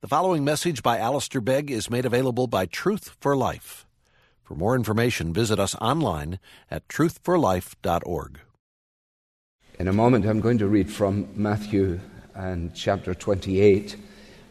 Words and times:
The 0.00 0.06
following 0.06 0.44
message 0.44 0.84
by 0.84 0.98
Alistair 0.98 1.40
Begg 1.40 1.72
is 1.72 1.90
made 1.90 2.06
available 2.06 2.46
by 2.46 2.66
Truth 2.66 3.16
for 3.18 3.36
Life. 3.36 3.84
For 4.44 4.54
more 4.54 4.76
information, 4.76 5.32
visit 5.32 5.58
us 5.58 5.74
online 5.80 6.38
at 6.70 6.86
truthforlife.org. 6.86 8.38
In 9.76 9.88
a 9.88 9.92
moment, 9.92 10.24
I'm 10.24 10.38
going 10.38 10.58
to 10.58 10.68
read 10.68 10.88
from 10.88 11.26
Matthew 11.34 11.98
and 12.36 12.72
chapter 12.76 13.12
28. 13.12 13.96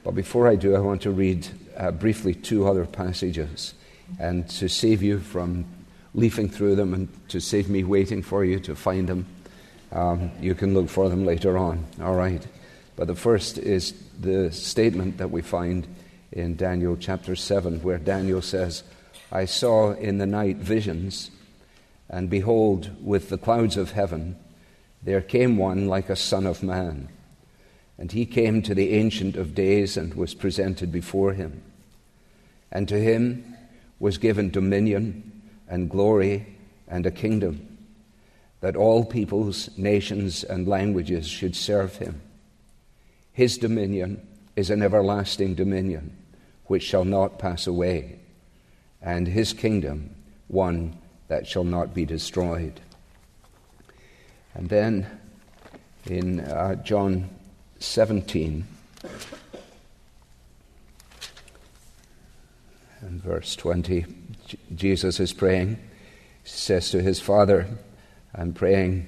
But 0.04 0.16
before 0.16 0.50
I 0.50 0.58
do, 0.58 0.76
I 0.76 0.80
want 0.80 1.02
to 1.04 1.12
read 1.12 1.48
uh, 1.78 1.92
briefly 1.92 2.34
two 2.34 2.68
other 2.68 2.86
passages. 2.86 3.74
And 4.20 4.50
to 4.50 4.68
save 4.68 5.02
you 5.02 5.22
from 5.22 5.64
leafing 6.14 6.50
through 6.50 6.76
them 6.76 6.94
and 6.94 7.08
to 7.30 7.40
save 7.40 7.70
me 7.70 7.86
waiting 7.86 8.22
for 8.22 8.44
you 8.44 8.60
to 8.60 8.76
find 8.76 9.08
them, 9.08 9.26
um, 9.94 10.30
you 10.42 10.56
can 10.56 10.74
look 10.74 10.90
for 10.90 11.08
them 11.08 11.26
later 11.26 11.58
on. 11.58 11.86
All 12.02 12.16
right. 12.16 12.46
But 12.98 13.08
the 13.08 13.16
first 13.16 13.60
is 13.60 13.94
the 14.20 14.52
statement 14.52 15.20
that 15.20 15.30
we 15.32 15.44
find 15.44 15.88
in 16.32 16.56
Daniel 16.56 16.98
chapter 16.98 17.36
7, 17.36 17.82
where 17.84 18.00
Daniel 18.00 18.42
says, 18.42 18.84
I 19.32 19.46
saw 19.46 19.92
in 19.94 20.18
the 20.18 20.26
night 20.26 20.58
visions, 20.58 21.30
and 22.10 22.28
behold, 22.30 22.90
with 23.02 23.30
the 23.30 23.38
clouds 23.38 23.78
of 23.78 23.92
heaven, 23.92 24.36
there 25.04 25.22
came 25.22 25.58
one 25.58 25.88
like 25.88 26.10
a 26.10 26.16
son 26.16 26.48
of 26.48 26.64
man. 26.64 27.10
And 28.00 28.12
he 28.12 28.26
came 28.26 28.64
to 28.64 28.74
the 28.74 28.94
Ancient 28.94 29.36
of 29.36 29.54
Days 29.54 29.96
and 29.96 30.16
was 30.16 30.34
presented 30.34 30.92
before 30.92 31.34
him. 31.34 31.62
And 32.72 32.88
to 32.88 33.00
him 33.00 33.56
was 34.00 34.18
given 34.18 34.50
dominion 34.50 35.44
and 35.68 35.90
glory 35.90 36.58
and 36.88 37.06
a 37.06 37.12
kingdom, 37.12 37.78
that 38.62 38.76
all 38.76 39.06
peoples, 39.06 39.70
nations, 39.78 40.44
and 40.44 40.68
languages 40.68 41.28
should 41.28 41.56
serve 41.56 41.98
him. 41.98 42.22
His 43.38 43.60
dominion 43.60 44.28
is 44.56 44.72
an 44.72 44.82
everlasting 44.82 45.54
dominion 45.54 46.18
which 46.66 46.82
shall 46.82 47.06
not 47.06 47.38
pass 47.38 47.68
away, 47.68 48.18
and 49.00 49.28
his 49.28 49.54
kingdom 49.54 50.16
one 50.48 50.98
that 51.28 51.46
shall 51.46 51.64
not 51.64 51.94
be 51.94 52.04
destroyed. 52.04 52.82
And 54.56 54.70
then 54.70 55.06
in 56.08 56.40
uh, 56.40 56.84
John 56.84 57.30
17 57.78 58.66
and 63.02 63.22
verse 63.22 63.56
20, 63.56 64.06
J- 64.48 64.58
Jesus 64.74 65.20
is 65.20 65.32
praying. 65.32 65.76
He 66.42 66.50
says 66.50 66.90
to 66.90 67.04
his 67.04 67.20
Father, 67.20 67.68
I'm 68.34 68.54
praying 68.54 69.08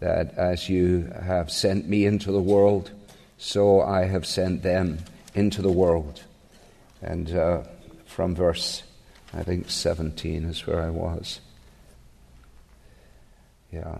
that 0.00 0.34
as 0.34 0.68
you 0.68 1.10
have 1.22 1.50
sent 1.50 1.88
me 1.88 2.04
into 2.04 2.30
the 2.30 2.42
world, 2.42 2.90
so 3.38 3.82
I 3.82 4.04
have 4.04 4.26
sent 4.26 4.62
them 4.62 4.98
into 5.34 5.62
the 5.62 5.72
world. 5.72 6.22
And 7.02 7.34
uh, 7.34 7.62
from 8.06 8.34
verse, 8.34 8.82
I 9.34 9.42
think 9.42 9.70
17 9.70 10.44
is 10.44 10.66
where 10.66 10.80
I 10.80 10.90
was. 10.90 11.40
Yeah. 13.70 13.98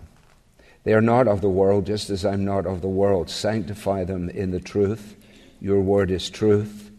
They 0.85 0.95
are 0.95 1.03
not 1.03 1.29
of 1.29 1.41
the 1.41 1.51
world, 1.51 1.87
just 1.87 2.11
as 2.11 2.25
I'm 2.25 2.45
not 2.45 2.65
of 2.65 2.81
the 2.81 2.89
world. 2.89 3.29
Sanctify 3.29 4.05
them 4.05 4.31
in 4.31 4.53
the 4.53 4.61
truth. 4.61 5.17
Your 5.61 5.81
word 5.81 6.11
is 6.11 6.31
truth. 6.31 6.91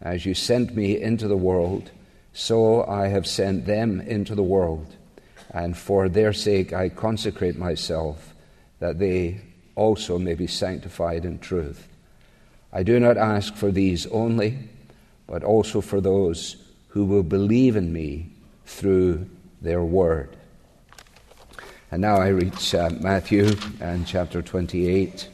As 0.00 0.24
you 0.24 0.34
sent 0.34 0.76
me 0.76 1.00
into 1.00 1.26
the 1.26 1.36
world, 1.36 1.90
so 2.32 2.84
I 2.84 3.08
have 3.08 3.26
sent 3.26 3.66
them 3.66 4.00
into 4.00 4.34
the 4.34 4.42
world. 4.42 4.94
And 5.50 5.76
for 5.76 6.08
their 6.08 6.32
sake 6.32 6.72
I 6.72 6.88
consecrate 6.88 7.56
myself, 7.56 8.34
that 8.78 8.98
they 8.98 9.40
also 9.80 10.18
may 10.18 10.34
be 10.34 10.46
sanctified 10.46 11.24
in 11.24 11.38
truth. 11.38 11.88
I 12.70 12.82
do 12.82 13.00
not 13.00 13.16
ask 13.16 13.56
for 13.56 13.70
these 13.70 14.06
only, 14.08 14.58
but 15.26 15.42
also 15.42 15.80
for 15.80 16.02
those 16.02 16.56
who 16.88 17.06
will 17.06 17.22
believe 17.22 17.76
in 17.76 17.90
me 17.90 18.30
through 18.66 19.26
their 19.62 19.82
word. 19.82 20.36
And 21.90 22.02
now 22.02 22.16
I 22.16 22.28
reach 22.28 22.74
uh, 22.74 22.90
Matthew 23.00 23.56
and 23.80 24.06
chapter 24.06 24.42
28. 24.42 25.28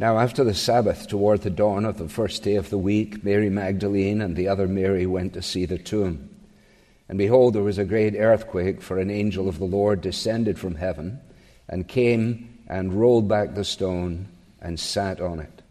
Now, 0.00 0.18
after 0.18 0.44
the 0.44 0.54
Sabbath, 0.54 1.08
toward 1.08 1.42
the 1.42 1.50
dawn 1.50 1.84
of 1.84 1.98
the 1.98 2.08
first 2.08 2.44
day 2.44 2.54
of 2.54 2.70
the 2.70 2.78
week, 2.78 3.24
Mary 3.24 3.50
Magdalene 3.50 4.20
and 4.20 4.36
the 4.36 4.46
other 4.46 4.68
Mary 4.68 5.06
went 5.06 5.32
to 5.32 5.42
see 5.42 5.64
the 5.66 5.78
tomb. 5.78 6.30
And 7.08 7.18
behold, 7.18 7.54
there 7.54 7.64
was 7.64 7.78
a 7.78 7.84
great 7.84 8.14
earthquake, 8.14 8.80
for 8.80 8.98
an 8.98 9.10
angel 9.10 9.48
of 9.48 9.58
the 9.58 9.64
Lord 9.64 10.00
descended 10.00 10.56
from 10.56 10.76
heaven 10.76 11.18
and 11.68 11.88
came 11.88 12.60
and 12.68 12.94
rolled 12.94 13.28
back 13.28 13.54
the 13.54 13.64
stone 13.64 14.28
and 14.60 14.78
sat 14.78 15.20
on 15.20 15.40
it. 15.40 15.62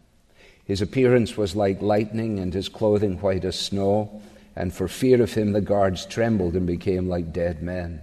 His 0.64 0.82
appearance 0.82 1.38
was 1.38 1.56
like 1.56 1.80
lightning, 1.80 2.38
and 2.38 2.52
his 2.52 2.68
clothing 2.68 3.18
white 3.22 3.46
as 3.46 3.58
snow. 3.58 4.20
And 4.54 4.74
for 4.74 4.88
fear 4.88 5.22
of 5.22 5.32
him, 5.32 5.52
the 5.52 5.62
guards 5.62 6.04
trembled 6.04 6.54
and 6.54 6.66
became 6.66 7.08
like 7.08 7.32
dead 7.32 7.62
men. 7.62 8.02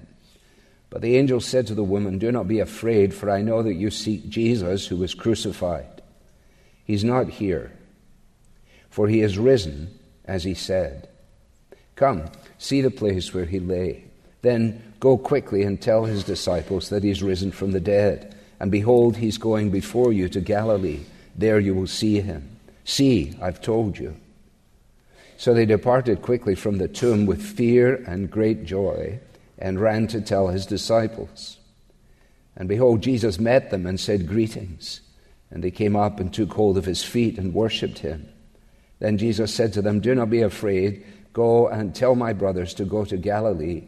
But 0.90 1.04
the 1.04 1.18
angel 1.18 1.40
said 1.40 1.68
to 1.68 1.76
the 1.76 1.84
woman, 1.84 2.18
Do 2.18 2.32
not 2.32 2.48
be 2.48 2.60
afraid, 2.62 3.14
for 3.14 3.30
I 3.30 3.44
know 3.44 3.62
that 3.62 3.76
you 3.76 3.92
seek 3.92 4.28
Jesus 4.30 4.88
who 4.88 4.96
was 4.96 5.14
crucified. 5.14 5.95
He's 6.86 7.04
not 7.04 7.28
here, 7.28 7.72
for 8.90 9.08
he 9.08 9.22
is 9.22 9.38
risen, 9.38 10.00
as 10.24 10.44
he 10.44 10.54
said. 10.54 11.10
Come, 11.96 12.26
see 12.58 12.82
the 12.82 12.92
place 12.92 13.34
where 13.34 13.46
he 13.46 13.60
lay. 13.60 14.06
Then 14.42 14.94
go 15.00 15.18
quickly 15.18 15.64
and 15.64 15.82
tell 15.82 16.06
his 16.06 16.24
disciples 16.24 16.90
that 16.90 17.04
he's 17.04 17.24
risen 17.24 17.52
from 17.52 17.72
the 17.72 17.80
dead. 17.80 18.36
And 18.60 18.72
behold, 18.72 19.18
he's 19.18 19.38
going 19.38 19.72
before 19.72 20.14
you 20.14 20.30
to 20.30 20.40
Galilee. 20.40 21.02
There 21.36 21.60
you 21.60 21.74
will 21.74 21.88
see 21.88 22.22
him. 22.22 22.58
See, 22.84 23.36
I've 23.42 23.62
told 23.62 23.98
you. 23.98 24.16
So 25.38 25.54
they 25.54 25.66
departed 25.66 26.22
quickly 26.22 26.56
from 26.56 26.78
the 26.78 26.88
tomb 26.88 27.26
with 27.26 27.42
fear 27.42 27.96
and 28.08 28.32
great 28.32 28.66
joy 28.66 29.20
and 29.58 29.80
ran 29.80 30.08
to 30.08 30.22
tell 30.22 30.48
his 30.48 30.66
disciples. 30.66 31.58
And 32.56 32.70
behold, 32.70 33.02
Jesus 33.02 33.40
met 33.40 33.72
them 33.72 33.86
and 33.86 34.00
said, 34.00 34.28
Greetings. 34.28 35.02
And 35.52 35.64
they 35.64 35.72
came 35.72 35.96
up 35.96 36.20
and 36.20 36.34
took 36.34 36.54
hold 36.54 36.78
of 36.78 36.86
his 36.86 37.04
feet 37.04 37.38
and 37.38 37.54
worshipped 37.54 38.00
him. 38.00 38.28
Then 39.00 39.18
Jesus 39.18 39.54
said 39.54 39.74
to 39.74 39.82
them, 39.82 40.00
Do 40.00 40.16
not 40.16 40.30
be 40.30 40.42
afraid. 40.42 41.06
Go 41.34 41.68
and 41.68 41.94
tell 41.94 42.16
my 42.16 42.34
brothers 42.34 42.74
to 42.76 42.86
go 42.86 43.04
to 43.06 43.18
Galilee, 43.18 43.84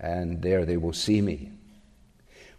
and 0.00 0.42
there 0.42 0.64
they 0.64 0.76
will 0.76 0.92
see 0.92 1.20
me. 1.20 1.52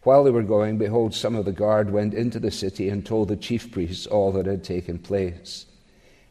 While 0.03 0.23
they 0.23 0.31
were 0.31 0.43
going, 0.43 0.77
behold, 0.77 1.13
some 1.13 1.35
of 1.35 1.45
the 1.45 1.51
guard 1.51 1.89
went 1.89 2.13
into 2.13 2.39
the 2.39 2.51
city 2.51 2.87
and 2.87 3.05
told 3.05 3.27
the 3.27 3.35
chief 3.35 3.71
priests 3.71 4.05
all 4.07 4.31
that 4.33 4.45
had 4.45 4.63
taken 4.63 4.99
place. 4.99 5.65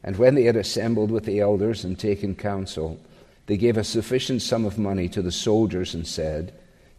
And 0.03 0.17
when 0.17 0.35
they 0.35 0.45
had 0.45 0.57
assembled 0.57 1.11
with 1.11 1.25
the 1.25 1.41
elders 1.41 1.85
and 1.85 1.99
taken 1.99 2.37
counsel, 2.37 3.01
they 3.47 3.57
gave 3.57 3.77
a 3.77 3.85
sufficient 3.85 4.43
sum 4.43 4.65
of 4.65 4.79
money 4.79 5.09
to 5.11 5.21
the 5.21 5.33
soldiers 5.33 5.95
and 5.95 6.07
said, 6.07 6.55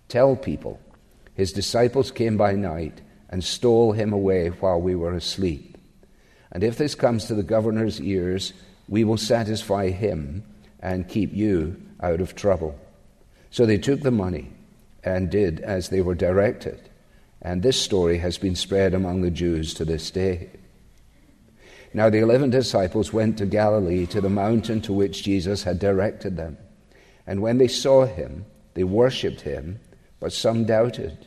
Tell 0.09 0.35
people, 0.35 0.79
his 1.33 1.53
disciples 1.53 2.11
came 2.11 2.37
by 2.37 2.53
night 2.53 3.01
and 3.29 3.43
stole 3.43 3.91
him 3.91 4.13
away 4.13 4.47
while 4.49 4.79
we 4.79 4.95
were 4.95 5.13
asleep. 5.13 5.77
And 6.51 6.63
if 6.63 6.77
this 6.77 6.95
comes 6.95 7.25
to 7.25 7.35
the 7.35 7.43
governor's 7.43 7.99
ears, 7.99 8.53
we 8.87 9.03
will 9.03 9.17
satisfy 9.17 9.89
him 9.89 10.43
and 10.79 11.09
keep 11.09 11.33
you 11.33 11.81
out 12.01 12.21
of 12.21 12.35
trouble. 12.35 12.79
So 13.51 13.65
they 13.65 13.77
took 13.77 14.01
the 14.01 14.11
money 14.11 14.51
and 15.03 15.29
did 15.29 15.59
as 15.59 15.89
they 15.89 16.01
were 16.01 16.15
directed. 16.15 16.89
And 17.41 17.61
this 17.61 17.79
story 17.79 18.17
has 18.19 18.37
been 18.37 18.55
spread 18.55 18.93
among 18.93 19.21
the 19.21 19.31
Jews 19.31 19.73
to 19.75 19.85
this 19.85 20.09
day. 20.09 20.49
Now 21.93 22.09
the 22.09 22.19
eleven 22.19 22.49
disciples 22.49 23.13
went 23.13 23.37
to 23.37 23.45
Galilee 23.45 24.05
to 24.07 24.21
the 24.21 24.29
mountain 24.29 24.81
to 24.81 24.93
which 24.93 25.23
Jesus 25.23 25.63
had 25.63 25.79
directed 25.79 26.37
them. 26.37 26.57
And 27.25 27.41
when 27.41 27.57
they 27.57 27.67
saw 27.67 28.05
him, 28.05 28.45
they 28.73 28.83
worshipped 28.83 29.41
him, 29.41 29.79
but 30.19 30.33
some 30.33 30.65
doubted. 30.65 31.26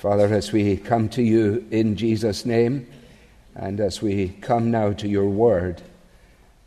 Father, 0.00 0.32
as 0.32 0.50
we 0.50 0.78
come 0.78 1.10
to 1.10 1.22
you 1.22 1.66
in 1.70 1.94
Jesus' 1.94 2.46
name, 2.46 2.86
and 3.54 3.78
as 3.80 4.00
we 4.00 4.28
come 4.40 4.70
now 4.70 4.94
to 4.94 5.06
your 5.06 5.28
word, 5.28 5.82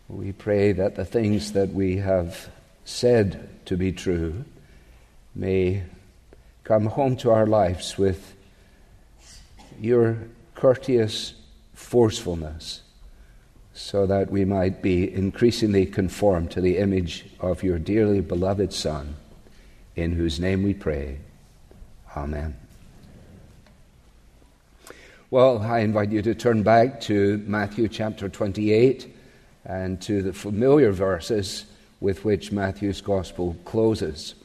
we 0.07 0.31
pray 0.31 0.71
that 0.71 0.95
the 0.95 1.03
things 1.03 1.53
that 1.53 1.69
we 1.69 1.97
have 1.97 2.47
said 2.85 3.49
to 3.65 3.75
be 3.75 3.91
true 3.91 4.45
may 5.33 5.81
come 6.63 6.85
home 6.85 7.17
to 7.17 7.31
our 7.31 7.47
lives 7.47 7.97
with 7.97 8.35
your 9.79 10.19
courteous 10.53 11.33
forcefulness 11.73 12.83
so 13.73 14.05
that 14.05 14.29
we 14.29 14.45
might 14.45 14.83
be 14.83 15.11
increasingly 15.11 15.87
conformed 15.87 16.51
to 16.51 16.61
the 16.61 16.77
image 16.77 17.25
of 17.39 17.63
your 17.63 17.79
dearly 17.79 18.21
beloved 18.21 18.71
Son, 18.71 19.15
in 19.95 20.11
whose 20.11 20.39
name 20.39 20.61
we 20.61 20.75
pray. 20.75 21.17
Amen. 22.15 22.62
Well, 25.33 25.63
I 25.63 25.79
invite 25.79 26.11
you 26.11 26.21
to 26.21 26.35
turn 26.35 26.61
back 26.61 27.01
to 27.09 27.39
Matthew 27.47 27.87
chapter 27.87 28.29
28 28.29 29.11
and 29.65 29.99
to 30.03 30.21
the 30.21 30.31
familiar 30.31 30.91
verses 30.91 31.65
with 31.99 32.23
which 32.23 32.51
Matthew's 32.51 33.01
gospel 33.01 33.57
closes. 33.65 34.35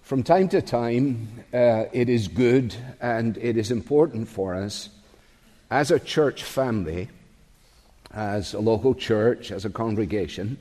From 0.00 0.22
time 0.22 0.48
to 0.48 0.62
time, 0.62 1.28
uh, 1.52 1.84
it 1.92 2.08
is 2.08 2.28
good 2.28 2.74
and 2.98 3.36
it 3.36 3.58
is 3.58 3.70
important 3.70 4.26
for 4.26 4.54
us 4.54 4.88
as 5.70 5.90
a 5.90 6.00
church 6.00 6.42
family, 6.42 7.10
as 8.10 8.54
a 8.54 8.60
local 8.60 8.94
church, 8.94 9.52
as 9.52 9.66
a 9.66 9.70
congregation, 9.70 10.56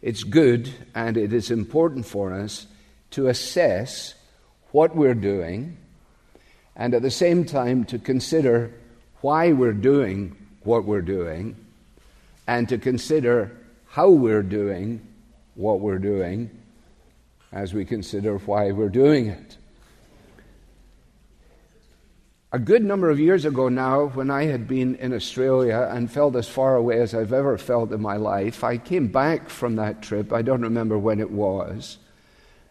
it's 0.00 0.24
good 0.24 0.72
and 0.94 1.18
it 1.18 1.34
is 1.34 1.50
important 1.50 2.06
for 2.06 2.32
us 2.32 2.66
to 3.10 3.26
assess 3.26 4.14
what 4.70 4.96
we're 4.96 5.12
doing 5.12 5.76
and 6.76 6.94
at 6.94 7.02
the 7.02 7.10
same 7.10 7.44
time 7.44 7.84
to 7.84 7.98
consider 7.98 8.72
why 9.20 9.52
we're 9.52 9.72
doing 9.72 10.36
what 10.64 10.84
we're 10.84 11.02
doing 11.02 11.56
and 12.46 12.68
to 12.68 12.78
consider 12.78 13.56
how 13.88 14.10
we're 14.10 14.42
doing 14.42 15.00
what 15.54 15.80
we're 15.80 15.98
doing 15.98 16.50
as 17.52 17.72
we 17.72 17.84
consider 17.84 18.38
why 18.38 18.72
we're 18.72 18.88
doing 18.88 19.28
it. 19.28 19.56
A 22.52 22.58
good 22.58 22.84
number 22.84 23.10
of 23.10 23.18
years 23.18 23.44
ago 23.44 23.68
now, 23.68 24.06
when 24.06 24.30
I 24.30 24.44
had 24.44 24.68
been 24.68 24.94
in 24.96 25.12
Australia 25.12 25.88
and 25.90 26.10
felt 26.10 26.36
as 26.36 26.48
far 26.48 26.76
away 26.76 27.00
as 27.00 27.12
I've 27.12 27.32
ever 27.32 27.58
felt 27.58 27.92
in 27.92 28.00
my 28.00 28.16
life, 28.16 28.62
I 28.62 28.78
came 28.78 29.08
back 29.08 29.48
from 29.48 29.76
that 29.76 30.02
trip. 30.02 30.32
I 30.32 30.42
don't 30.42 30.62
remember 30.62 30.96
when 30.96 31.18
it 31.18 31.32
was. 31.32 31.98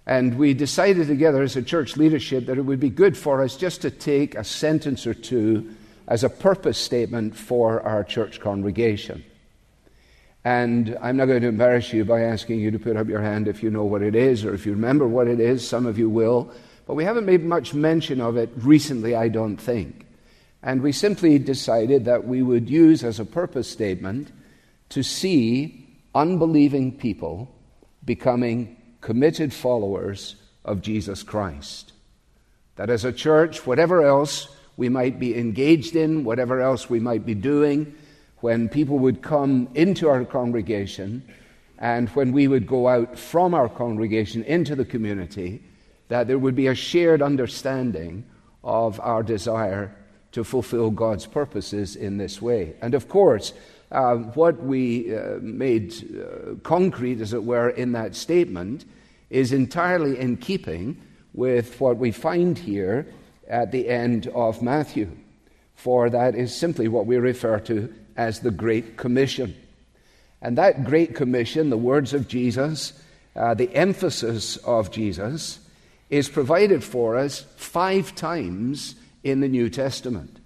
And 0.05 0.37
we 0.37 0.53
decided 0.53 1.07
together 1.07 1.41
as 1.41 1.55
a 1.55 1.61
church 1.61 1.95
leadership 1.95 2.45
that 2.47 2.57
it 2.57 2.63
would 2.63 2.79
be 2.79 2.89
good 2.89 3.17
for 3.17 3.41
us 3.41 3.55
just 3.55 3.81
to 3.83 3.91
take 3.91 4.35
a 4.35 4.43
sentence 4.43 5.07
or 5.07 5.13
two 5.13 5.75
as 6.07 6.23
a 6.23 6.29
purpose 6.29 6.77
statement 6.77 7.35
for 7.35 7.81
our 7.81 8.03
church 8.03 8.41
congregation. 8.41 9.23
And 10.43 10.97
I'm 11.01 11.15
not 11.15 11.27
going 11.27 11.41
to 11.41 11.47
embarrass 11.47 11.93
you 11.93 12.03
by 12.03 12.21
asking 12.21 12.59
you 12.59 12.71
to 12.71 12.79
put 12.79 12.97
up 12.97 13.07
your 13.07 13.21
hand 13.21 13.47
if 13.47 13.63
you 13.63 13.69
know 13.69 13.85
what 13.85 14.01
it 14.01 14.13
is 14.13 14.43
or 14.43 14.53
if 14.53 14.65
you 14.65 14.73
remember 14.73 15.07
what 15.07 15.29
it 15.29 15.39
is. 15.39 15.65
Some 15.65 15.85
of 15.85 15.97
you 15.97 16.09
will. 16.09 16.51
But 16.85 16.95
we 16.95 17.05
haven't 17.05 17.25
made 17.25 17.45
much 17.45 17.73
mention 17.73 18.19
of 18.19 18.35
it 18.35 18.49
recently, 18.57 19.15
I 19.15 19.29
don't 19.29 19.55
think. 19.55 20.05
And 20.61 20.81
we 20.81 20.91
simply 20.91 21.39
decided 21.39 22.03
that 22.05 22.27
we 22.27 22.41
would 22.41 22.69
use 22.69 23.05
as 23.05 23.21
a 23.21 23.25
purpose 23.25 23.69
statement 23.69 24.31
to 24.89 25.01
see 25.01 25.87
unbelieving 26.13 26.91
people 26.91 27.53
becoming 28.03 28.77
committed 29.03 29.53
followers 29.53 30.37
of 30.63 30.81
Jesus 30.81 31.23
Christ. 31.23 31.91
That 32.77 32.89
as 32.89 33.03
a 33.03 33.11
church, 33.11 33.67
whatever 33.67 34.01
else 34.01 34.47
we 34.77 34.87
might 34.87 35.19
be 35.19 35.37
engaged 35.37 35.97
in, 35.97 36.23
whatever 36.23 36.61
else 36.61 36.89
we 36.89 37.01
might 37.01 37.25
be 37.25 37.35
doing, 37.35 37.93
when 38.37 38.69
people 38.69 38.99
would 38.99 39.21
come 39.21 39.67
into 39.75 40.07
our 40.07 40.23
congregation 40.23 41.21
and 41.77 42.07
when 42.11 42.31
we 42.31 42.47
would 42.47 42.65
go 42.65 42.87
out 42.87 43.19
from 43.19 43.53
our 43.53 43.67
congregation 43.67 44.41
into 44.45 44.73
the 44.73 44.85
community, 44.85 45.61
that 46.07 46.27
there 46.27 46.39
would 46.39 46.55
be 46.55 46.67
a 46.67 46.75
shared 46.75 47.21
understanding 47.21 48.23
of 48.63 49.01
our 49.01 49.21
desire 49.21 49.93
to 50.31 50.45
fulfill 50.45 50.89
God's 50.89 51.25
purposes 51.25 51.97
in 51.97 52.17
this 52.17 52.41
way. 52.41 52.73
And 52.81 52.93
of 52.93 53.09
course, 53.09 53.51
uh, 53.93 54.15
what 54.15 54.61
we 54.63 55.15
uh, 55.15 55.37
made 55.39 55.93
uh, 55.93 56.55
concrete, 56.63 57.21
as 57.21 57.33
it 57.33 57.43
were, 57.43 57.69
in 57.69 57.91
that 57.91 58.15
statement 58.15 58.85
is 59.29 59.53
entirely 59.53 60.19
in 60.19 60.35
keeping 60.37 60.99
with 61.33 61.79
what 61.79 61.97
we 61.97 62.11
find 62.11 62.57
here 62.57 63.07
at 63.47 63.71
the 63.71 63.87
end 63.87 64.27
of 64.27 64.61
Matthew. 64.61 65.09
For 65.75 66.09
that 66.09 66.35
is 66.35 66.55
simply 66.55 66.87
what 66.87 67.05
we 67.05 67.17
refer 67.17 67.59
to 67.61 67.93
as 68.17 68.39
the 68.39 68.51
Great 68.51 68.97
Commission. 68.97 69.55
And 70.41 70.57
that 70.57 70.83
Great 70.83 71.15
Commission, 71.15 71.69
the 71.69 71.77
words 71.77 72.13
of 72.13 72.27
Jesus, 72.27 72.93
uh, 73.35 73.53
the 73.53 73.73
emphasis 73.75 74.57
of 74.57 74.91
Jesus, 74.91 75.59
is 76.09 76.29
provided 76.29 76.83
for 76.83 77.15
us 77.15 77.45
five 77.57 78.13
times 78.15 78.95
in 79.23 79.39
the 79.39 79.47
New 79.47 79.69
Testament, 79.69 80.39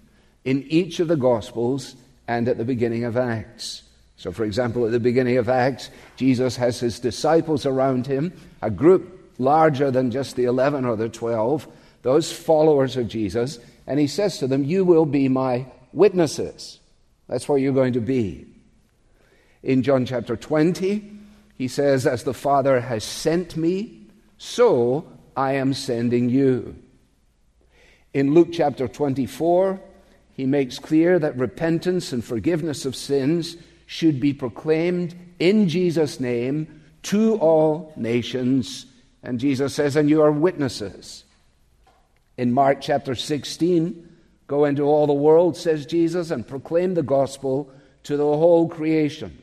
in 0.44 0.62
each 0.64 1.00
of 1.00 1.08
the 1.08 1.16
Gospels 1.16 1.94
and 2.28 2.46
at 2.46 2.58
the 2.58 2.64
beginning 2.64 3.04
of 3.04 3.16
Acts. 3.16 3.82
So, 4.16 4.30
for 4.30 4.44
example, 4.44 4.84
at 4.84 4.92
the 4.92 5.00
beginning 5.00 5.38
of 5.38 5.48
Acts, 5.48 5.90
Jesus 6.16 6.56
has 6.56 6.78
his 6.78 7.00
disciples 7.00 7.64
around 7.64 8.06
him, 8.06 8.38
a 8.60 8.70
group 8.70 9.32
larger 9.38 9.90
than 9.90 10.10
just 10.10 10.36
the 10.36 10.44
11 10.44 10.84
or 10.84 10.96
the 10.96 11.08
12, 11.08 11.66
those 12.02 12.30
followers 12.30 12.96
of 12.96 13.08
Jesus, 13.08 13.58
and 13.86 13.98
he 13.98 14.06
says 14.06 14.38
to 14.38 14.46
them, 14.46 14.64
You 14.64 14.84
will 14.84 15.06
be 15.06 15.28
my 15.28 15.66
witnesses. 15.92 16.78
That's 17.28 17.48
where 17.48 17.58
you're 17.58 17.72
going 17.72 17.94
to 17.94 18.00
be. 18.00 18.46
In 19.62 19.82
John 19.82 20.04
chapter 20.04 20.36
20, 20.36 21.10
he 21.56 21.68
says, 21.68 22.06
As 22.06 22.24
the 22.24 22.34
Father 22.34 22.80
has 22.80 23.04
sent 23.04 23.56
me, 23.56 24.06
so 24.36 25.06
I 25.36 25.54
am 25.54 25.72
sending 25.74 26.28
you. 26.28 26.76
In 28.12 28.34
Luke 28.34 28.48
chapter 28.52 28.88
24, 28.88 29.80
he 30.38 30.46
makes 30.46 30.78
clear 30.78 31.18
that 31.18 31.36
repentance 31.36 32.12
and 32.12 32.24
forgiveness 32.24 32.86
of 32.86 32.94
sins 32.94 33.56
should 33.86 34.20
be 34.20 34.32
proclaimed 34.32 35.16
in 35.40 35.68
Jesus' 35.68 36.20
name 36.20 36.80
to 37.02 37.34
all 37.38 37.92
nations. 37.96 38.86
And 39.24 39.40
Jesus 39.40 39.74
says, 39.74 39.96
And 39.96 40.08
you 40.08 40.22
are 40.22 40.30
witnesses. 40.30 41.24
In 42.36 42.52
Mark 42.52 42.80
chapter 42.80 43.16
16, 43.16 44.16
go 44.46 44.64
into 44.64 44.84
all 44.84 45.08
the 45.08 45.12
world, 45.12 45.56
says 45.56 45.84
Jesus, 45.86 46.30
and 46.30 46.46
proclaim 46.46 46.94
the 46.94 47.02
gospel 47.02 47.68
to 48.04 48.16
the 48.16 48.22
whole 48.22 48.68
creation. 48.68 49.36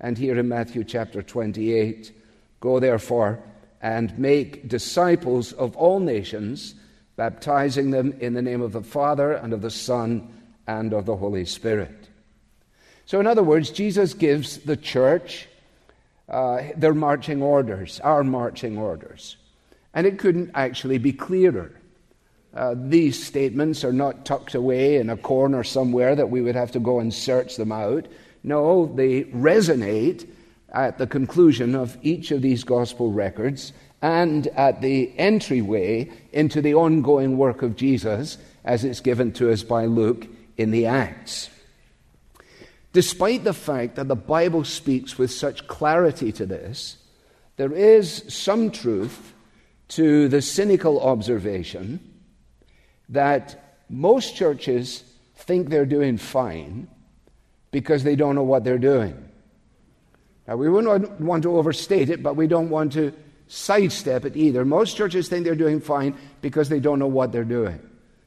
And 0.00 0.16
here 0.16 0.38
in 0.38 0.48
Matthew 0.48 0.84
chapter 0.84 1.22
28, 1.22 2.12
go 2.60 2.80
therefore 2.80 3.40
and 3.82 4.18
make 4.18 4.68
disciples 4.68 5.52
of 5.52 5.76
all 5.76 6.00
nations, 6.00 6.74
baptizing 7.18 7.90
them 7.90 8.14
in 8.20 8.32
the 8.32 8.40
name 8.40 8.62
of 8.62 8.70
the 8.70 8.80
Father 8.80 9.32
and 9.32 9.52
of 9.52 9.60
the 9.60 9.72
Son 9.72 10.32
and 10.68 10.92
of 10.92 11.04
the 11.04 11.16
Holy 11.16 11.44
Spirit. 11.44 12.08
So, 13.06 13.18
in 13.18 13.26
other 13.26 13.42
words, 13.42 13.72
Jesus 13.72 14.14
gives 14.14 14.58
the 14.58 14.76
church 14.76 15.48
uh, 16.28 16.62
their 16.76 16.94
marching 16.94 17.42
orders, 17.42 17.98
our 18.04 18.22
marching 18.22 18.78
orders. 18.78 19.36
And 19.94 20.06
it 20.06 20.18
couldn't 20.18 20.52
actually 20.54 20.98
be 20.98 21.12
clearer. 21.12 21.72
Uh, 22.54 22.76
these 22.78 23.20
statements 23.20 23.82
are 23.82 23.92
not 23.92 24.24
tucked 24.24 24.54
away 24.54 24.96
in 24.96 25.10
a 25.10 25.16
corner 25.16 25.64
somewhere 25.64 26.14
that 26.14 26.30
we 26.30 26.40
would 26.40 26.54
have 26.54 26.70
to 26.72 26.80
go 26.80 27.00
and 27.00 27.12
search 27.12 27.56
them 27.56 27.72
out. 27.72 28.06
No, 28.44 28.86
they 28.94 29.24
resonate 29.24 30.28
at 30.72 30.98
the 30.98 31.06
conclusion 31.06 31.74
of 31.74 31.98
each 32.02 32.30
of 32.30 32.42
these 32.42 32.62
gospel 32.62 33.10
records 33.10 33.72
and 34.00 34.46
at 34.48 34.80
the 34.80 35.12
entryway 35.18 36.10
into 36.32 36.62
the 36.62 36.74
ongoing 36.74 37.36
work 37.36 37.62
of 37.62 37.76
Jesus 37.76 38.38
as 38.64 38.84
it's 38.84 39.00
given 39.00 39.32
to 39.32 39.50
us 39.50 39.62
by 39.62 39.86
Luke 39.86 40.26
in 40.56 40.70
the 40.70 40.86
Acts. 40.86 41.50
Despite 42.92 43.44
the 43.44 43.52
fact 43.52 43.96
that 43.96 44.08
the 44.08 44.16
Bible 44.16 44.64
speaks 44.64 45.18
with 45.18 45.30
such 45.30 45.66
clarity 45.66 46.32
to 46.32 46.46
this, 46.46 46.96
there 47.56 47.72
is 47.72 48.24
some 48.28 48.70
truth 48.70 49.34
to 49.88 50.28
the 50.28 50.42
cynical 50.42 51.00
observation 51.00 52.00
that 53.08 53.80
most 53.88 54.36
churches 54.36 55.02
think 55.34 55.68
they're 55.68 55.86
doing 55.86 56.18
fine 56.18 56.88
because 57.70 58.04
they 58.04 58.16
don't 58.16 58.34
know 58.34 58.42
what 58.42 58.64
they're 58.64 58.78
doing. 58.78 59.28
Now, 60.46 60.56
we 60.56 60.68
wouldn't 60.68 61.20
want 61.20 61.42
to 61.42 61.56
overstate 61.56 62.10
it, 62.10 62.22
but 62.22 62.36
we 62.36 62.46
don't 62.46 62.70
want 62.70 62.92
to 62.94 63.12
sidestep 63.48 64.24
it 64.24 64.36
either. 64.36 64.64
Most 64.64 64.96
churches 64.96 65.28
think 65.28 65.44
they're 65.44 65.54
doing 65.54 65.80
fine 65.80 66.16
because 66.40 66.68
they 66.68 66.80
don't 66.80 66.98
know 66.98 67.06
what 67.06 67.32
they're 67.32 67.44
doing. 67.44 67.80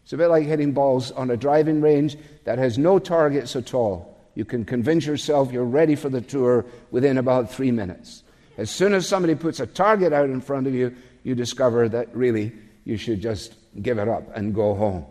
It's 0.04 0.14
a 0.14 0.18
bit 0.18 0.28
like 0.28 0.46
hitting 0.46 0.74
balls 0.74 1.12
on 1.12 1.32
a 1.32 1.38
driving 1.38 1.80
range 1.80 2.18
that 2.44 2.58
has 2.58 2.78
no 2.78 3.00
targets 3.00 3.56
at 3.56 3.74
all. 3.74 4.20
You 4.36 4.46
can 4.46 4.66
convince 4.66 5.06
yourself 5.06 5.52
you're 5.52 5.64
ready 5.64 5.96
for 5.96 6.10
the 6.10 6.22
tour 6.22 6.66
within 6.90 7.18
about 7.18 7.52
three 7.52 7.72
minutes. 7.72 8.24
As 8.58 8.70
soon 8.70 8.94
as 8.94 9.08
somebody 9.08 9.36
puts 9.36 9.60
a 9.60 9.68
target 9.68 10.12
out 10.12 10.30
in 10.30 10.42
front 10.42 10.68
of 10.68 10.74
you, 10.74 10.96
you 11.24 11.36
discover 11.36 11.88
that 11.90 12.14
really 12.16 12.52
you 12.84 12.98
should 12.98 13.22
just 13.22 13.56
give 13.82 14.00
it 14.00 14.08
up 14.08 14.36
and 14.36 14.54
go 14.56 14.74
home 14.74 15.06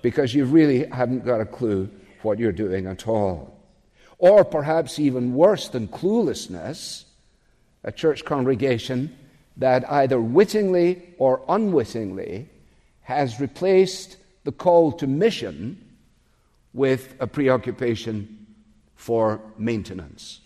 because 0.00 0.34
you 0.34 0.44
really 0.44 0.86
haven't 0.86 1.24
got 1.24 1.40
a 1.40 1.44
clue 1.44 1.90
what 2.22 2.38
you're 2.38 2.52
doing 2.52 2.86
at 2.86 3.06
all 3.08 3.52
or 4.22 4.44
perhaps 4.44 5.00
even 5.00 5.34
worse 5.34 5.66
than 5.66 5.88
cluelessness, 5.88 7.04
a 7.82 7.90
church 7.90 8.24
congregation 8.24 9.12
that 9.56 9.90
either 9.90 10.20
wittingly 10.20 11.02
or 11.18 11.42
unwittingly 11.48 12.48
has 13.02 13.40
replaced 13.40 14.16
the 14.44 14.52
call 14.52 14.92
to 14.92 15.06
mission 15.06 15.78
with 16.72 17.14
a 17.20 17.26
preoccupation 17.26 18.46
for 18.94 19.40
maintenance. 19.58 20.40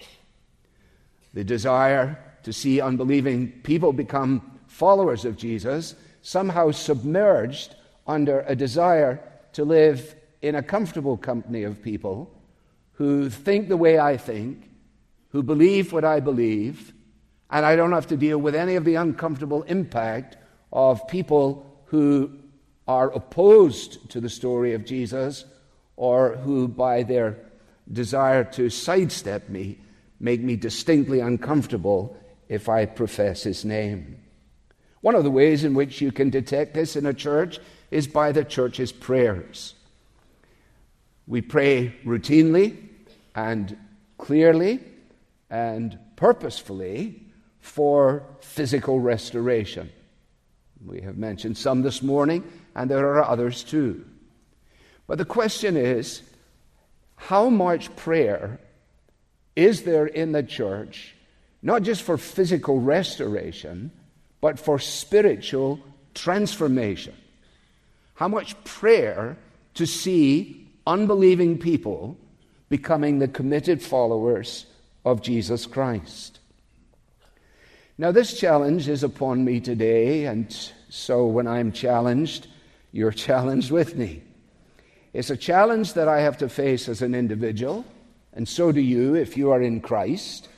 The 1.35 1.45
desire 1.45 2.19
to 2.43 2.53
see 2.53 2.81
unbelieving 2.81 3.53
people 3.63 3.93
become 3.93 4.59
followers 4.67 5.25
of 5.25 5.37
Jesus 5.37 5.95
somehow 6.23 6.71
submerged 6.71 7.75
under 8.07 8.41
a 8.41 8.57
desire 8.57 9.23
to 9.53 9.65
live 9.65 10.15
in 10.43 10.55
a 10.55 10.63
comfortable 10.63 11.17
company 11.17 11.63
of 11.63 11.83
people 11.83 12.33
who 12.93 13.29
think 13.29 13.69
the 13.69 13.77
way 13.77 13.99
I 13.99 14.17
think, 14.17 14.71
who 15.31 15.43
believe 15.43 15.93
what 15.93 16.05
I 16.05 16.21
believe, 16.21 16.93
and 17.51 17.65
I 17.65 17.77
don't 17.77 17.93
have 17.93 18.09
to 18.09 18.17
deal 18.17 18.39
with 18.39 18.55
any 18.55 18.75
of 18.75 18.85
the 18.85 18.97
uncomfortable 18.97 19.63
impact 19.65 20.37
of 20.73 21.07
people 21.09 21.65
who 21.87 22.31
are 22.89 23.11
opposed 23.11 24.11
to 24.11 24.21
the 24.21 24.29
story 24.29 24.75
of 24.75 24.85
Jesus 24.85 25.45
or 25.97 26.37
who, 26.37 26.69
by 26.69 27.03
their 27.03 27.39
desire 27.93 28.45
to 28.45 28.69
sidestep 28.69 29.49
me, 29.49 29.79
make 30.19 30.41
me 30.41 30.57
distinctly 30.57 31.21
uncomfortable 31.21 32.17
if 32.49 32.69
I 32.69 32.87
profess 32.87 33.43
his 33.43 33.65
name. 33.65 34.21
One 35.01 35.15
of 35.15 35.25
the 35.25 35.31
ways 35.31 35.65
in 35.65 35.75
which 35.75 36.01
you 36.01 36.11
can 36.11 36.31
detect 36.31 36.75
this 36.75 36.97
in 36.97 37.07
a 37.07 37.15
church 37.15 37.59
is 37.91 38.07
by 38.07 38.33
the 38.33 38.45
church's 38.45 38.93
prayers. 38.93 39.75
We 41.27 41.43
pray 41.43 41.95
routinely 42.05 42.77
and 43.35 43.77
clearly 44.19 44.81
and 45.51 45.99
purposefully 46.17 47.26
for 47.67 48.23
physical 48.41 49.01
restoration. 49.01 49.91
We 50.87 51.01
have 51.01 51.19
mentioned 51.19 51.59
some 51.59 51.83
this 51.83 52.01
morning, 52.01 52.45
and 52.77 52.89
there 52.89 53.17
are 53.17 53.25
others 53.25 53.65
too. 53.65 54.05
But 55.09 55.19
the 55.19 55.25
question 55.25 55.77
is 55.77 56.23
how 57.17 57.51
much 57.51 57.95
prayer 57.97 58.61
is 59.57 59.83
there 59.83 60.07
in 60.07 60.31
the 60.33 60.45
church, 60.45 61.17
not 61.61 61.83
just 61.83 62.03
for 62.03 62.17
physical 62.17 62.81
restoration, 62.81 63.91
but 64.41 64.61
for 64.61 64.79
spiritual 64.79 65.81
transformation? 66.15 67.15
How 68.15 68.29
much 68.29 68.63
prayer 68.63 69.37
to 69.75 69.87
see 69.87 70.69
unbelieving 70.87 71.59
people 71.59 72.17
becoming 72.69 73.19
the 73.19 73.29
committed 73.29 73.83
followers 73.83 74.67
of 75.05 75.21
Jesus 75.21 75.67
Christ? 75.67 76.39
Now, 77.99 78.13
this 78.13 78.39
challenge 78.39 78.89
is 78.89 79.03
upon 79.03 79.43
me 79.43 79.59
today, 79.59 80.27
and 80.27 80.55
so 80.91 81.25
when 81.25 81.47
I'm 81.47 81.73
challenged, 81.73 82.47
you're 82.93 83.11
challenged 83.29 83.71
with 83.71 83.97
me. 83.97 84.23
It's 85.15 85.31
a 85.31 85.37
challenge 85.37 85.95
that 85.95 86.07
I 86.07 86.21
have 86.21 86.37
to 86.39 86.49
face 86.51 86.91
as 86.91 87.01
an 87.01 87.15
individual, 87.15 87.87
and 88.35 88.47
so 88.47 88.71
do 88.71 88.83
you 88.83 89.15
if 89.15 89.39
you 89.39 89.51
are 89.51 89.63
in 89.63 89.81
Christ, 89.81 90.49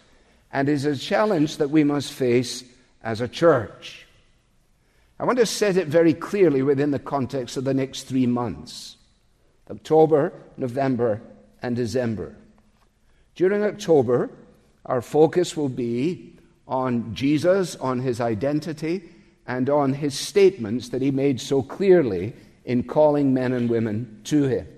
and 0.53 0.69
is 0.69 0.85
a 0.85 0.97
challenge 0.97 1.59
that 1.59 1.71
we 1.71 1.85
must 1.85 2.13
face 2.13 2.65
as 3.05 3.21
a 3.21 3.29
church. 3.29 4.07
I 5.21 5.25
want 5.25 5.39
to 5.39 5.47
set 5.47 5.77
it 5.77 5.87
very 5.87 6.15
clearly 6.15 6.63
within 6.63 6.91
the 6.91 6.99
context 6.99 7.57
of 7.57 7.63
the 7.63 7.75
next 7.75 8.05
three 8.05 8.27
months 8.27 8.97
October, 9.71 10.33
November, 10.57 11.21
and 11.63 11.77
December. 11.77 12.35
During 13.37 13.63
October, 13.63 14.31
our 14.85 15.03
focus 15.03 15.57
will 15.57 15.69
be 15.69 16.38
on 16.69 17.15
Jesus, 17.15 17.75
on 17.77 17.99
his 17.99 18.21
identity, 18.21 19.03
and 19.47 19.69
on 19.71 19.95
his 19.95 20.17
statements 20.17 20.91
that 20.91 21.03
he 21.03 21.11
made 21.11 21.41
so 21.41 21.63
clearly 21.63 22.35
in 22.65 22.85
calling 22.85 23.33
men 23.33 23.53
and 23.53 23.71
women 23.71 24.21
to 24.25 24.45
him. 24.45 24.69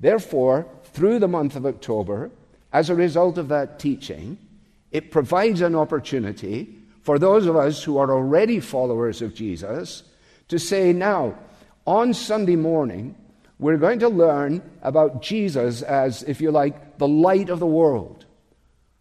Therefore, 0.00 0.66
through 0.84 1.18
the 1.18 1.28
month 1.28 1.54
of 1.54 1.66
October, 1.66 2.30
as 2.72 2.88
a 2.88 2.94
result 2.94 3.36
of 3.38 3.48
that 3.48 3.78
teaching, 3.78 4.38
it 4.90 5.10
provides 5.10 5.60
an 5.60 5.74
opportunity 5.74 6.74
for 7.02 7.18
those 7.18 7.46
of 7.46 7.54
us 7.54 7.84
who 7.84 7.98
are 7.98 8.10
already 8.10 8.60
followers 8.60 9.20
of 9.20 9.34
Jesus 9.34 10.04
to 10.48 10.58
say, 10.58 10.92
now, 10.92 11.38
on 11.86 12.14
Sunday 12.14 12.56
morning, 12.56 13.14
we're 13.58 13.76
going 13.76 13.98
to 13.98 14.08
learn 14.08 14.62
about 14.82 15.20
Jesus 15.20 15.82
as, 15.82 16.22
if 16.22 16.40
you 16.40 16.50
like, 16.50 16.96
the 16.96 17.06
light 17.06 17.50
of 17.50 17.60
the 17.60 17.66
world. 17.66 18.24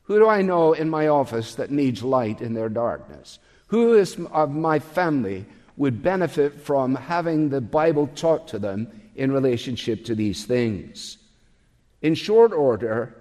Who 0.04 0.20
do 0.20 0.28
I 0.28 0.42
know 0.42 0.74
in 0.74 0.90
my 0.90 1.08
office 1.08 1.56
that 1.56 1.72
needs 1.72 2.04
light 2.04 2.42
in 2.42 2.54
their 2.54 2.70
darkness? 2.70 3.40
Who 3.68 3.94
is 3.94 4.18
of 4.32 4.52
my 4.52 4.80
family 4.80 5.46
would 5.78 6.04
benefit 6.04 6.62
from 6.62 6.96
having 6.96 7.50
the 7.50 7.62
Bible 7.62 8.08
taught 8.08 8.48
to 8.50 8.60
them 8.60 8.88
in 9.16 9.32
relationship 9.32 10.06
to 10.06 10.16
these 10.16 10.46
things? 10.46 11.18
In 12.02 12.16
short 12.16 12.52
order, 12.52 13.16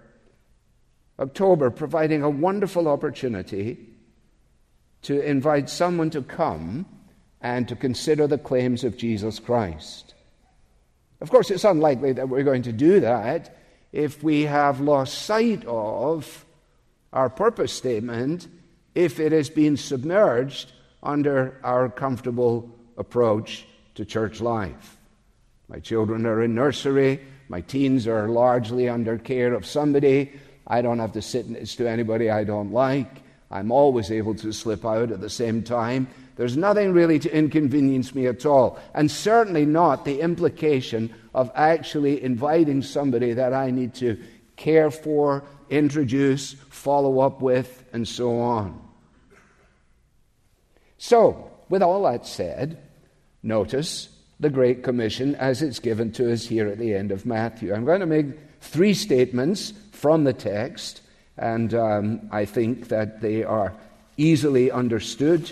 October 1.18 1.70
providing 1.70 2.22
a 2.22 2.30
wonderful 2.30 2.88
opportunity 2.88 3.78
to 5.02 5.20
invite 5.20 5.70
someone 5.70 6.10
to 6.10 6.22
come 6.22 6.86
and 7.40 7.68
to 7.68 7.76
consider 7.76 8.26
the 8.26 8.38
claims 8.38 8.82
of 8.82 8.96
Jesus 8.96 9.38
Christ. 9.38 10.14
Of 11.20 11.30
course, 11.30 11.50
it's 11.50 11.64
unlikely 11.64 12.12
that 12.14 12.28
we're 12.28 12.42
going 12.42 12.62
to 12.62 12.72
do 12.72 13.00
that 13.00 13.56
if 13.92 14.22
we 14.22 14.42
have 14.42 14.80
lost 14.80 15.22
sight 15.22 15.64
of 15.66 16.44
our 17.12 17.28
purpose 17.28 17.72
statement 17.72 18.48
if 18.94 19.20
it 19.20 19.32
has 19.32 19.50
been 19.50 19.76
submerged 19.76 20.72
under 21.02 21.60
our 21.64 21.88
comfortable 21.88 22.70
approach 22.96 23.66
to 23.94 24.04
church 24.04 24.40
life. 24.40 24.96
My 25.68 25.78
children 25.78 26.26
are 26.26 26.42
in 26.42 26.54
nursery, 26.54 27.20
my 27.48 27.60
teens 27.60 28.06
are 28.06 28.28
largely 28.28 28.88
under 28.88 29.18
care 29.18 29.52
of 29.52 29.66
somebody. 29.66 30.32
I 30.66 30.80
don't 30.80 31.00
have 31.00 31.12
to 31.12 31.22
sit 31.22 31.48
next 31.48 31.76
to 31.76 31.88
anybody 31.88 32.30
I 32.30 32.44
don't 32.44 32.72
like. 32.72 33.22
I'm 33.50 33.70
always 33.70 34.10
able 34.10 34.34
to 34.36 34.52
slip 34.52 34.86
out 34.86 35.10
at 35.10 35.20
the 35.20 35.28
same 35.28 35.62
time. 35.62 36.08
There's 36.36 36.56
nothing 36.56 36.92
really 36.92 37.18
to 37.18 37.36
inconvenience 37.36 38.14
me 38.14 38.26
at 38.26 38.46
all, 38.46 38.78
and 38.94 39.10
certainly 39.10 39.66
not 39.66 40.04
the 40.04 40.20
implication 40.20 41.12
of 41.34 41.50
actually 41.54 42.22
inviting 42.22 42.80
somebody 42.80 43.34
that 43.34 43.52
I 43.52 43.70
need 43.70 43.92
to 43.96 44.18
care 44.56 44.90
for, 44.90 45.44
introduce, 45.72 46.52
follow 46.70 47.20
up 47.20 47.40
with, 47.40 47.84
and 47.92 48.06
so 48.06 48.38
on. 48.40 48.80
So, 50.98 51.50
with 51.68 51.82
all 51.82 52.04
that 52.04 52.26
said, 52.26 52.78
notice 53.42 54.08
the 54.38 54.50
Great 54.50 54.82
Commission 54.82 55.34
as 55.36 55.62
it's 55.62 55.78
given 55.78 56.12
to 56.12 56.32
us 56.32 56.46
here 56.46 56.68
at 56.68 56.78
the 56.78 56.94
end 56.94 57.10
of 57.10 57.26
Matthew. 57.26 57.74
I'm 57.74 57.84
going 57.84 58.00
to 58.00 58.06
make 58.06 58.26
three 58.60 58.94
statements 58.94 59.72
from 59.90 60.24
the 60.24 60.32
text, 60.32 61.00
and 61.36 61.74
um, 61.74 62.28
I 62.30 62.44
think 62.44 62.88
that 62.88 63.20
they 63.20 63.42
are 63.42 63.72
easily 64.16 64.70
understood 64.70 65.50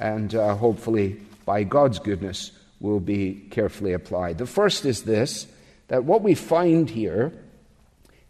and 0.00 0.34
uh, 0.34 0.54
hopefully, 0.56 1.20
by 1.44 1.64
God's 1.64 1.98
goodness, 1.98 2.52
will 2.80 3.00
be 3.00 3.46
carefully 3.50 3.92
applied. 3.92 4.38
The 4.38 4.46
first 4.46 4.84
is 4.84 5.02
this 5.02 5.46
that 5.88 6.04
what 6.04 6.22
we 6.22 6.34
find 6.34 6.88
here 6.88 7.32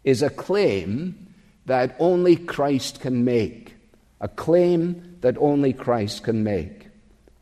is 0.04 0.22
a 0.22 0.30
claim 0.30 1.31
that 1.66 1.96
only 1.98 2.36
Christ 2.36 3.00
can 3.00 3.24
make. 3.24 3.74
A 4.20 4.28
claim 4.28 5.18
that 5.20 5.36
only 5.38 5.72
Christ 5.72 6.24
can 6.24 6.44
make. 6.44 6.88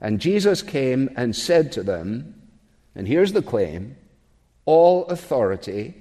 And 0.00 0.20
Jesus 0.20 0.62
came 0.62 1.10
and 1.16 1.36
said 1.36 1.72
to 1.72 1.82
them, 1.82 2.34
and 2.94 3.06
here's 3.06 3.32
the 3.32 3.42
claim 3.42 3.96
all 4.64 5.04
authority 5.06 5.94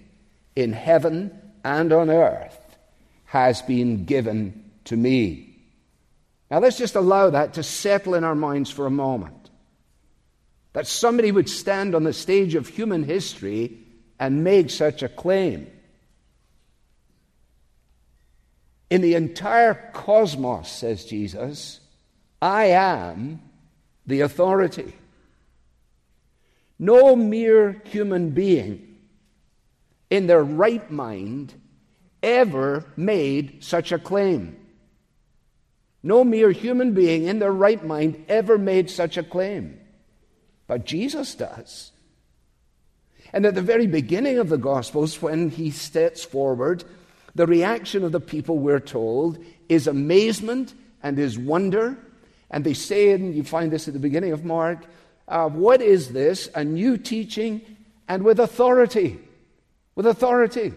in 0.55 0.73
heaven 0.73 1.31
and 1.63 1.91
on 1.91 2.09
earth 2.09 2.77
has 3.25 3.61
been 3.61 4.05
given 4.05 4.71
to 4.85 4.95
me. 4.95 5.55
Now 6.49 6.59
let's 6.59 6.77
just 6.77 6.95
allow 6.95 7.29
that 7.29 7.53
to 7.55 7.63
settle 7.63 8.15
in 8.15 8.23
our 8.23 8.35
minds 8.35 8.71
for 8.71 8.85
a 8.85 8.91
moment. 8.91 9.49
That 10.73 10.87
somebody 10.87 11.31
would 11.31 11.49
stand 11.49 11.95
on 11.95 12.03
the 12.03 12.13
stage 12.13 12.55
of 12.55 12.67
human 12.67 13.03
history 13.03 13.79
and 14.19 14.43
make 14.43 14.69
such 14.69 15.03
a 15.03 15.09
claim. 15.09 15.67
In 18.89 19.01
the 19.01 19.15
entire 19.15 19.91
cosmos, 19.93 20.69
says 20.69 21.05
Jesus, 21.05 21.79
I 22.41 22.65
am 22.65 23.41
the 24.05 24.21
authority. 24.21 24.95
No 26.79 27.15
mere 27.15 27.81
human 27.85 28.31
being 28.31 28.97
in 30.09 30.27
their 30.27 30.43
right 30.43 30.89
mind 30.89 31.53
ever 32.23 32.85
made 32.95 33.63
such 33.63 33.91
a 33.91 33.99
claim. 33.99 34.55
No 36.01 36.23
mere 36.23 36.51
human 36.51 36.93
being 36.93 37.25
in 37.25 37.39
their 37.39 37.51
right 37.51 37.83
mind 37.83 38.25
ever 38.29 38.57
made 38.57 38.89
such 38.89 39.17
a 39.17 39.23
claim. 39.23 39.79
But 40.65 40.85
Jesus 40.85 41.35
does. 41.35 41.91
And 43.33 43.45
at 43.45 43.55
the 43.55 43.61
very 43.61 43.85
beginning 43.85 44.39
of 44.39 44.49
the 44.49 44.57
Gospels, 44.57 45.21
when 45.21 45.49
he 45.49 45.69
steps 45.71 46.23
forward 46.23 46.83
the 47.39 47.47
reaction 47.47 48.03
of 48.03 48.11
the 48.11 48.19
people, 48.19 48.57
we're 48.57 48.81
told, 48.81 49.41
is 49.69 49.87
amazement 49.87 50.73
and 51.01 51.17
is 51.17 51.39
wonder. 51.39 51.97
And 52.51 52.65
they 52.65 52.73
say, 52.73 53.11
and 53.11 53.33
you 53.33 53.45
find 53.45 53.71
this 53.71 53.87
at 53.87 53.93
the 53.93 53.99
beginning 54.01 54.33
of 54.33 54.43
Mark, 54.43 54.85
uh, 55.25 55.47
what 55.47 55.81
is 55.81 56.11
this? 56.11 56.49
A 56.53 56.65
new 56.65 56.97
teaching 56.97 57.61
and 58.09 58.23
with 58.23 58.41
authority. 58.41 59.21
With 59.95 60.05
authority. 60.05 60.73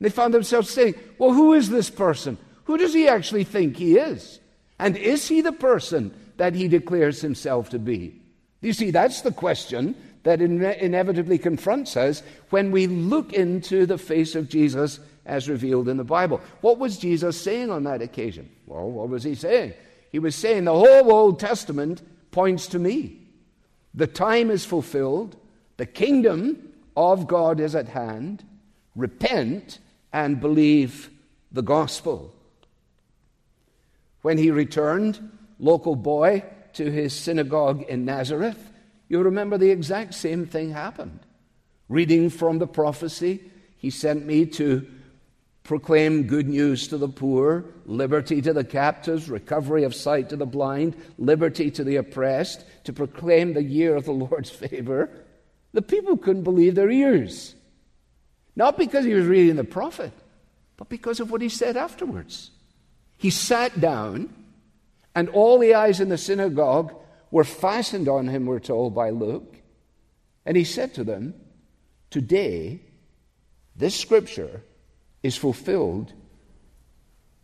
They 0.00 0.08
found 0.08 0.34
themselves 0.34 0.70
saying, 0.70 0.96
Well, 1.18 1.32
who 1.32 1.52
is 1.52 1.70
this 1.70 1.88
person? 1.88 2.36
Who 2.64 2.78
does 2.78 2.92
he 2.92 3.06
actually 3.06 3.44
think 3.44 3.76
he 3.76 3.96
is? 3.96 4.40
And 4.80 4.96
is 4.96 5.28
he 5.28 5.40
the 5.40 5.52
person 5.52 6.12
that 6.36 6.56
he 6.56 6.66
declares 6.66 7.20
himself 7.20 7.70
to 7.70 7.78
be? 7.78 8.20
You 8.60 8.72
see, 8.72 8.90
that's 8.90 9.20
the 9.20 9.30
question 9.30 9.94
that 10.24 10.42
inevitably 10.42 11.38
confronts 11.38 11.96
us 11.96 12.24
when 12.50 12.72
we 12.72 12.88
look 12.88 13.32
into 13.32 13.86
the 13.86 13.98
face 13.98 14.34
of 14.34 14.48
Jesus 14.48 14.98
as 15.26 15.48
revealed 15.48 15.88
in 15.88 15.96
the 15.96 16.04
Bible. 16.04 16.40
What 16.60 16.78
was 16.78 16.98
Jesus 16.98 17.40
saying 17.40 17.70
on 17.70 17.84
that 17.84 18.02
occasion? 18.02 18.50
Well, 18.66 18.90
what 18.90 19.08
was 19.08 19.22
he 19.22 19.34
saying? 19.34 19.74
He 20.10 20.18
was 20.18 20.34
saying 20.34 20.64
the 20.64 20.72
whole 20.72 21.12
Old 21.12 21.38
Testament 21.38 22.02
points 22.30 22.66
to 22.68 22.78
me. 22.78 23.20
The 23.94 24.06
time 24.06 24.50
is 24.50 24.64
fulfilled, 24.64 25.36
the 25.76 25.86
kingdom 25.86 26.72
of 26.96 27.26
God 27.26 27.60
is 27.60 27.74
at 27.74 27.88
hand. 27.88 28.44
Repent 28.94 29.78
and 30.12 30.40
believe 30.40 31.10
the 31.52 31.62
gospel. 31.62 32.34
When 34.22 34.38
he 34.38 34.50
returned, 34.50 35.30
local 35.58 35.96
boy, 35.96 36.44
to 36.74 36.90
his 36.90 37.14
synagogue 37.14 37.82
in 37.88 38.04
Nazareth, 38.04 38.70
you 39.08 39.20
remember 39.20 39.56
the 39.56 39.70
exact 39.70 40.14
same 40.14 40.46
thing 40.46 40.72
happened. 40.72 41.20
Reading 41.88 42.28
from 42.28 42.58
the 42.58 42.66
prophecy, 42.66 43.50
he 43.76 43.90
sent 43.90 44.26
me 44.26 44.46
to 44.46 44.86
proclaim 45.66 46.22
good 46.28 46.48
news 46.48 46.88
to 46.88 46.96
the 46.96 47.08
poor, 47.08 47.64
liberty 47.84 48.40
to 48.40 48.52
the 48.52 48.64
captives, 48.64 49.28
recovery 49.28 49.82
of 49.84 49.94
sight 49.94 50.28
to 50.28 50.36
the 50.36 50.46
blind, 50.46 50.96
liberty 51.18 51.70
to 51.72 51.82
the 51.82 51.96
oppressed, 51.96 52.64
to 52.84 52.92
proclaim 52.92 53.52
the 53.52 53.62
year 53.62 53.96
of 53.96 54.04
the 54.04 54.12
Lord's 54.12 54.50
favor. 54.64 55.10
The 55.72 55.82
people 55.82 56.16
couldn't 56.16 56.44
believe 56.44 56.74
their 56.74 56.90
ears. 56.90 57.54
Not 58.54 58.78
because 58.78 59.04
he 59.04 59.14
was 59.14 59.26
reading 59.26 59.56
the 59.56 59.64
prophet, 59.64 60.12
but 60.76 60.88
because 60.88 61.20
of 61.20 61.30
what 61.30 61.42
he 61.42 61.48
said 61.48 61.76
afterwards. 61.76 62.52
He 63.18 63.30
sat 63.30 63.80
down, 63.80 64.32
and 65.14 65.28
all 65.28 65.58
the 65.58 65.74
eyes 65.74 66.00
in 66.00 66.08
the 66.08 66.18
synagogue 66.18 66.94
were 67.30 67.44
fastened 67.44 68.08
on 68.08 68.28
him, 68.28 68.46
we're 68.46 68.60
told 68.60 68.94
by 68.94 69.10
Luke. 69.10 69.56
And 70.46 70.56
he 70.56 70.64
said 70.64 70.94
to 70.94 71.04
them, 71.04 71.34
Today, 72.10 72.80
this 73.74 73.98
scripture 73.98 74.62
is 75.26 75.36
fulfilled 75.36 76.12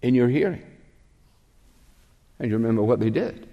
in 0.01 0.15
your 0.15 0.29
hearing. 0.29 0.63
And 2.39 2.51
you 2.51 2.57
remember 2.57 2.83
what 2.83 3.01
they 3.01 3.11
did? 3.11 3.49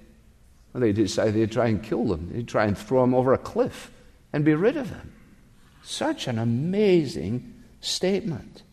Well, 0.74 0.82
they 0.82 0.92
decided 0.92 1.34
they'd 1.34 1.52
try 1.52 1.68
and 1.68 1.84
kill 1.84 2.06
them, 2.06 2.30
they'd 2.32 2.48
try 2.48 2.66
and 2.66 2.78
throw 2.78 3.02
them 3.02 3.14
over 3.14 3.34
a 3.34 3.38
cliff 3.38 3.92
and 4.32 4.46
be 4.46 4.54
rid 4.54 4.78
of 4.78 4.90
them. 4.90 5.14
Such 5.84 6.28
an 6.28 6.38
amazing 6.38 7.64
statement. 7.82 8.64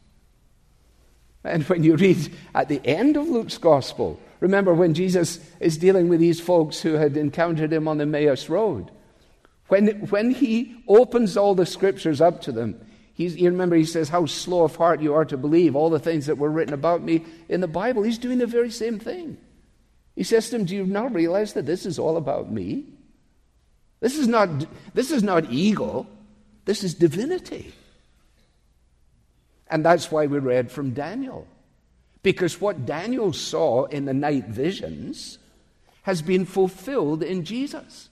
And 1.43 1.63
when 1.65 1.85
you 1.85 1.97
read 1.97 2.31
at 2.55 2.69
the 2.69 2.85
end 2.85 3.17
of 3.17 3.29
Luke's 3.29 3.57
gospel, 3.57 4.21
remember 4.41 4.75
when 4.75 4.95
Jesus 4.95 5.39
is 5.61 5.79
dealing 5.79 6.09
with 6.09 6.21
these 6.21 6.41
folks 6.41 6.81
who 6.81 6.95
had 6.95 7.17
encountered 7.17 7.73
him 7.73 7.89
on 7.89 7.99
the 7.99 8.03
Emmaus 8.03 8.49
Road, 8.49 8.91
when, 9.69 9.87
when 10.09 10.31
he 10.31 10.77
opens 10.87 11.37
all 11.37 11.55
the 11.55 11.67
scriptures 11.67 12.21
up 12.21 12.43
to 12.43 12.53
them, 12.53 12.86
he's, 13.17 13.37
you 13.37 13.51
remember 13.51 13.75
he 13.75 13.85
says, 13.85 14.09
How 14.09 14.27
slow 14.27 14.63
of 14.63 14.77
heart 14.77 15.01
you 15.01 15.15
are 15.15 15.25
to 15.25 15.37
believe 15.37 15.75
all 15.75 15.91
the 15.91 15.99
things 15.99 16.27
that 16.27 16.39
were 16.39 16.51
written 16.51 16.75
about 16.75 17.03
me 17.03 17.25
in 17.49 17.61
the 17.61 17.67
Bible. 17.67 18.03
He's 18.03 18.19
doing 18.19 18.39
the 18.39 18.47
very 18.47 18.71
same 18.71 18.99
thing. 18.99 19.39
He 20.15 20.23
says 20.23 20.47
to 20.47 20.59
them, 20.59 20.67
Do 20.67 20.77
you 20.77 20.87
not 20.87 21.15
realize 21.15 21.55
that 21.55 21.67
this 21.67 21.85
is 21.85 21.99
all 21.99 22.17
about 22.17 22.51
me? 22.51 22.85
This 24.01 24.17
is 24.17 24.29
not, 24.29 24.49
this 24.95 25.11
is 25.11 25.23
not 25.23 25.51
ego, 25.51 26.07
this 26.65 26.85
is 26.85 26.95
divinity. 26.95 27.73
And 29.69 29.85
that's 29.85 30.13
why 30.13 30.27
we 30.27 30.39
read 30.39 30.71
from 30.71 30.91
Daniel. 30.91 31.47
Because 32.23 32.61
what 32.61 32.87
Daniel 32.87 33.33
saw 33.33 33.87
in 33.87 34.05
the 34.05 34.15
night 34.15 34.47
visions 34.47 35.39
has 36.03 36.23
been 36.23 36.45
fulfilled 36.45 37.23
in 37.23 37.45
Jesus 37.45 38.11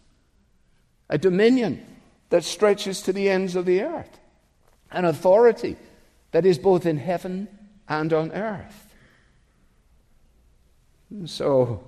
a 1.09 1.19
dominion 1.19 1.85
that 2.31 2.45
stretches 2.45 3.03
to 3.03 3.13
the 3.13 3.29
ends 3.29 3.57
of 3.57 3.67
the 3.67 3.83
earth, 3.83 4.19
an 4.95 5.05
authority 5.05 5.77
that 6.31 6.47
is 6.47 6.59
both 6.59 6.87
in 6.87 6.97
heaven 6.97 7.49
and 7.89 8.13
on 8.13 8.33
earth. 8.33 8.87
And 11.11 11.29
so, 11.29 11.85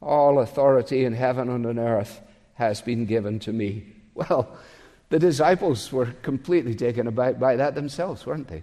all 0.00 0.40
authority 0.40 1.04
in 1.04 1.14
heaven 1.14 1.48
and 1.48 1.66
on 1.66 1.78
earth 1.78 2.20
has 2.54 2.80
been 2.80 3.06
given 3.06 3.38
to 3.40 3.52
me. 3.52 3.86
Well, 4.14 4.56
the 5.08 5.18
disciples 5.18 5.90
were 5.90 6.06
completely 6.22 6.74
taken 6.74 7.06
aback 7.06 7.38
by 7.38 7.56
that 7.56 7.74
themselves, 7.74 8.26
weren't 8.26 8.48
they? 8.48 8.62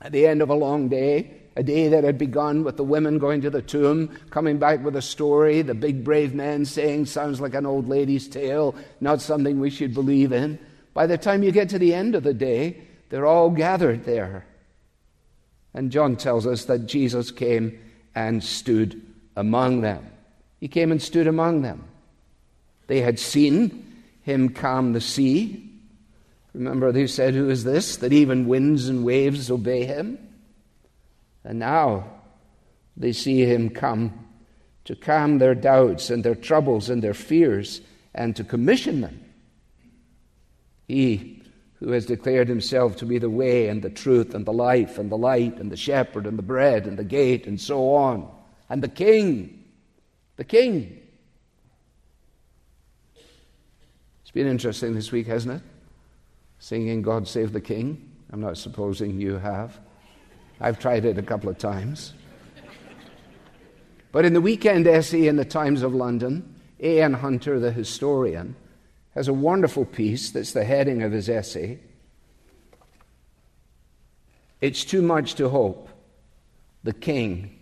At 0.00 0.12
the 0.12 0.26
end 0.26 0.42
of 0.42 0.50
a 0.50 0.54
long 0.54 0.88
day, 0.88 1.42
a 1.56 1.62
day 1.62 1.88
that 1.88 2.04
had 2.04 2.18
begun 2.18 2.64
with 2.64 2.76
the 2.76 2.84
women 2.84 3.18
going 3.18 3.40
to 3.42 3.50
the 3.50 3.62
tomb, 3.62 4.08
coming 4.30 4.58
back 4.58 4.82
with 4.84 4.96
a 4.96 5.02
story, 5.02 5.62
the 5.62 5.74
big 5.74 6.02
brave 6.04 6.34
man 6.34 6.64
saying, 6.64 7.06
Sounds 7.06 7.40
like 7.40 7.54
an 7.54 7.66
old 7.66 7.88
lady's 7.88 8.28
tale, 8.28 8.74
not 9.00 9.20
something 9.20 9.60
we 9.60 9.70
should 9.70 9.92
believe 9.92 10.32
in. 10.32 10.58
By 10.94 11.06
the 11.06 11.18
time 11.18 11.42
you 11.42 11.52
get 11.52 11.68
to 11.70 11.78
the 11.78 11.94
end 11.94 12.14
of 12.14 12.22
the 12.22 12.34
day, 12.34 12.82
they're 13.08 13.26
all 13.26 13.50
gathered 13.50 14.04
there. 14.04 14.46
And 15.74 15.90
John 15.90 16.16
tells 16.16 16.46
us 16.46 16.66
that 16.66 16.86
Jesus 16.86 17.30
came 17.30 17.78
and 18.14 18.44
stood 18.44 19.00
among 19.36 19.80
them. 19.80 20.06
He 20.60 20.68
came 20.68 20.92
and 20.92 21.02
stood 21.02 21.26
among 21.26 21.62
them. 21.62 21.84
They 22.86 23.00
had 23.00 23.18
seen 23.18 24.02
him 24.22 24.50
calm 24.50 24.92
the 24.92 25.00
sea. 25.00 25.70
Remember, 26.52 26.92
they 26.92 27.06
said, 27.06 27.34
Who 27.34 27.48
is 27.48 27.64
this? 27.64 27.96
That 27.96 28.12
even 28.12 28.46
winds 28.46 28.88
and 28.88 29.04
waves 29.04 29.50
obey 29.50 29.84
him. 29.84 30.18
And 31.44 31.58
now 31.58 32.04
they 32.96 33.12
see 33.12 33.44
him 33.44 33.70
come 33.70 34.26
to 34.84 34.94
calm 34.94 35.38
their 35.38 35.54
doubts 35.54 36.10
and 36.10 36.22
their 36.22 36.34
troubles 36.34 36.90
and 36.90 37.02
their 37.02 37.14
fears 37.14 37.80
and 38.14 38.36
to 38.36 38.44
commission 38.44 39.00
them. 39.00 39.21
He 40.88 41.42
who 41.74 41.92
has 41.92 42.06
declared 42.06 42.48
himself 42.48 42.96
to 42.96 43.06
be 43.06 43.18
the 43.18 43.30
way 43.30 43.68
and 43.68 43.82
the 43.82 43.90
truth 43.90 44.34
and 44.34 44.46
the 44.46 44.52
life 44.52 44.98
and 44.98 45.10
the 45.10 45.18
light 45.18 45.56
and 45.58 45.70
the 45.70 45.76
shepherd 45.76 46.26
and 46.26 46.38
the 46.38 46.42
bread 46.42 46.86
and 46.86 46.98
the 46.98 47.04
gate 47.04 47.46
and 47.46 47.60
so 47.60 47.94
on, 47.94 48.28
and 48.68 48.82
the 48.82 48.88
king, 48.88 49.64
the 50.36 50.44
king 50.44 51.02
It's 54.32 54.38
been 54.38 54.46
interesting 54.46 54.94
this 54.94 55.12
week, 55.12 55.26
hasn't 55.26 55.56
it? 55.56 55.62
Singing 56.58 57.02
God 57.02 57.28
Save 57.28 57.52
the 57.52 57.60
King. 57.60 58.10
I'm 58.32 58.40
not 58.40 58.56
supposing 58.56 59.20
you 59.20 59.36
have. 59.36 59.78
I've 60.58 60.78
tried 60.78 61.04
it 61.04 61.18
a 61.18 61.22
couple 61.22 61.50
of 61.50 61.58
times. 61.58 62.14
But 64.10 64.24
in 64.24 64.32
the 64.32 64.40
weekend 64.40 64.86
essay 64.86 65.26
in 65.26 65.36
the 65.36 65.44
Times 65.44 65.82
of 65.82 65.94
London, 65.94 66.54
A.N. 66.80 67.12
Hunter, 67.12 67.60
the 67.60 67.72
historian, 67.72 68.56
has 69.14 69.28
a 69.28 69.32
wonderful 69.32 69.84
piece 69.84 70.30
that's 70.30 70.52
the 70.52 70.64
heading 70.64 71.02
of 71.02 71.12
his 71.12 71.28
essay. 71.28 71.78
It's 74.60 74.84
too 74.84 75.02
much 75.02 75.34
to 75.34 75.48
hope 75.48 75.88
the 76.84 76.92
King 76.92 77.58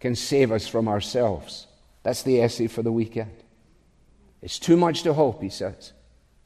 can 0.00 0.16
save 0.16 0.50
us 0.50 0.66
from 0.66 0.88
ourselves. 0.88 1.66
That's 2.02 2.22
the 2.22 2.40
essay 2.40 2.66
for 2.66 2.82
the 2.82 2.92
weekend. 2.92 3.44
It's 4.42 4.58
too 4.58 4.76
much 4.76 5.02
to 5.02 5.12
hope, 5.12 5.42
he 5.42 5.50
says 5.50 5.92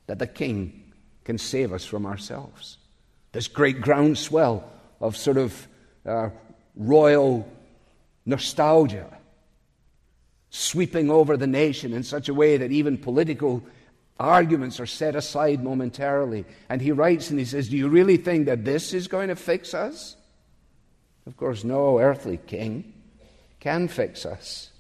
that 0.07 0.19
the 0.19 0.27
King 0.27 0.93
can 1.25 1.39
save 1.39 1.73
us 1.73 1.85
from 1.85 2.05
ourselves. 2.05 2.79
This 3.33 3.49
great 3.49 3.81
groundswell 3.81 4.69
of 5.01 5.17
sort 5.17 5.39
of 5.39 5.69
uh, 6.05 6.31
royal 6.77 7.49
nostalgia 8.27 9.07
sweeping 10.51 11.11
over 11.11 11.37
the 11.37 11.47
nation 11.47 11.93
in 11.93 12.03
such 12.03 12.29
a 12.29 12.35
way 12.35 12.57
that 12.57 12.71
even 12.71 12.97
political 12.97 13.63
arguments 14.19 14.81
are 14.81 14.87
set 14.87 15.17
aside 15.17 15.63
momentarily. 15.63 16.45
And 16.69 16.81
he 16.81 16.93
writes 16.93 17.31
and 17.31 17.39
he 17.39 17.45
says, 17.45 17.69
Do 17.69 17.77
you 17.77 17.89
really 17.89 18.17
think 18.17 18.47
that 18.47 18.65
this 18.65 18.93
is 18.93 19.09
going 19.09 19.29
to 19.29 19.37
fix 19.37 19.75
us? 19.75 20.17
Of 21.27 21.37
course, 21.37 21.65
no 21.65 21.99
earthly 21.99 22.39
king 22.47 22.93
can 23.61 23.89
fix 23.89 24.27
us. 24.27 24.71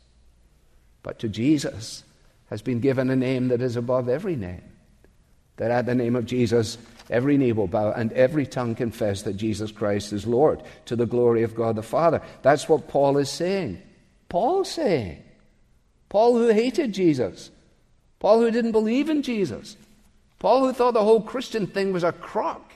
But 1.03 1.19
to 1.21 1.29
Jesus 1.29 2.05
has 2.51 2.63
been 2.63 2.81
given 2.81 3.11
a 3.11 3.17
name 3.17 3.49
that 3.49 3.63
is 3.63 3.77
above 3.77 4.09
every 4.09 4.37
name 4.37 4.63
that 5.57 5.71
at 5.71 5.87
the 5.87 5.95
name 5.95 6.17
of 6.17 6.27
Jesus, 6.27 6.79
every 7.11 7.37
knee 7.37 7.53
will 7.53 7.67
bow 7.67 7.93
and 7.93 8.13
every 8.13 8.47
tongue 8.47 8.75
confess 8.75 9.23
that 9.23 9.37
Jesus 9.37 9.71
Christ 9.71 10.13
is 10.13 10.27
Lord 10.27 10.63
to 10.87 10.97
the 10.97 11.07
glory 11.07 11.43
of 11.43 11.55
God 11.55 11.77
the 11.77 11.83
Father. 11.83 12.21
That's 12.43 12.69
what 12.69 12.89
Paul 12.89 13.19
is 13.19 13.31
saying. 13.31 13.81
Paul 14.29 14.65
saying. 14.65 15.23
Paul 16.09 16.37
who 16.37 16.49
hated 16.49 16.93
Jesus. 16.93 17.51
Paul 18.25 18.41
who 18.41 18.51
didn't 18.51 18.73
believe 18.73 19.11
in 19.11 19.21
Jesus. 19.21 19.77
Paul 20.39 20.61
who 20.61 20.73
thought 20.73 20.95
the 20.95 21.05
whole 21.05 21.21
Christian 21.21 21.67
thing 21.67 21.93
was 21.93 22.05
a 22.05 22.11
crock 22.11 22.73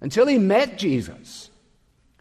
until 0.00 0.26
he 0.26 0.38
met 0.38 0.78
Jesus. 0.78 1.50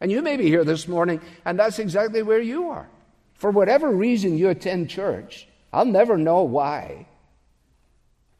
And 0.01 0.11
you 0.11 0.21
may 0.21 0.35
be 0.35 0.49
here 0.49 0.65
this 0.65 0.85
morning, 0.85 1.21
and 1.45 1.57
that's 1.57 1.79
exactly 1.79 2.21
where 2.21 2.41
you 2.41 2.67
are. 2.67 2.89
For 3.35 3.49
whatever 3.49 3.89
reason 3.89 4.37
you 4.37 4.49
attend 4.49 4.89
church, 4.89 5.47
I'll 5.71 5.85
never 5.85 6.17
know 6.17 6.43
why. 6.43 7.05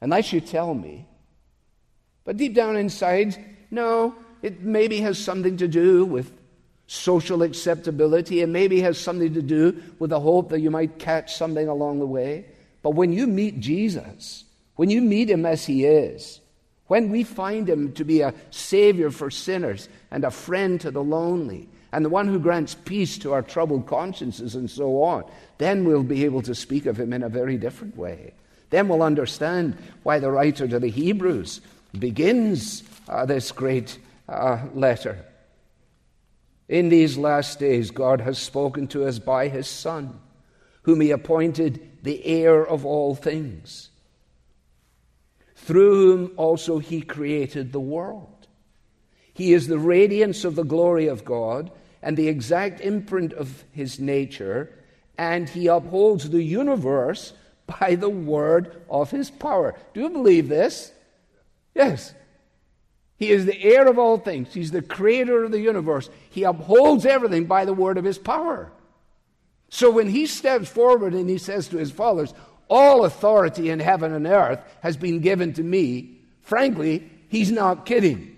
unless 0.01 0.33
you 0.33 0.41
tell 0.41 0.73
me. 0.73 1.07
But 2.25 2.35
deep 2.35 2.53
down 2.53 2.75
inside, 2.75 3.37
no, 3.71 4.15
it 4.41 4.59
maybe 4.59 4.99
has 4.99 5.17
something 5.17 5.55
to 5.55 5.67
do 5.69 6.03
with 6.03 6.29
social 6.87 7.41
acceptability. 7.41 8.41
It 8.41 8.49
maybe 8.49 8.81
has 8.81 8.97
something 8.97 9.33
to 9.33 9.41
do 9.41 9.81
with 9.99 10.09
the 10.09 10.19
hope 10.19 10.49
that 10.49 10.59
you 10.59 10.71
might 10.71 10.99
catch 10.99 11.37
something 11.37 11.69
along 11.69 11.99
the 11.99 12.05
way. 12.05 12.47
But 12.83 12.91
when 12.91 13.11
you 13.11 13.25
meet 13.25 13.59
Jesus, 13.59 14.43
when 14.75 14.91
you 14.91 15.01
meet 15.01 15.29
him 15.29 15.45
as 15.45 15.65
he 15.65 15.85
is, 15.85 16.39
when 16.87 17.09
we 17.09 17.23
find 17.23 17.67
him 17.67 17.93
to 17.93 18.03
be 18.03 18.21
a 18.21 18.35
savior 18.51 19.09
for 19.09 19.31
sinners 19.31 19.89
and 20.11 20.23
a 20.23 20.29
friend 20.29 20.79
to 20.81 20.91
the 20.91 21.03
lonely, 21.03 21.67
and 21.93 22.03
the 22.03 22.09
one 22.09 22.27
who 22.27 22.39
grants 22.39 22.75
peace 22.85 23.19
to 23.19 23.33
our 23.33 23.43
troubled 23.43 23.85
consciences 23.85 24.55
and 24.55 24.69
so 24.69 25.03
on, 25.03 25.23
then 25.59 25.85
we'll 25.85 26.03
be 26.03 26.25
able 26.25 26.41
to 26.41 26.55
speak 26.55 26.87
of 26.87 26.99
him 26.99 27.13
in 27.13 27.21
a 27.21 27.29
very 27.29 27.55
different 27.55 27.95
way. 27.95 28.33
Then 28.71 28.87
we'll 28.87 29.03
understand 29.03 29.77
why 30.01 30.17
the 30.17 30.31
writer 30.31 30.67
to 30.67 30.79
the 30.79 30.89
Hebrews 30.89 31.61
begins 31.97 32.83
uh, 33.07 33.27
this 33.27 33.51
great 33.51 33.99
uh, 34.27 34.63
letter. 34.73 35.23
In 36.67 36.89
these 36.89 37.15
last 37.15 37.59
days, 37.59 37.91
God 37.91 38.21
has 38.21 38.39
spoken 38.39 38.87
to 38.87 39.05
us 39.05 39.19
by 39.19 39.47
his 39.47 39.67
Son, 39.67 40.19
whom 40.83 41.01
he 41.01 41.11
appointed 41.11 41.89
the 42.03 42.23
heir 42.25 42.65
of 42.65 42.85
all 42.85 43.15
things, 43.15 43.89
through 45.55 45.95
whom 45.95 46.33
also 46.37 46.79
he 46.79 47.01
created 47.01 47.71
the 47.71 47.79
world. 47.79 48.47
He 49.33 49.53
is 49.53 49.67
the 49.67 49.79
radiance 49.79 50.45
of 50.45 50.55
the 50.55 50.63
glory 50.63 51.07
of 51.07 51.25
God 51.25 51.71
and 52.01 52.15
the 52.15 52.27
exact 52.27 52.81
imprint 52.81 53.33
of 53.33 53.63
his 53.71 53.99
nature, 53.99 54.71
and 55.17 55.49
he 55.49 55.67
upholds 55.67 56.29
the 56.29 56.43
universe 56.43 57.33
by 57.79 57.95
the 57.95 58.09
word 58.09 58.81
of 58.89 59.09
his 59.11 59.31
power. 59.31 59.75
Do 59.93 60.01
you 60.01 60.09
believe 60.09 60.49
this? 60.49 60.91
Yes. 61.73 62.13
He 63.17 63.31
is 63.31 63.45
the 63.45 63.63
heir 63.63 63.87
of 63.87 63.97
all 63.97 64.17
things. 64.17 64.53
He's 64.53 64.71
the 64.71 64.81
creator 64.81 65.45
of 65.45 65.51
the 65.51 65.61
universe. 65.61 66.09
He 66.29 66.43
upholds 66.43 67.05
everything 67.05 67.45
by 67.45 67.63
the 67.63 67.73
word 67.73 67.97
of 67.97 68.03
his 68.03 68.17
power. 68.17 68.71
So 69.73 69.89
when 69.89 70.07
he 70.07 70.27
steps 70.27 70.69
forward 70.69 71.15
and 71.15 71.27
he 71.27 71.39
says 71.39 71.67
to 71.69 71.77
his 71.77 71.89
followers, 71.89 72.31
All 72.69 73.05
authority 73.05 73.71
in 73.71 73.79
heaven 73.79 74.13
and 74.13 74.27
earth 74.27 74.59
has 74.81 74.95
been 74.97 75.19
given 75.19 75.51
to 75.53 75.63
me, 75.63 76.19
frankly, 76.41 77.09
he's 77.27 77.51
not 77.51 77.87
kidding. 77.87 78.37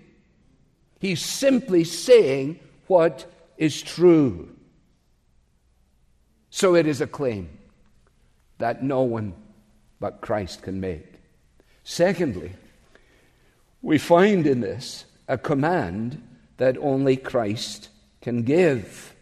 He's 0.98 1.22
simply 1.22 1.84
saying 1.84 2.58
what 2.86 3.30
is 3.58 3.82
true. 3.82 4.48
So 6.48 6.74
it 6.74 6.86
is 6.86 7.02
a 7.02 7.06
claim 7.06 7.50
that 8.56 8.82
no 8.82 9.02
one 9.02 9.34
but 10.00 10.22
Christ 10.22 10.62
can 10.62 10.80
make. 10.80 11.16
Secondly, 11.84 12.52
we 13.82 13.98
find 13.98 14.46
in 14.46 14.60
this 14.60 15.04
a 15.28 15.36
command 15.36 16.26
that 16.56 16.78
only 16.78 17.18
Christ 17.18 17.90
can 18.22 18.42
give. 18.42 19.14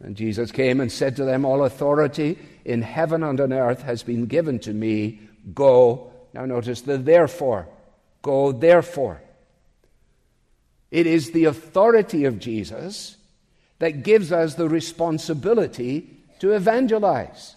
And 0.00 0.16
Jesus 0.16 0.52
came 0.52 0.80
and 0.80 0.92
said 0.92 1.16
to 1.16 1.24
them, 1.24 1.44
All 1.44 1.64
authority 1.64 2.38
in 2.64 2.82
heaven 2.82 3.22
and 3.22 3.40
on 3.40 3.52
earth 3.52 3.82
has 3.82 4.02
been 4.02 4.26
given 4.26 4.58
to 4.60 4.72
me. 4.72 5.20
Go. 5.54 6.12
Now 6.32 6.44
notice 6.44 6.82
the 6.82 6.98
therefore. 6.98 7.68
Go 8.22 8.52
therefore. 8.52 9.22
It 10.90 11.06
is 11.06 11.30
the 11.30 11.44
authority 11.44 12.24
of 12.24 12.38
Jesus 12.38 13.16
that 13.78 14.02
gives 14.02 14.32
us 14.32 14.54
the 14.54 14.68
responsibility 14.68 16.10
to 16.40 16.52
evangelize. 16.52 17.56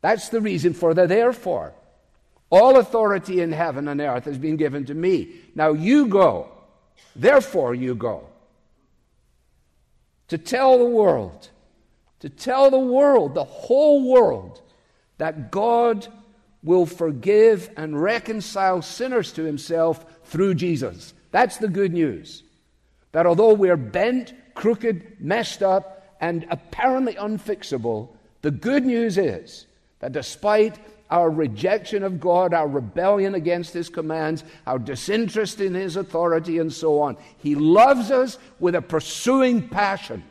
That's 0.00 0.28
the 0.28 0.40
reason 0.40 0.74
for 0.74 0.94
the 0.94 1.06
therefore. 1.06 1.72
All 2.50 2.78
authority 2.78 3.40
in 3.40 3.52
heaven 3.52 3.88
and 3.88 4.00
earth 4.00 4.24
has 4.24 4.38
been 4.38 4.56
given 4.56 4.86
to 4.86 4.94
me. 4.94 5.32
Now 5.54 5.72
you 5.72 6.06
go. 6.06 6.50
Therefore, 7.14 7.74
you 7.74 7.94
go. 7.94 8.27
To 10.28 10.38
tell 10.38 10.78
the 10.78 10.84
world, 10.84 11.48
to 12.20 12.28
tell 12.28 12.70
the 12.70 12.78
world, 12.78 13.34
the 13.34 13.44
whole 13.44 14.10
world, 14.10 14.62
that 15.18 15.50
God 15.50 16.06
will 16.62 16.86
forgive 16.86 17.70
and 17.76 18.00
reconcile 18.00 18.82
sinners 18.82 19.32
to 19.32 19.42
himself 19.44 20.04
through 20.24 20.54
Jesus. 20.54 21.14
That's 21.30 21.58
the 21.58 21.68
good 21.68 21.92
news. 21.92 22.42
That 23.12 23.26
although 23.26 23.54
we're 23.54 23.76
bent, 23.76 24.34
crooked, 24.54 25.16
messed 25.20 25.62
up, 25.62 26.16
and 26.20 26.46
apparently 26.50 27.14
unfixable, 27.14 28.10
the 28.42 28.50
good 28.50 28.84
news 28.84 29.18
is 29.18 29.66
that 30.00 30.12
despite 30.12 30.78
our 31.10 31.30
rejection 31.30 32.02
of 32.02 32.20
God, 32.20 32.52
our 32.52 32.68
rebellion 32.68 33.34
against 33.34 33.72
His 33.72 33.88
commands, 33.88 34.44
our 34.66 34.78
disinterest 34.78 35.60
in 35.60 35.74
His 35.74 35.96
authority, 35.96 36.58
and 36.58 36.72
so 36.72 37.00
on. 37.00 37.16
He 37.38 37.54
loves 37.54 38.10
us 38.10 38.38
with 38.60 38.74
a 38.74 38.82
pursuing 38.82 39.68
passion. 39.68 40.22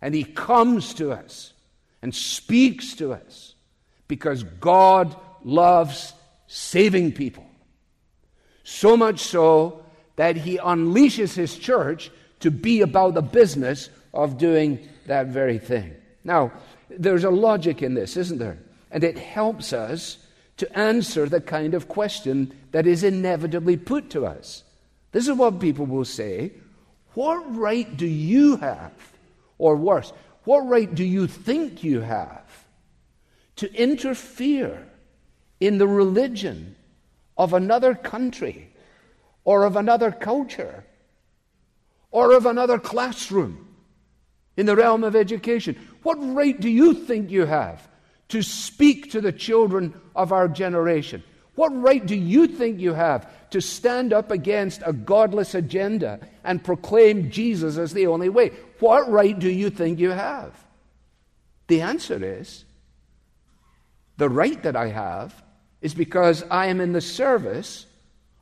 And 0.00 0.14
He 0.14 0.24
comes 0.24 0.94
to 0.94 1.12
us 1.12 1.52
and 2.02 2.14
speaks 2.14 2.94
to 2.96 3.12
us 3.12 3.54
because 4.06 4.42
God 4.42 5.16
loves 5.42 6.12
saving 6.46 7.12
people. 7.12 7.46
So 8.64 8.96
much 8.96 9.20
so 9.20 9.84
that 10.16 10.36
He 10.36 10.58
unleashes 10.58 11.34
His 11.34 11.56
church 11.56 12.10
to 12.40 12.50
be 12.50 12.82
about 12.82 13.14
the 13.14 13.22
business 13.22 13.90
of 14.12 14.38
doing 14.38 14.86
that 15.06 15.28
very 15.28 15.58
thing. 15.58 15.94
Now, 16.24 16.52
there's 16.90 17.24
a 17.24 17.30
logic 17.30 17.82
in 17.82 17.94
this, 17.94 18.16
isn't 18.16 18.38
there? 18.38 18.58
And 18.90 19.04
it 19.04 19.18
helps 19.18 19.72
us 19.72 20.18
to 20.58 20.78
answer 20.78 21.26
the 21.26 21.40
kind 21.40 21.74
of 21.74 21.88
question 21.88 22.52
that 22.72 22.86
is 22.86 23.02
inevitably 23.02 23.76
put 23.76 24.10
to 24.10 24.26
us. 24.26 24.64
This 25.12 25.28
is 25.28 25.36
what 25.36 25.60
people 25.60 25.86
will 25.86 26.04
say 26.04 26.52
What 27.14 27.56
right 27.56 27.96
do 27.96 28.06
you 28.06 28.56
have? 28.56 28.92
Or 29.56 29.74
worse, 29.76 30.12
what 30.44 30.60
right 30.60 30.92
do 30.92 31.04
you 31.04 31.26
think 31.26 31.82
you 31.82 32.00
have 32.00 32.64
to 33.56 33.72
interfere 33.74 34.86
in 35.58 35.78
the 35.78 35.88
religion 35.88 36.76
of 37.36 37.52
another 37.52 37.94
country 37.94 38.72
or 39.44 39.64
of 39.64 39.76
another 39.76 40.12
culture 40.12 40.84
or 42.10 42.32
of 42.32 42.46
another 42.46 42.78
classroom 42.78 43.66
in 44.56 44.66
the 44.66 44.76
realm 44.76 45.02
of 45.02 45.16
education? 45.16 45.76
What 46.02 46.16
right 46.16 46.58
do 46.58 46.68
you 46.68 46.94
think 46.94 47.30
you 47.30 47.46
have 47.46 47.87
to 48.28 48.42
speak 48.42 49.12
to 49.12 49.20
the 49.20 49.32
children 49.32 49.98
of 50.14 50.32
our 50.32 50.48
generation? 50.48 51.22
What 51.54 51.74
right 51.74 52.04
do 52.04 52.14
you 52.14 52.46
think 52.46 52.78
you 52.78 52.92
have 52.92 53.28
to 53.50 53.60
stand 53.60 54.12
up 54.12 54.30
against 54.30 54.82
a 54.84 54.92
godless 54.92 55.54
agenda 55.54 56.20
and 56.44 56.62
proclaim 56.62 57.30
Jesus 57.30 57.78
as 57.78 57.92
the 57.92 58.06
only 58.06 58.28
way? 58.28 58.52
What 58.78 59.10
right 59.10 59.36
do 59.36 59.50
you 59.50 59.70
think 59.70 59.98
you 59.98 60.10
have? 60.10 60.52
The 61.66 61.80
answer 61.80 62.22
is 62.22 62.64
the 64.18 64.28
right 64.28 64.62
that 64.62 64.76
I 64.76 64.88
have 64.88 65.42
is 65.80 65.94
because 65.94 66.44
I 66.50 66.66
am 66.66 66.80
in 66.80 66.92
the 66.92 67.00
service 67.00 67.86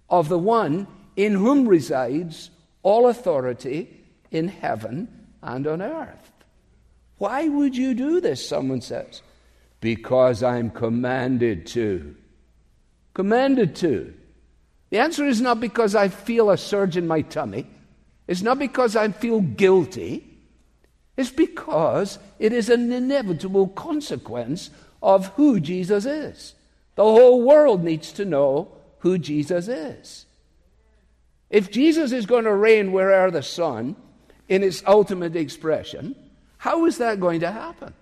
of 0.08 0.28
the 0.28 0.38
one 0.38 0.86
in 1.16 1.34
whom 1.34 1.66
resides 1.66 2.50
all 2.82 3.08
authority 3.08 4.04
in 4.30 4.48
heaven 4.48 5.26
and 5.42 5.66
on 5.66 5.82
earth. 5.82 6.32
Why 7.18 7.48
would 7.48 7.76
you 7.76 7.94
do 7.94 8.20
this? 8.20 8.46
Someone 8.46 8.80
says. 8.80 9.22
Because 9.86 10.42
I'm 10.42 10.70
commanded 10.70 11.64
to. 11.68 12.16
Commanded 13.14 13.76
to. 13.76 14.14
The 14.90 14.98
answer 14.98 15.24
is 15.24 15.40
not 15.40 15.60
because 15.60 15.94
I 15.94 16.08
feel 16.08 16.50
a 16.50 16.58
surge 16.58 16.96
in 16.96 17.06
my 17.06 17.20
tummy. 17.20 17.68
It's 18.26 18.42
not 18.42 18.58
because 18.58 18.96
I 18.96 19.12
feel 19.12 19.40
guilty. 19.40 20.40
It's 21.16 21.30
because 21.30 22.18
it 22.40 22.52
is 22.52 22.68
an 22.68 22.90
inevitable 22.90 23.68
consequence 23.68 24.70
of 25.00 25.28
who 25.36 25.60
Jesus 25.60 26.04
is. 26.04 26.56
The 26.96 27.04
whole 27.04 27.42
world 27.42 27.84
needs 27.84 28.10
to 28.14 28.24
know 28.24 28.72
who 28.98 29.18
Jesus 29.18 29.68
is. 29.68 30.26
If 31.48 31.70
Jesus 31.70 32.10
is 32.10 32.26
going 32.26 32.42
to 32.42 32.52
reign 32.52 32.90
wherever 32.90 33.30
the 33.30 33.40
sun 33.40 33.94
in 34.48 34.64
its 34.64 34.82
ultimate 34.84 35.36
expression, 35.36 36.16
how 36.58 36.86
is 36.86 36.98
that 36.98 37.20
going 37.20 37.38
to 37.38 37.52
happen? 37.52 37.94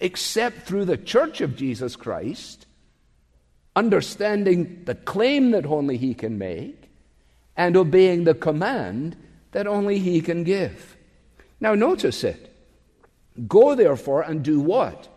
Except 0.00 0.62
through 0.62 0.84
the 0.84 0.96
church 0.96 1.40
of 1.40 1.56
Jesus 1.56 1.96
Christ, 1.96 2.66
understanding 3.74 4.82
the 4.84 4.94
claim 4.94 5.50
that 5.52 5.66
only 5.66 5.96
He 5.96 6.14
can 6.14 6.38
make, 6.38 6.90
and 7.56 7.76
obeying 7.76 8.24
the 8.24 8.34
command 8.34 9.16
that 9.52 9.66
only 9.66 9.98
He 9.98 10.20
can 10.20 10.44
give. 10.44 10.96
Now, 11.60 11.74
notice 11.74 12.24
it. 12.24 12.54
Go 13.46 13.74
therefore 13.74 14.22
and 14.22 14.42
do 14.42 14.60
what? 14.60 15.08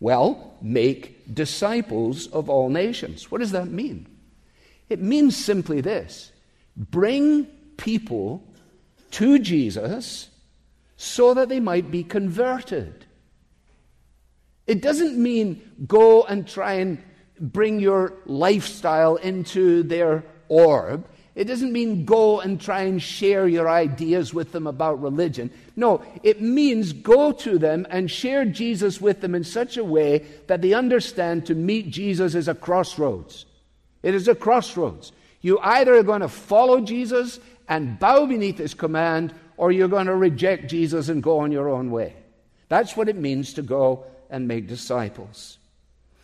Well, 0.00 0.54
make 0.60 1.34
disciples 1.34 2.26
of 2.28 2.50
all 2.50 2.68
nations. 2.68 3.30
What 3.30 3.38
does 3.38 3.52
that 3.52 3.68
mean? 3.68 4.06
It 4.88 5.00
means 5.00 5.36
simply 5.36 5.80
this 5.80 6.32
bring 6.76 7.46
people 7.76 8.42
to 9.12 9.38
Jesus 9.38 10.28
so 10.96 11.34
that 11.34 11.48
they 11.48 11.60
might 11.60 11.90
be 11.90 12.02
converted. 12.02 13.03
It 14.66 14.80
doesn't 14.80 15.16
mean 15.16 15.60
go 15.86 16.22
and 16.22 16.48
try 16.48 16.74
and 16.74 17.02
bring 17.40 17.80
your 17.80 18.14
lifestyle 18.26 19.16
into 19.16 19.82
their 19.82 20.24
orb. 20.48 21.06
It 21.34 21.44
doesn't 21.44 21.72
mean 21.72 22.04
go 22.04 22.40
and 22.40 22.60
try 22.60 22.82
and 22.82 23.02
share 23.02 23.48
your 23.48 23.68
ideas 23.68 24.32
with 24.32 24.52
them 24.52 24.68
about 24.68 25.02
religion. 25.02 25.50
No, 25.74 26.00
it 26.22 26.40
means 26.40 26.92
go 26.92 27.32
to 27.32 27.58
them 27.58 27.86
and 27.90 28.08
share 28.08 28.44
Jesus 28.44 29.00
with 29.00 29.20
them 29.20 29.34
in 29.34 29.42
such 29.42 29.76
a 29.76 29.84
way 29.84 30.24
that 30.46 30.62
they 30.62 30.74
understand 30.74 31.46
to 31.46 31.54
meet 31.54 31.90
Jesus 31.90 32.36
is 32.36 32.46
a 32.46 32.54
crossroads. 32.54 33.46
It 34.02 34.14
is 34.14 34.28
a 34.28 34.34
crossroads. 34.34 35.10
You 35.40 35.58
either 35.58 35.94
are 35.96 36.04
going 36.04 36.20
to 36.20 36.28
follow 36.28 36.80
Jesus 36.80 37.40
and 37.68 37.98
bow 37.98 38.26
beneath 38.26 38.58
his 38.58 38.74
command, 38.74 39.34
or 39.56 39.72
you're 39.72 39.88
going 39.88 40.06
to 40.06 40.14
reject 40.14 40.70
Jesus 40.70 41.08
and 41.08 41.22
go 41.22 41.40
on 41.40 41.50
your 41.50 41.68
own 41.68 41.90
way. 41.90 42.14
That's 42.68 42.96
what 42.96 43.08
it 43.08 43.16
means 43.16 43.54
to 43.54 43.62
go 43.62 44.06
and 44.30 44.48
make 44.48 44.66
disciples. 44.66 45.58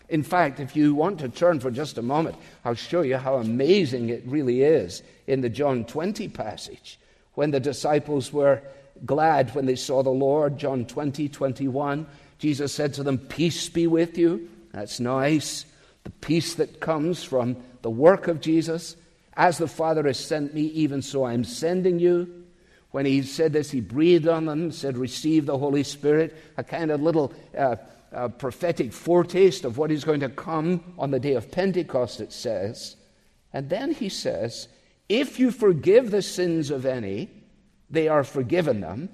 In 0.08 0.22
fact, 0.24 0.58
if 0.58 0.74
you 0.74 0.94
want 0.94 1.20
to 1.20 1.28
turn 1.28 1.60
for 1.60 1.70
just 1.70 1.96
a 1.96 2.02
moment, 2.02 2.36
I'll 2.64 2.74
show 2.74 3.02
you 3.02 3.16
how 3.16 3.36
amazing 3.36 4.08
it 4.08 4.24
really 4.26 4.62
is 4.62 5.02
in 5.26 5.40
the 5.40 5.48
John 5.48 5.84
20 5.84 6.28
passage. 6.28 6.98
When 7.34 7.52
the 7.52 7.60
disciples 7.60 8.32
were 8.32 8.60
glad 9.06 9.54
when 9.54 9.66
they 9.66 9.76
saw 9.76 10.02
the 10.02 10.10
Lord, 10.10 10.58
John 10.58 10.84
20, 10.84 11.28
21, 11.28 12.06
Jesus 12.38 12.72
said 12.72 12.94
to 12.94 13.04
them, 13.04 13.18
Peace 13.18 13.68
be 13.68 13.86
with 13.86 14.18
you. 14.18 14.48
That's 14.72 14.98
nice. 14.98 15.64
The 16.04 16.10
peace 16.10 16.54
that 16.54 16.80
comes 16.80 17.22
from 17.22 17.56
the 17.82 17.90
work 17.90 18.26
of 18.26 18.40
Jesus. 18.40 18.96
As 19.34 19.58
the 19.58 19.68
Father 19.68 20.02
has 20.06 20.18
sent 20.18 20.54
me, 20.54 20.62
even 20.62 21.02
so 21.02 21.24
I'm 21.24 21.44
sending 21.44 21.98
you. 21.98 22.39
When 22.90 23.06
he 23.06 23.22
said 23.22 23.52
this, 23.52 23.70
he 23.70 23.80
breathed 23.80 24.26
on 24.26 24.46
them, 24.46 24.72
said, 24.72 24.96
Receive 24.96 25.46
the 25.46 25.58
Holy 25.58 25.84
Spirit, 25.84 26.36
a 26.56 26.64
kind 26.64 26.90
of 26.90 27.00
little 27.00 27.32
uh, 27.56 27.76
a 28.12 28.28
prophetic 28.28 28.92
foretaste 28.92 29.64
of 29.64 29.78
what 29.78 29.90
is 29.90 30.04
going 30.04 30.20
to 30.20 30.28
come 30.28 30.82
on 30.98 31.10
the 31.10 31.20
day 31.20 31.34
of 31.34 31.50
Pentecost, 31.50 32.20
it 32.20 32.32
says. 32.32 32.96
And 33.52 33.68
then 33.68 33.92
he 33.92 34.08
says, 34.08 34.68
If 35.08 35.38
you 35.38 35.50
forgive 35.50 36.10
the 36.10 36.22
sins 36.22 36.70
of 36.70 36.86
any, 36.86 37.30
they 37.88 38.08
are 38.08 38.24
forgiven 38.24 38.80
them. 38.80 39.08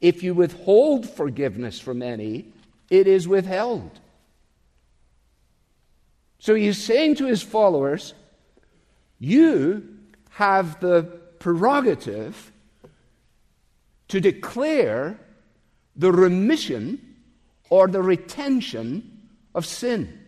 If 0.00 0.22
you 0.22 0.34
withhold 0.34 1.08
forgiveness 1.08 1.80
from 1.80 2.02
any, 2.02 2.46
it 2.90 3.08
is 3.08 3.26
withheld. 3.26 3.98
So 6.38 6.54
he's 6.54 6.82
saying 6.82 7.16
to 7.16 7.26
his 7.26 7.42
followers, 7.42 8.14
You 9.18 9.96
have 10.30 10.78
the 10.78 11.02
prerogative 11.40 12.52
to 14.08 14.20
declare 14.20 15.18
the 15.96 16.12
remission 16.12 17.16
or 17.70 17.86
the 17.88 18.02
retention 18.02 19.28
of 19.54 19.66
sin. 19.66 20.18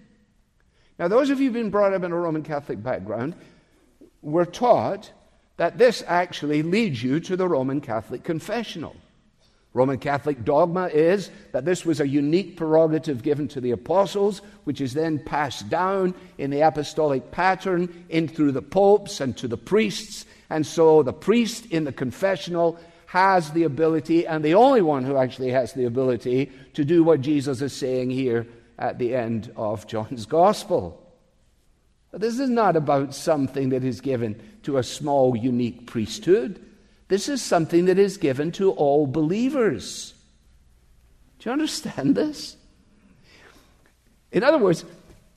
Now, 0.98 1.08
those 1.08 1.30
of 1.30 1.40
you 1.40 1.46
who've 1.46 1.54
been 1.54 1.70
brought 1.70 1.94
up 1.94 2.02
in 2.02 2.12
a 2.12 2.16
Roman 2.16 2.42
Catholic 2.42 2.82
background 2.82 3.34
were 4.20 4.44
taught 4.44 5.10
that 5.56 5.78
this 5.78 6.02
actually 6.06 6.62
leads 6.62 7.02
you 7.02 7.20
to 7.20 7.36
the 7.36 7.48
Roman 7.48 7.80
Catholic 7.80 8.24
confessional. 8.24 8.96
Roman 9.72 9.98
Catholic 9.98 10.44
dogma 10.44 10.86
is 10.88 11.30
that 11.52 11.64
this 11.64 11.86
was 11.86 12.00
a 12.00 12.08
unique 12.08 12.56
prerogative 12.56 13.22
given 13.22 13.46
to 13.48 13.60
the 13.60 13.70
apostles, 13.70 14.42
which 14.64 14.80
is 14.80 14.94
then 14.94 15.22
passed 15.22 15.68
down 15.68 16.12
in 16.38 16.50
the 16.50 16.60
apostolic 16.60 17.30
pattern 17.30 18.04
in 18.08 18.26
through 18.26 18.52
the 18.52 18.62
popes 18.62 19.20
and 19.20 19.36
to 19.36 19.46
the 19.46 19.56
priests. 19.56 20.26
And 20.50 20.66
so 20.66 21.02
the 21.02 21.12
priest 21.12 21.66
in 21.66 21.84
the 21.84 21.92
confessional 21.92 22.80
has 23.10 23.50
the 23.50 23.64
ability, 23.64 24.24
and 24.24 24.44
the 24.44 24.54
only 24.54 24.80
one 24.80 25.02
who 25.02 25.16
actually 25.16 25.50
has 25.50 25.72
the 25.72 25.84
ability, 25.84 26.48
to 26.74 26.84
do 26.84 27.02
what 27.02 27.20
Jesus 27.20 27.60
is 27.60 27.72
saying 27.72 28.08
here 28.08 28.46
at 28.78 29.00
the 29.00 29.16
end 29.16 29.52
of 29.56 29.84
John's 29.88 30.26
Gospel. 30.26 31.04
But 32.12 32.20
this 32.20 32.38
is 32.38 32.48
not 32.48 32.76
about 32.76 33.12
something 33.12 33.70
that 33.70 33.82
is 33.82 34.00
given 34.00 34.40
to 34.62 34.78
a 34.78 34.84
small, 34.84 35.36
unique 35.36 35.88
priesthood. 35.88 36.64
This 37.08 37.28
is 37.28 37.42
something 37.42 37.86
that 37.86 37.98
is 37.98 38.16
given 38.16 38.52
to 38.52 38.70
all 38.70 39.08
believers. 39.08 40.14
Do 41.40 41.48
you 41.48 41.52
understand 41.52 42.14
this? 42.14 42.56
In 44.30 44.44
other 44.44 44.58
words, 44.58 44.84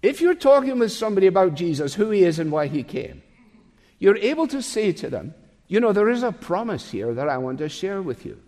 if 0.03 0.21
you're 0.21 0.35
talking 0.35 0.77
with 0.77 0.91
somebody 0.91 1.25
about 1.25 1.55
Jesus, 1.55 1.95
who 1.95 2.11
he 2.11 2.23
is 2.23 2.37
and 2.37 2.51
why 2.51 2.67
he 2.67 2.83
came, 2.83 3.23
you're 3.97 4.17
able 4.17 4.45
to 4.49 4.61
say 4.61 4.91
to 4.91 5.09
them, 5.09 5.33
you 5.67 5.79
know, 5.79 5.93
there 5.93 6.09
is 6.09 6.23
a 6.23 6.31
promise 6.31 6.91
here 6.91 7.13
that 7.13 7.29
I 7.29 7.37
want 7.37 7.59
to 7.59 7.69
share 7.69 8.01
with 8.01 8.25
you. 8.25 8.39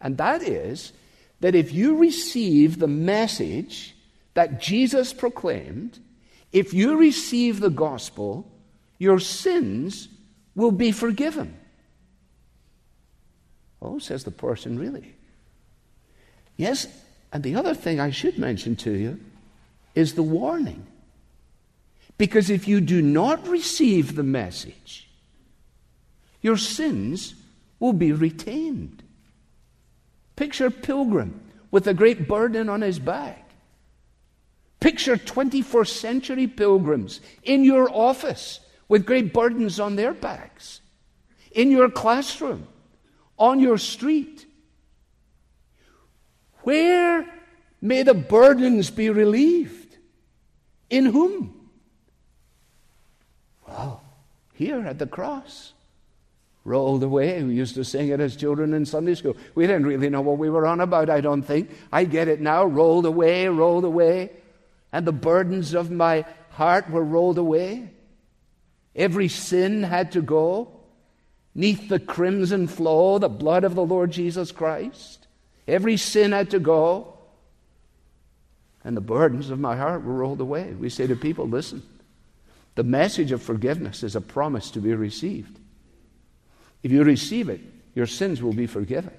And 0.00 0.16
that 0.18 0.42
is 0.42 0.92
that 1.40 1.54
if 1.54 1.72
you 1.72 1.96
receive 1.96 2.78
the 2.78 2.86
message 2.86 3.94
that 4.34 4.60
Jesus 4.60 5.12
proclaimed, 5.12 5.98
if 6.52 6.72
you 6.72 6.96
receive 6.96 7.60
the 7.60 7.70
gospel, 7.70 8.50
your 8.98 9.18
sins 9.18 10.08
will 10.54 10.72
be 10.72 10.92
forgiven. 10.92 11.56
Oh, 13.80 13.98
says 13.98 14.24
the 14.24 14.30
person, 14.30 14.78
really? 14.78 15.14
Yes, 16.56 16.86
and 17.32 17.42
the 17.42 17.56
other 17.56 17.74
thing 17.74 17.98
I 17.98 18.10
should 18.10 18.38
mention 18.38 18.76
to 18.76 18.92
you 18.92 19.18
is 19.94 20.14
the 20.14 20.22
warning. 20.22 20.86
Because 22.18 22.50
if 22.50 22.68
you 22.68 22.80
do 22.80 23.02
not 23.02 23.48
receive 23.48 24.14
the 24.14 24.22
message, 24.22 25.08
your 26.42 26.56
sins 26.56 27.34
will 27.78 27.92
be 27.92 28.12
retained. 28.12 29.02
Picture 30.36 30.70
pilgrim 30.70 31.40
with 31.70 31.86
a 31.86 31.94
great 31.94 32.28
burden 32.28 32.68
on 32.68 32.82
his 32.82 32.98
back. 32.98 33.50
Picture 34.80 35.16
21st 35.16 35.88
century 35.88 36.46
pilgrims 36.48 37.20
in 37.44 37.64
your 37.64 37.88
office 37.88 38.58
with 38.88 39.06
great 39.06 39.32
burdens 39.32 39.78
on 39.78 39.94
their 39.96 40.12
backs, 40.12 40.80
in 41.52 41.70
your 41.70 41.88
classroom, 41.88 42.66
on 43.38 43.60
your 43.60 43.78
street. 43.78 44.44
Where 46.62 47.26
may 47.80 48.02
the 48.02 48.14
burdens 48.14 48.90
be 48.90 49.08
relieved? 49.08 49.96
In 50.90 51.06
whom? 51.06 51.70
Well, 53.66 54.02
here 54.52 54.84
at 54.86 54.98
the 54.98 55.06
cross 55.06 55.72
rolled 56.64 57.02
away. 57.02 57.42
We 57.42 57.54
used 57.54 57.74
to 57.74 57.84
sing 57.84 58.08
it 58.08 58.20
as 58.20 58.36
children 58.36 58.72
in 58.74 58.86
Sunday 58.86 59.14
school. 59.14 59.36
We 59.54 59.66
didn't 59.66 59.86
really 59.86 60.08
know 60.08 60.20
what 60.20 60.38
we 60.38 60.50
were 60.50 60.66
on 60.66 60.80
about, 60.80 61.10
I 61.10 61.20
don't 61.20 61.42
think. 61.42 61.70
I 61.90 62.04
get 62.04 62.28
it 62.28 62.40
now. 62.40 62.64
Rolled 62.64 63.06
away, 63.06 63.48
rolled 63.48 63.84
away. 63.84 64.30
And 64.92 65.06
the 65.06 65.12
burdens 65.12 65.74
of 65.74 65.90
my 65.90 66.24
heart 66.50 66.90
were 66.90 67.04
rolled 67.04 67.38
away. 67.38 67.90
Every 68.94 69.28
sin 69.28 69.82
had 69.82 70.12
to 70.12 70.22
go. 70.22 70.80
Neath 71.54 71.88
the 71.88 71.98
crimson 71.98 72.66
flow, 72.66 73.18
the 73.18 73.28
blood 73.28 73.64
of 73.64 73.74
the 73.74 73.84
Lord 73.84 74.10
Jesus 74.10 74.52
Christ. 74.52 75.26
Every 75.66 75.96
sin 75.96 76.32
had 76.32 76.50
to 76.50 76.58
go. 76.58 77.18
And 78.84 78.96
the 78.96 79.02
burdens 79.02 79.50
of 79.50 79.60
my 79.60 79.76
heart 79.76 80.04
were 80.04 80.14
rolled 80.14 80.40
away. 80.40 80.72
We 80.72 80.88
say 80.88 81.06
to 81.06 81.16
people, 81.16 81.46
listen, 81.46 81.82
the 82.74 82.82
message 82.82 83.32
of 83.32 83.42
forgiveness 83.42 84.02
is 84.02 84.16
a 84.16 84.20
promise 84.20 84.70
to 84.72 84.80
be 84.80 84.94
received. 84.94 85.58
If 86.82 86.90
you 86.92 87.04
receive 87.04 87.48
it, 87.48 87.60
your 87.94 88.06
sins 88.06 88.42
will 88.42 88.52
be 88.52 88.66
forgiven. 88.66 89.12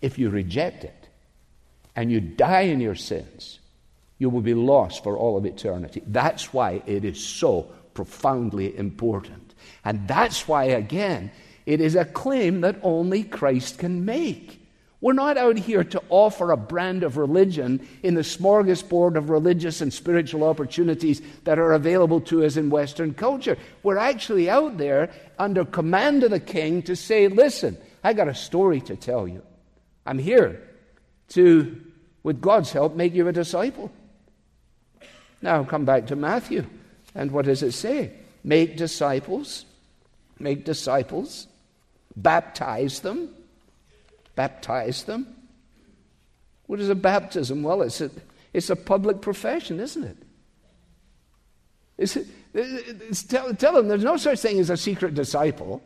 If 0.00 0.18
you 0.18 0.30
reject 0.30 0.84
it 0.84 1.08
and 1.94 2.10
you 2.10 2.20
die 2.20 2.62
in 2.62 2.80
your 2.80 2.94
sins, 2.94 3.60
you 4.18 4.30
will 4.30 4.40
be 4.40 4.54
lost 4.54 5.02
for 5.02 5.16
all 5.16 5.36
of 5.36 5.46
eternity. 5.46 6.02
That's 6.06 6.52
why 6.52 6.82
it 6.86 7.04
is 7.04 7.22
so 7.24 7.72
profoundly 7.94 8.76
important. 8.76 9.54
And 9.84 10.06
that's 10.06 10.46
why, 10.48 10.64
again, 10.64 11.30
it 11.66 11.80
is 11.80 11.94
a 11.94 12.04
claim 12.04 12.60
that 12.62 12.78
only 12.82 13.24
Christ 13.24 13.78
can 13.78 14.04
make. 14.04 14.61
We're 15.02 15.14
not 15.14 15.36
out 15.36 15.58
here 15.58 15.82
to 15.82 16.02
offer 16.10 16.52
a 16.52 16.56
brand 16.56 17.02
of 17.02 17.16
religion 17.16 17.86
in 18.04 18.14
the 18.14 18.20
smorgasbord 18.20 19.16
of 19.16 19.30
religious 19.30 19.80
and 19.80 19.92
spiritual 19.92 20.44
opportunities 20.44 21.20
that 21.42 21.58
are 21.58 21.72
available 21.72 22.20
to 22.22 22.44
us 22.44 22.56
in 22.56 22.70
Western 22.70 23.12
culture. 23.12 23.58
We're 23.82 23.98
actually 23.98 24.48
out 24.48 24.78
there 24.78 25.10
under 25.40 25.64
command 25.64 26.22
of 26.22 26.30
the 26.30 26.38
king 26.38 26.82
to 26.82 26.94
say, 26.94 27.26
listen, 27.26 27.76
I 28.04 28.12
got 28.12 28.28
a 28.28 28.34
story 28.34 28.80
to 28.82 28.94
tell 28.94 29.26
you. 29.26 29.42
I'm 30.06 30.20
here 30.20 30.62
to, 31.30 31.80
with 32.22 32.40
God's 32.40 32.70
help, 32.70 32.94
make 32.94 33.12
you 33.12 33.26
a 33.26 33.32
disciple. 33.32 33.90
Now 35.42 35.64
come 35.64 35.84
back 35.84 36.06
to 36.06 36.16
Matthew. 36.16 36.64
And 37.12 37.32
what 37.32 37.46
does 37.46 37.64
it 37.64 37.72
say? 37.72 38.12
Make 38.44 38.76
disciples, 38.76 39.64
make 40.38 40.64
disciples, 40.64 41.48
baptize 42.14 43.00
them 43.00 43.34
baptize 44.34 45.04
them. 45.04 45.36
What 46.66 46.80
is 46.80 46.88
a 46.88 46.94
baptism? 46.94 47.62
Well, 47.62 47.82
it's 47.82 48.00
a, 48.00 48.10
it's 48.52 48.70
a 48.70 48.76
public 48.76 49.20
profession, 49.20 49.80
isn't 49.80 50.04
it? 50.04 50.16
It's, 51.98 52.16
it's 52.54 53.22
tell, 53.22 53.54
tell 53.54 53.74
them 53.74 53.88
there's 53.88 54.04
no 54.04 54.16
such 54.16 54.40
thing 54.40 54.58
as 54.58 54.70
a 54.70 54.76
secret 54.76 55.14
disciple. 55.14 55.82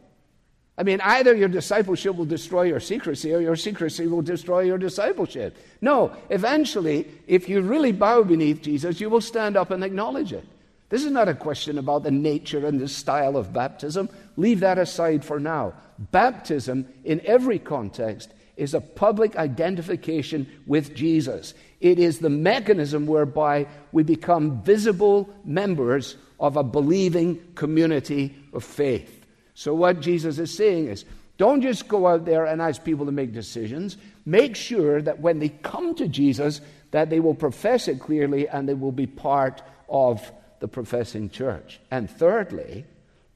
I 0.78 0.82
mean, 0.82 1.00
either 1.00 1.34
your 1.34 1.48
discipleship 1.48 2.16
will 2.16 2.26
destroy 2.26 2.62
your 2.62 2.80
secrecy 2.80 3.32
or 3.32 3.40
your 3.40 3.56
secrecy 3.56 4.06
will 4.06 4.22
destroy 4.22 4.60
your 4.60 4.76
discipleship. 4.76 5.56
No, 5.80 6.14
eventually, 6.28 7.08
if 7.26 7.48
you 7.48 7.62
really 7.62 7.92
bow 7.92 8.22
beneath 8.22 8.62
Jesus, 8.62 9.00
you 9.00 9.08
will 9.08 9.22
stand 9.22 9.56
up 9.56 9.70
and 9.70 9.82
acknowledge 9.82 10.32
it. 10.32 10.44
This 10.88 11.04
is 11.04 11.10
not 11.10 11.28
a 11.28 11.34
question 11.34 11.78
about 11.78 12.04
the 12.04 12.10
nature 12.10 12.66
and 12.66 12.78
the 12.78 12.88
style 12.88 13.36
of 13.36 13.52
baptism. 13.52 14.08
Leave 14.36 14.60
that 14.60 14.78
aside 14.78 15.24
for 15.24 15.40
now. 15.40 15.74
Baptism, 15.98 16.86
in 17.04 17.20
every 17.24 17.58
context, 17.58 18.32
is 18.56 18.72
a 18.72 18.80
public 18.80 19.36
identification 19.36 20.46
with 20.66 20.94
Jesus. 20.94 21.54
It 21.80 21.98
is 21.98 22.18
the 22.18 22.30
mechanism 22.30 23.06
whereby 23.06 23.66
we 23.92 24.02
become 24.02 24.62
visible 24.62 25.28
members 25.44 26.16
of 26.38 26.56
a 26.56 26.62
believing 26.62 27.42
community 27.54 28.34
of 28.52 28.64
faith. 28.64 29.26
So, 29.54 29.74
what 29.74 30.00
Jesus 30.00 30.38
is 30.38 30.54
saying 30.54 30.88
is 30.88 31.04
don't 31.38 31.60
just 31.60 31.88
go 31.88 32.06
out 32.06 32.24
there 32.24 32.46
and 32.46 32.62
ask 32.62 32.82
people 32.82 33.06
to 33.06 33.12
make 33.12 33.32
decisions. 33.32 33.96
Make 34.24 34.56
sure 34.56 35.02
that 35.02 35.20
when 35.20 35.38
they 35.38 35.50
come 35.50 35.94
to 35.96 36.08
Jesus, 36.08 36.60
that 36.92 37.10
they 37.10 37.20
will 37.20 37.34
profess 37.34 37.88
it 37.88 38.00
clearly 38.00 38.48
and 38.48 38.68
they 38.68 38.74
will 38.74 38.92
be 38.92 39.06
part 39.06 39.62
of 39.88 40.30
the 40.60 40.68
professing 40.68 41.30
church. 41.30 41.80
And 41.90 42.10
thirdly, 42.10 42.84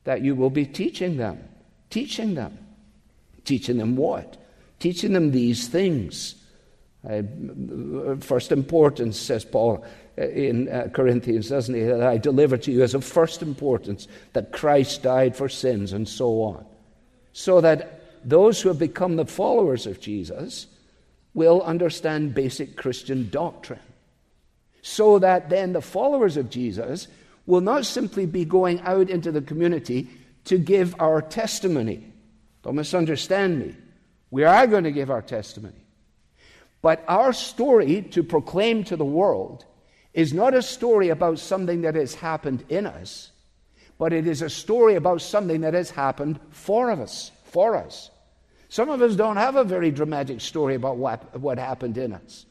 that 0.04 0.22
you 0.22 0.35
will 0.35 0.50
be 0.50 0.66
teaching 0.66 1.16
them. 1.16 1.48
Teaching 1.90 2.35
them. 2.35 2.59
Teaching 3.44 3.78
them 3.78 3.96
what? 3.96 4.37
Teaching 4.78 5.12
them 5.12 5.30
these 5.30 5.68
things. 5.68 6.37
Uh, 7.09 7.22
first 8.20 8.52
importance, 8.52 9.18
says 9.18 9.44
Paul 9.44 9.85
uh, 10.18 10.22
in 10.22 10.68
uh, 10.68 10.88
Corinthians, 10.92 11.48
doesn't 11.48 11.74
he? 11.74 11.83
That 11.83 12.02
I 12.02 12.18
deliver 12.18 12.59
to 12.59 12.72
you 12.72 12.83
as 12.83 12.94
of 12.94 13.04
first 13.04 13.40
importance 13.40 14.06
that 14.35 14.52
Christ 14.52 15.02
died 15.02 15.35
for 15.35 15.48
sins 15.48 15.92
and 15.92 16.06
so 16.06 16.42
on. 16.42 16.64
So 17.33 17.61
that 17.62 18.02
those 18.22 18.61
who 18.61 18.68
have 18.68 18.78
become 18.78 19.16
the 19.16 19.24
followers 19.24 19.87
of 19.87 20.00
Jesus 20.00 20.66
will 21.33 21.62
understand 21.62 22.35
basic 22.35 22.76
Christian 22.76 23.30
doctrine. 23.30 23.80
So 24.82 25.18
that 25.18 25.50
then 25.50 25.72
the 25.72 25.82
followers 25.82 26.36
of 26.36 26.50
Jesus 26.50 27.08
will 27.46 27.60
not 27.60 27.86
simply 27.86 28.26
be 28.26 28.44
going 28.44 28.80
out 28.80 29.10
into 29.10 29.32
the 29.32 29.42
community 29.42 30.08
to 30.44 30.58
give 30.58 30.94
our 30.98 31.20
testimony. 31.20 32.12
Don't 32.62 32.76
misunderstand 32.76 33.58
me. 33.58 33.74
We 34.30 34.44
are 34.44 34.66
going 34.66 34.84
to 34.84 34.92
give 34.92 35.10
our 35.10 35.22
testimony. 35.22 35.84
But 36.82 37.04
our 37.08 37.32
story 37.32 38.02
to 38.12 38.22
proclaim 38.22 38.84
to 38.84 38.96
the 38.96 39.04
world 39.04 39.64
is 40.14 40.32
not 40.32 40.54
a 40.54 40.62
story 40.62 41.08
about 41.10 41.38
something 41.38 41.82
that 41.82 41.94
has 41.94 42.14
happened 42.14 42.64
in 42.68 42.86
us, 42.86 43.30
but 43.98 44.12
it 44.12 44.26
is 44.26 44.42
a 44.42 44.50
story 44.50 44.94
about 44.94 45.20
something 45.20 45.60
that 45.60 45.74
has 45.74 45.90
happened 45.90 46.40
for 46.50 46.90
us, 46.90 47.30
for 47.44 47.76
us. 47.76 48.10
Some 48.68 48.88
of 48.88 49.02
us 49.02 49.16
don't 49.16 49.36
have 49.36 49.56
a 49.56 49.64
very 49.64 49.90
dramatic 49.90 50.40
story 50.40 50.74
about 50.74 50.96
what, 50.96 51.38
what 51.38 51.58
happened 51.58 51.98
in 51.98 52.12
us. 52.12 52.46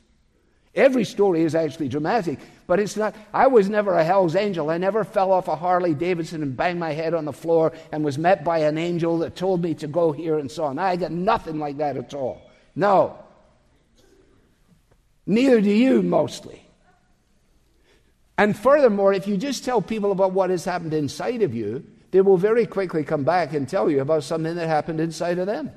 Every 0.75 1.03
story 1.03 1.41
is 1.41 1.55
actually 1.55 1.89
dramatic, 1.89 2.39
but 2.67 2.79
it's 2.79 2.95
not. 2.95 3.15
I 3.33 3.47
was 3.47 3.69
never 3.69 3.95
a 3.95 4.03
hell's 4.03 4.35
angel. 4.35 4.69
I 4.69 4.77
never 4.77 5.03
fell 5.03 5.31
off 5.31 5.47
a 5.47 5.55
Harley 5.55 5.95
Davidson 5.95 6.43
and 6.43 6.55
banged 6.55 6.79
my 6.79 6.93
head 6.93 7.15
on 7.15 7.25
the 7.25 7.33
floor 7.33 7.73
and 7.91 8.03
was 8.03 8.19
met 8.19 8.43
by 8.43 8.59
an 8.59 8.77
angel 8.77 9.19
that 9.19 9.35
told 9.35 9.63
me 9.63 9.73
to 9.75 9.87
go 9.87 10.11
here 10.11 10.37
and 10.37 10.49
so 10.51 10.65
on. 10.65 10.77
I 10.77 10.95
got 10.95 11.11
nothing 11.11 11.57
like 11.57 11.77
that 11.77 11.97
at 11.97 12.13
all. 12.13 12.41
No. 12.75 13.17
Neither 15.25 15.59
do 15.59 15.71
you, 15.71 16.03
mostly. 16.03 16.61
And 18.37 18.55
furthermore, 18.55 19.11
if 19.13 19.27
you 19.27 19.37
just 19.37 19.65
tell 19.65 19.81
people 19.81 20.11
about 20.11 20.33
what 20.33 20.49
has 20.49 20.63
happened 20.63 20.93
inside 20.93 21.41
of 21.41 21.53
you, 21.53 21.83
they 22.11 22.21
will 22.21 22.37
very 22.37 22.65
quickly 22.65 23.03
come 23.03 23.23
back 23.23 23.53
and 23.53 23.67
tell 23.67 23.89
you 23.89 24.01
about 24.01 24.23
something 24.23 24.55
that 24.55 24.67
happened 24.67 24.99
inside 24.99 25.39
of 25.39 25.47
them. 25.47 25.71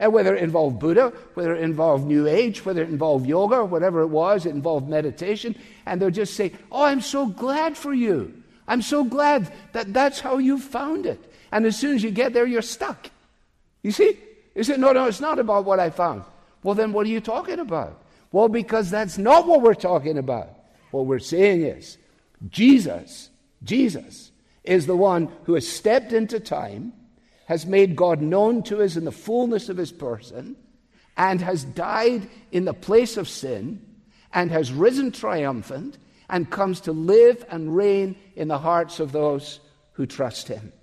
And 0.00 0.12
whether 0.12 0.36
it 0.36 0.42
involved 0.42 0.78
Buddha, 0.78 1.12
whether 1.34 1.54
it 1.56 1.62
involved 1.62 2.06
New 2.06 2.28
Age, 2.28 2.64
whether 2.64 2.82
it 2.82 2.88
involved 2.88 3.26
yoga, 3.26 3.64
whatever 3.64 4.02
it 4.02 4.06
was, 4.08 4.46
it 4.46 4.50
involved 4.50 4.88
meditation, 4.88 5.56
and 5.86 6.00
they'll 6.00 6.10
just 6.10 6.34
say, 6.34 6.52
Oh, 6.70 6.84
I'm 6.84 7.00
so 7.00 7.26
glad 7.26 7.76
for 7.76 7.92
you. 7.92 8.42
I'm 8.68 8.82
so 8.82 9.02
glad 9.02 9.52
that 9.72 9.92
that's 9.92 10.20
how 10.20 10.38
you 10.38 10.58
found 10.58 11.06
it. 11.06 11.32
And 11.50 11.66
as 11.66 11.76
soon 11.76 11.96
as 11.96 12.02
you 12.02 12.10
get 12.10 12.32
there, 12.32 12.46
you're 12.46 12.62
stuck. 12.62 13.10
You 13.82 13.90
see? 13.90 14.18
You 14.54 14.62
say, 14.62 14.76
No, 14.76 14.92
no, 14.92 15.06
it's 15.06 15.20
not 15.20 15.38
about 15.38 15.64
what 15.64 15.80
I 15.80 15.90
found. 15.90 16.22
Well, 16.62 16.74
then 16.74 16.92
what 16.92 17.06
are 17.06 17.10
you 17.10 17.20
talking 17.20 17.58
about? 17.58 18.02
Well, 18.30 18.48
because 18.48 18.90
that's 18.90 19.18
not 19.18 19.46
what 19.46 19.62
we're 19.62 19.74
talking 19.74 20.18
about. 20.18 20.50
What 20.90 21.06
we're 21.06 21.18
saying 21.18 21.62
is 21.62 21.98
Jesus, 22.48 23.30
Jesus 23.62 24.30
is 24.64 24.86
the 24.86 24.96
one 24.96 25.28
who 25.44 25.54
has 25.54 25.66
stepped 25.66 26.12
into 26.12 26.38
time, 26.38 26.92
has 27.48 27.64
made 27.64 27.96
God 27.96 28.20
known 28.20 28.62
to 28.62 28.82
us 28.82 28.94
in 28.94 29.06
the 29.06 29.10
fullness 29.10 29.70
of 29.70 29.78
his 29.78 29.90
person, 29.90 30.54
and 31.16 31.40
has 31.40 31.64
died 31.64 32.28
in 32.52 32.66
the 32.66 32.74
place 32.74 33.16
of 33.16 33.26
sin, 33.26 33.80
and 34.34 34.50
has 34.50 34.70
risen 34.70 35.10
triumphant, 35.10 35.96
and 36.28 36.50
comes 36.50 36.82
to 36.82 36.92
live 36.92 37.42
and 37.48 37.74
reign 37.74 38.14
in 38.36 38.48
the 38.48 38.58
hearts 38.58 39.00
of 39.00 39.12
those 39.12 39.60
who 39.92 40.04
trust 40.04 40.48
him. 40.48 40.74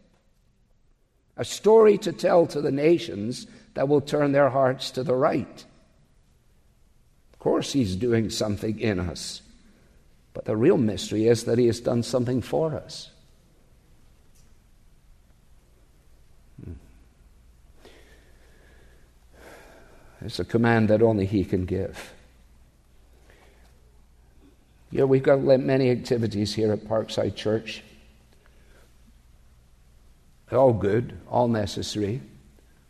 A 1.38 1.45
story 1.45 1.99
to 1.99 2.12
tell 2.12 2.47
to 2.47 2.62
the 2.62 2.71
nations 2.71 3.45
that 3.75 3.88
will 3.88 4.01
turn 4.01 4.32
their 4.32 4.49
hearts 4.49 4.89
to 4.91 5.04
the 5.04 5.13
right 5.13 5.65
Of 7.32 7.38
course, 7.38 7.73
He's 7.73 7.95
doing 7.95 8.32
something 8.32 8.80
in 8.80 8.99
us. 8.99 9.43
But 10.34 10.45
the 10.45 10.58
real 10.58 10.78
mystery 10.78 11.28
is 11.28 11.43
that 11.43 11.60
He 11.60 11.67
has 11.67 11.80
done 11.80 12.01
something 12.01 12.41
for 12.41 12.73
us. 12.73 13.12
It's 20.25 20.39
a 20.39 20.45
command 20.45 20.89
that 20.89 21.01
only 21.01 21.25
He 21.25 21.45
can 21.45 21.65
give. 21.65 22.13
You 24.91 24.99
know, 24.99 25.05
we've 25.05 25.23
got 25.23 25.39
many 25.41 25.89
activities 25.91 26.53
here 26.53 26.71
at 26.73 26.85
Parkside 26.85 27.35
Church. 27.35 27.83
All 30.51 30.73
good, 30.73 31.17
all 31.29 31.47
necessary, 31.47 32.21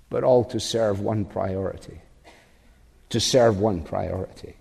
but 0.10 0.24
all 0.24 0.44
to 0.46 0.60
serve 0.60 1.00
one 1.00 1.26
priority 1.26 2.02
to 3.10 3.20
serve 3.22 3.60
one 3.60 3.82
priority 3.82 4.56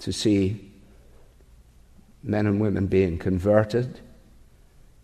to 0.00 0.12
see 0.12 0.68
men 2.22 2.46
and 2.46 2.60
women 2.60 2.86
being 2.86 3.18
converted, 3.18 4.00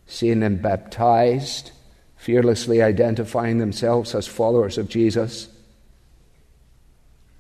seeing 0.06 0.40
them 0.40 0.56
baptized, 0.56 1.70
fearlessly 2.16 2.82
identifying 2.82 3.58
themselves 3.58 4.14
as 4.14 4.26
followers 4.26 4.76
of 4.76 4.88
Jesus, 4.88 5.48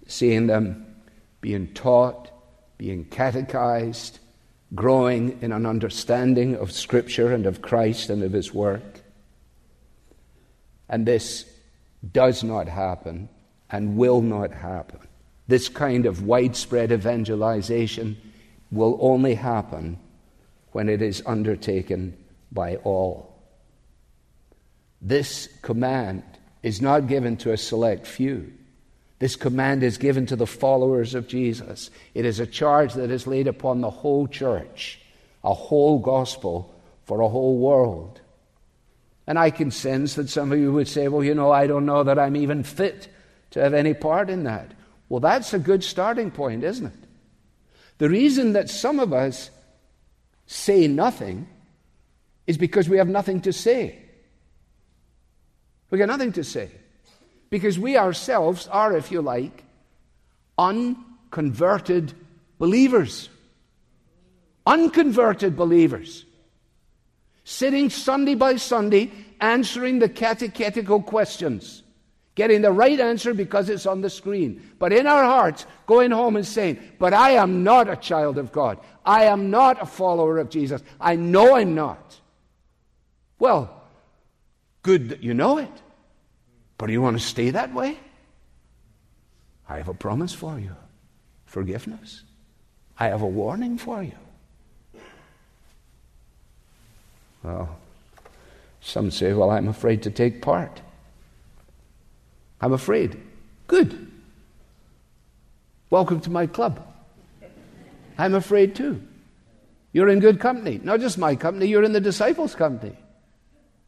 seeing 0.06 0.46
them 0.46 0.86
being 1.40 1.68
taught, 1.74 2.30
being 2.78 3.04
catechized, 3.04 4.18
growing 4.74 5.38
in 5.42 5.52
an 5.52 5.66
understanding 5.66 6.56
of 6.56 6.72
Scripture 6.72 7.32
and 7.32 7.46
of 7.46 7.62
Christ 7.62 8.10
and 8.10 8.22
of 8.22 8.32
His 8.32 8.52
work. 8.52 9.02
And 10.88 11.06
this 11.06 11.44
does 12.12 12.42
not 12.42 12.68
happen 12.68 13.28
and 13.70 13.96
will 13.96 14.22
not 14.22 14.52
happen. 14.52 15.00
This 15.46 15.68
kind 15.68 16.06
of 16.06 16.22
widespread 16.22 16.92
evangelization 16.92 18.16
will 18.70 18.98
only 19.00 19.34
happen 19.34 19.98
when 20.72 20.88
it 20.88 21.02
is 21.02 21.22
undertaken 21.26 22.16
by 22.50 22.76
all. 22.76 23.34
This 25.00 25.48
command 25.60 26.22
is 26.62 26.80
not 26.80 27.06
given 27.06 27.36
to 27.38 27.52
a 27.52 27.56
select 27.56 28.06
few. 28.06 28.52
This 29.18 29.36
command 29.36 29.82
is 29.82 29.98
given 29.98 30.26
to 30.26 30.36
the 30.36 30.46
followers 30.46 31.14
of 31.14 31.28
Jesus. 31.28 31.90
It 32.14 32.24
is 32.24 32.40
a 32.40 32.46
charge 32.46 32.94
that 32.94 33.10
is 33.10 33.26
laid 33.26 33.46
upon 33.46 33.80
the 33.80 33.90
whole 33.90 34.26
church, 34.26 35.00
a 35.42 35.54
whole 35.54 35.98
gospel 35.98 36.74
for 37.04 37.20
a 37.20 37.28
whole 37.28 37.58
world. 37.58 38.20
And 39.26 39.38
I 39.38 39.50
can 39.50 39.70
sense 39.70 40.14
that 40.14 40.28
some 40.28 40.52
of 40.52 40.58
you 40.58 40.72
would 40.72 40.88
say, 40.88 41.08
well, 41.08 41.24
you 41.24 41.34
know, 41.34 41.50
I 41.50 41.66
don't 41.66 41.86
know 41.86 42.02
that 42.02 42.18
I'm 42.18 42.36
even 42.36 42.62
fit 42.62 43.08
to 43.52 43.60
have 43.62 43.72
any 43.72 43.94
part 43.94 44.28
in 44.28 44.44
that. 44.44 44.72
Well, 45.08 45.20
that's 45.20 45.54
a 45.54 45.58
good 45.58 45.84
starting 45.84 46.30
point, 46.30 46.64
isn't 46.64 46.86
it? 46.86 47.08
The 47.98 48.08
reason 48.08 48.54
that 48.54 48.68
some 48.68 48.98
of 48.98 49.12
us 49.12 49.50
say 50.46 50.88
nothing 50.88 51.46
is 52.46 52.58
because 52.58 52.88
we 52.88 52.98
have 52.98 53.08
nothing 53.08 53.40
to 53.42 53.52
say. 53.52 53.98
We 55.90 55.98
got 55.98 56.08
nothing 56.08 56.32
to 56.32 56.44
say. 56.44 56.70
Because 57.54 57.78
we 57.78 57.96
ourselves 57.96 58.66
are, 58.66 58.96
if 58.96 59.12
you 59.12 59.22
like, 59.22 59.62
unconverted 60.58 62.12
believers. 62.58 63.28
Unconverted 64.66 65.56
believers. 65.56 66.24
Sitting 67.44 67.90
Sunday 67.90 68.34
by 68.34 68.56
Sunday 68.56 69.12
answering 69.40 70.00
the 70.00 70.08
catechetical 70.08 71.00
questions 71.00 71.84
getting 72.34 72.60
the 72.60 72.72
right 72.72 72.98
answer 72.98 73.32
because 73.32 73.68
it's 73.68 73.86
on 73.86 74.00
the 74.00 74.10
screen. 74.10 74.60
But 74.80 74.92
in 74.92 75.06
our 75.06 75.22
hearts, 75.22 75.64
going 75.86 76.10
home 76.10 76.34
and 76.34 76.44
saying, 76.44 76.80
But 76.98 77.14
I 77.14 77.34
am 77.34 77.62
not 77.62 77.88
a 77.88 77.94
child 77.94 78.36
of 78.36 78.50
God. 78.50 78.80
I 79.06 79.26
am 79.26 79.48
not 79.50 79.80
a 79.80 79.86
follower 79.86 80.38
of 80.38 80.50
Jesus. 80.50 80.82
I 81.00 81.14
know 81.14 81.54
I'm 81.54 81.76
not. 81.76 82.20
Well, 83.38 83.84
good 84.82 85.10
that 85.10 85.22
you 85.22 85.34
know 85.34 85.58
it. 85.58 85.70
But 86.78 86.86
do 86.86 86.92
you 86.92 87.02
want 87.02 87.18
to 87.18 87.24
stay 87.24 87.50
that 87.50 87.72
way? 87.72 87.98
I 89.68 89.78
have 89.78 89.88
a 89.88 89.94
promise 89.94 90.32
for 90.32 90.58
you 90.58 90.74
forgiveness. 91.46 92.24
I 92.98 93.06
have 93.06 93.22
a 93.22 93.26
warning 93.26 93.78
for 93.78 94.02
you. 94.02 94.12
Well, 97.44 97.78
some 98.80 99.10
say, 99.10 99.32
Well, 99.32 99.50
I'm 99.50 99.68
afraid 99.68 100.02
to 100.02 100.10
take 100.10 100.42
part. 100.42 100.80
I'm 102.60 102.72
afraid. 102.72 103.20
Good. 103.68 104.10
Welcome 105.90 106.20
to 106.22 106.30
my 106.30 106.46
club. 106.46 106.84
I'm 108.18 108.34
afraid 108.34 108.74
too. 108.74 109.00
You're 109.92 110.08
in 110.08 110.18
good 110.18 110.40
company. 110.40 110.80
Not 110.82 111.00
just 111.00 111.18
my 111.18 111.36
company, 111.36 111.66
you're 111.66 111.84
in 111.84 111.92
the 111.92 112.00
disciples' 112.00 112.54
company. 112.54 112.96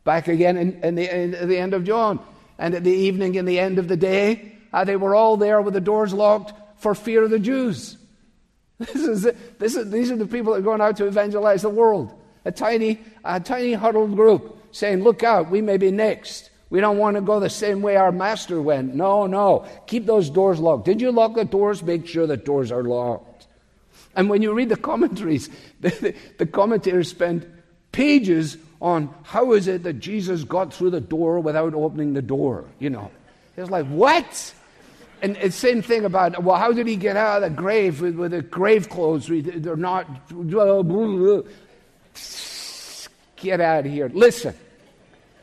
Back 0.04 0.28
again 0.28 0.56
in, 0.56 0.84
in, 0.84 0.94
the, 0.94 1.22
in 1.42 1.48
the, 1.48 1.58
end 1.58 1.74
of 1.74 1.82
John. 1.82 2.20
And 2.58 2.74
at 2.74 2.84
the 2.84 2.92
evening, 2.92 3.34
in 3.34 3.44
the 3.44 3.58
end 3.58 3.78
of 3.78 3.88
the 3.88 3.96
day, 3.96 4.52
uh, 4.72 4.84
they 4.84 4.96
were 4.96 5.14
all 5.14 5.36
there 5.36 5.60
with 5.60 5.74
the 5.74 5.80
doors 5.80 6.12
locked 6.12 6.52
for 6.80 6.94
fear 6.94 7.24
of 7.24 7.30
the 7.30 7.38
Jews. 7.38 7.96
This 8.78 8.94
is, 8.94 9.22
this 9.58 9.74
is, 9.74 9.90
these 9.90 10.10
are 10.10 10.16
the 10.16 10.26
people 10.26 10.52
that 10.52 10.58
are 10.58 10.62
going 10.62 10.82
out 10.82 10.98
to 10.98 11.06
evangelize 11.06 11.62
the 11.62 11.70
world. 11.70 12.12
A 12.44 12.52
tiny, 12.52 13.00
a 13.24 13.40
tiny 13.40 13.72
huddled 13.72 14.14
group 14.14 14.58
saying, 14.70 15.02
Look 15.02 15.22
out, 15.22 15.50
we 15.50 15.62
may 15.62 15.78
be 15.78 15.90
next. 15.90 16.50
We 16.68 16.80
don't 16.80 16.98
want 16.98 17.16
to 17.16 17.22
go 17.22 17.40
the 17.40 17.48
same 17.48 17.80
way 17.80 17.96
our 17.96 18.12
master 18.12 18.60
went. 18.60 18.94
No, 18.94 19.26
no. 19.26 19.66
Keep 19.86 20.04
those 20.04 20.28
doors 20.28 20.58
locked. 20.58 20.84
Did 20.84 21.00
you 21.00 21.10
lock 21.10 21.34
the 21.34 21.44
doors? 21.44 21.82
Make 21.82 22.06
sure 22.06 22.26
the 22.26 22.36
doors 22.36 22.70
are 22.70 22.82
locked. 22.82 23.46
And 24.14 24.28
when 24.28 24.42
you 24.42 24.52
read 24.52 24.68
the 24.68 24.76
commentaries, 24.76 25.48
the, 25.80 25.88
the, 26.00 26.14
the 26.38 26.46
commentators 26.46 27.08
spend 27.08 27.50
pages 27.96 28.58
on 28.82 29.08
how 29.22 29.54
is 29.54 29.68
it 29.68 29.82
that 29.84 29.94
Jesus 29.94 30.44
got 30.44 30.72
through 30.72 30.90
the 30.90 31.00
door 31.00 31.40
without 31.40 31.72
opening 31.72 32.12
the 32.12 32.20
door, 32.20 32.66
you 32.78 32.90
know. 32.90 33.10
It's 33.56 33.70
like, 33.70 33.86
what? 33.86 34.52
And 35.22 35.34
the 35.36 35.50
same 35.50 35.80
thing 35.80 36.04
about, 36.04 36.42
well, 36.42 36.56
how 36.56 36.72
did 36.72 36.86
he 36.86 36.96
get 36.96 37.16
out 37.16 37.42
of 37.42 37.50
the 37.50 37.56
grave 37.56 38.02
with, 38.02 38.16
with 38.16 38.32
the 38.32 38.42
grave 38.42 38.90
clothes? 38.90 39.28
They're 39.28 39.76
not. 39.76 40.28
Get 43.36 43.60
out 43.62 43.86
of 43.86 43.92
here. 43.92 44.10
Listen, 44.12 44.54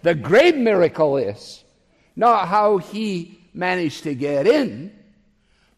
the 0.03 0.13
great 0.13 0.55
miracle 0.55 1.17
is 1.17 1.63
not 2.15 2.47
how 2.47 2.77
he 2.77 3.39
managed 3.55 4.03
to 4.03 4.13
get 4.13 4.45
in, 4.45 4.93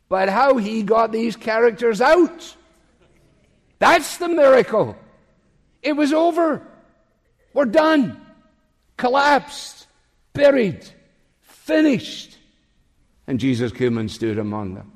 but 0.10 0.28
how 0.28 0.58
he 0.58 0.84
got 0.84 1.14
these 1.14 1.38
characters 1.38 2.02
out. 2.02 2.54
That's 3.80 4.18
the 4.18 4.28
miracle. 4.28 4.98
It 5.86 5.96
was 5.96 6.12
over. 6.12 6.62
We're 7.54 7.66
done. 7.66 8.20
Collapsed. 8.98 9.86
Buried. 10.34 10.84
Finished. 11.42 12.38
And 13.28 13.40
Jesus 13.40 13.72
came 13.72 14.00
and 14.00 14.10
stood 14.10 14.40
among 14.40 14.74
them. 14.74 14.92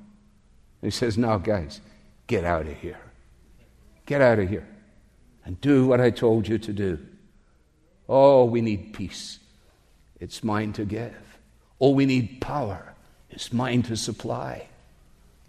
He 0.81 0.89
says, 0.89 1.17
Now, 1.17 1.37
guys, 1.37 1.79
get 2.25 2.43
out 2.43 2.65
of 2.65 2.75
here. 2.77 2.99
Get 4.07 4.21
out 4.21 4.39
of 4.39 4.49
here 4.49 4.67
and 5.45 5.61
do 5.61 5.85
what 5.85 6.01
I 6.01 6.09
told 6.09 6.47
you 6.47 6.57
to 6.57 6.73
do. 6.73 6.99
Oh, 8.07 8.45
we 8.45 8.61
need 8.61 8.93
peace. 8.93 9.37
It's 10.19 10.43
mine 10.43 10.73
to 10.73 10.85
give. 10.85 11.15
Oh, 11.79 11.91
we 11.91 12.07
need 12.07 12.41
power. 12.41 12.93
It's 13.29 13.53
mine 13.53 13.83
to 13.83 13.95
supply. 13.95 14.67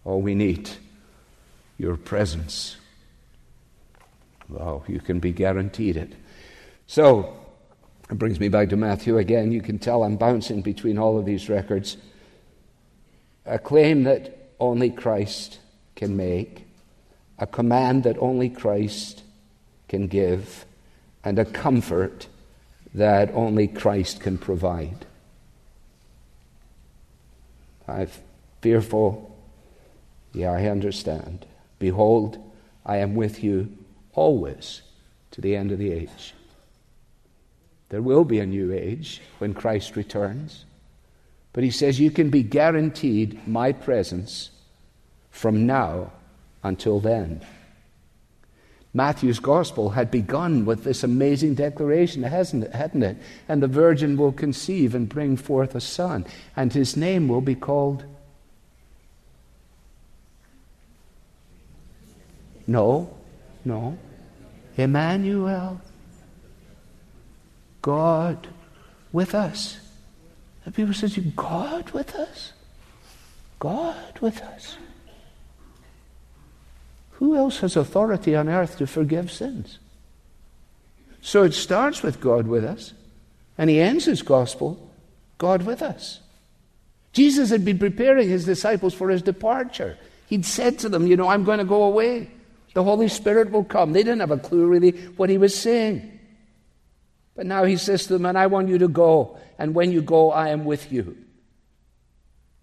Oh, 0.04 0.18
we 0.18 0.34
need 0.34 0.68
your 1.78 1.96
presence. 1.96 2.76
Well, 4.50 4.84
you 4.88 5.00
can 5.00 5.20
be 5.20 5.32
guaranteed 5.32 5.96
it. 5.96 6.12
So, 6.86 7.36
it 8.10 8.18
brings 8.18 8.40
me 8.40 8.48
back 8.48 8.70
to 8.70 8.76
Matthew 8.76 9.18
again. 9.18 9.52
You 9.52 9.62
can 9.62 9.78
tell 9.78 10.02
I'm 10.02 10.16
bouncing 10.16 10.60
between 10.60 10.98
all 10.98 11.16
of 11.16 11.24
these 11.24 11.48
records. 11.48 11.96
A 13.46 13.58
claim 13.58 14.02
that 14.04 14.50
only 14.58 14.90
Christ 14.90 15.60
can 15.94 16.16
make, 16.16 16.66
a 17.38 17.46
command 17.46 18.02
that 18.04 18.18
only 18.18 18.50
Christ 18.50 19.22
can 19.88 20.08
give, 20.08 20.66
and 21.22 21.38
a 21.38 21.44
comfort 21.44 22.26
that 22.94 23.30
only 23.32 23.68
Christ 23.68 24.20
can 24.20 24.36
provide. 24.36 25.06
I'm 27.86 28.08
fearful. 28.60 29.36
Yeah, 30.32 30.50
I 30.50 30.66
understand. 30.66 31.46
Behold, 31.78 32.38
I 32.84 32.98
am 32.98 33.14
with 33.14 33.44
you 33.44 33.76
always 34.14 34.82
to 35.32 35.40
the 35.40 35.56
end 35.56 35.72
of 35.72 35.78
the 35.78 35.92
age. 35.92 36.34
There 37.90 38.02
will 38.02 38.24
be 38.24 38.38
a 38.38 38.46
new 38.46 38.72
age 38.72 39.20
when 39.38 39.54
Christ 39.54 39.96
returns. 39.96 40.64
But 41.52 41.64
he 41.64 41.70
says 41.70 41.98
you 41.98 42.10
can 42.10 42.30
be 42.30 42.42
guaranteed 42.42 43.46
my 43.46 43.72
presence 43.72 44.50
from 45.30 45.66
now 45.66 46.12
until 46.62 47.00
then. 47.00 47.44
Matthew's 48.92 49.38
gospel 49.38 49.90
had 49.90 50.10
begun 50.10 50.64
with 50.64 50.82
this 50.82 51.04
amazing 51.04 51.54
declaration, 51.54 52.24
hasn't 52.24 52.64
it, 52.64 52.74
hadn't 52.74 53.02
it? 53.02 53.16
And 53.48 53.62
the 53.62 53.68
virgin 53.68 54.16
will 54.16 54.32
conceive 54.32 54.94
and 54.94 55.08
bring 55.08 55.36
forth 55.36 55.74
a 55.74 55.80
son, 55.80 56.26
and 56.56 56.72
his 56.72 56.96
name 56.96 57.28
will 57.28 57.40
be 57.40 57.54
called. 57.54 58.04
No, 62.66 63.16
no. 63.64 63.98
Emmanuel. 64.76 65.80
God 67.82 68.48
with 69.12 69.34
us. 69.34 69.78
And 70.64 70.74
people 70.74 70.94
say, 70.94 71.08
God 71.36 71.90
with 71.90 72.14
us? 72.14 72.52
God 73.58 74.18
with 74.20 74.40
us. 74.42 74.76
Who 77.12 77.36
else 77.36 77.60
has 77.60 77.76
authority 77.76 78.34
on 78.34 78.48
earth 78.48 78.78
to 78.78 78.86
forgive 78.86 79.30
sins? 79.30 79.78
So 81.20 81.42
it 81.42 81.52
starts 81.52 82.02
with 82.02 82.20
God 82.20 82.46
with 82.46 82.64
us, 82.64 82.94
and 83.58 83.68
he 83.68 83.78
ends 83.78 84.06
his 84.06 84.22
gospel, 84.22 84.90
God 85.36 85.62
with 85.62 85.82
us. 85.82 86.20
Jesus 87.12 87.50
had 87.50 87.64
been 87.64 87.78
preparing 87.78 88.28
his 88.28 88.46
disciples 88.46 88.94
for 88.94 89.10
his 89.10 89.20
departure. 89.20 89.98
He'd 90.28 90.46
said 90.46 90.78
to 90.78 90.88
them, 90.88 91.06
You 91.06 91.16
know, 91.16 91.28
I'm 91.28 91.44
going 91.44 91.58
to 91.58 91.64
go 91.64 91.82
away. 91.82 92.30
The 92.74 92.84
Holy 92.84 93.08
Spirit 93.08 93.50
will 93.50 93.64
come. 93.64 93.92
They 93.92 94.02
didn't 94.02 94.20
have 94.20 94.30
a 94.30 94.38
clue 94.38 94.66
really 94.66 94.92
what 95.16 95.30
he 95.30 95.38
was 95.38 95.58
saying. 95.58 96.18
But 97.34 97.46
now 97.46 97.64
he 97.64 97.76
says 97.76 98.06
to 98.06 98.12
them, 98.12 98.26
And 98.26 98.38
I 98.38 98.46
want 98.46 98.68
you 98.68 98.78
to 98.78 98.88
go, 98.88 99.38
and 99.58 99.74
when 99.74 99.92
you 99.92 100.02
go, 100.02 100.30
I 100.30 100.48
am 100.50 100.64
with 100.64 100.92
you. 100.92 101.16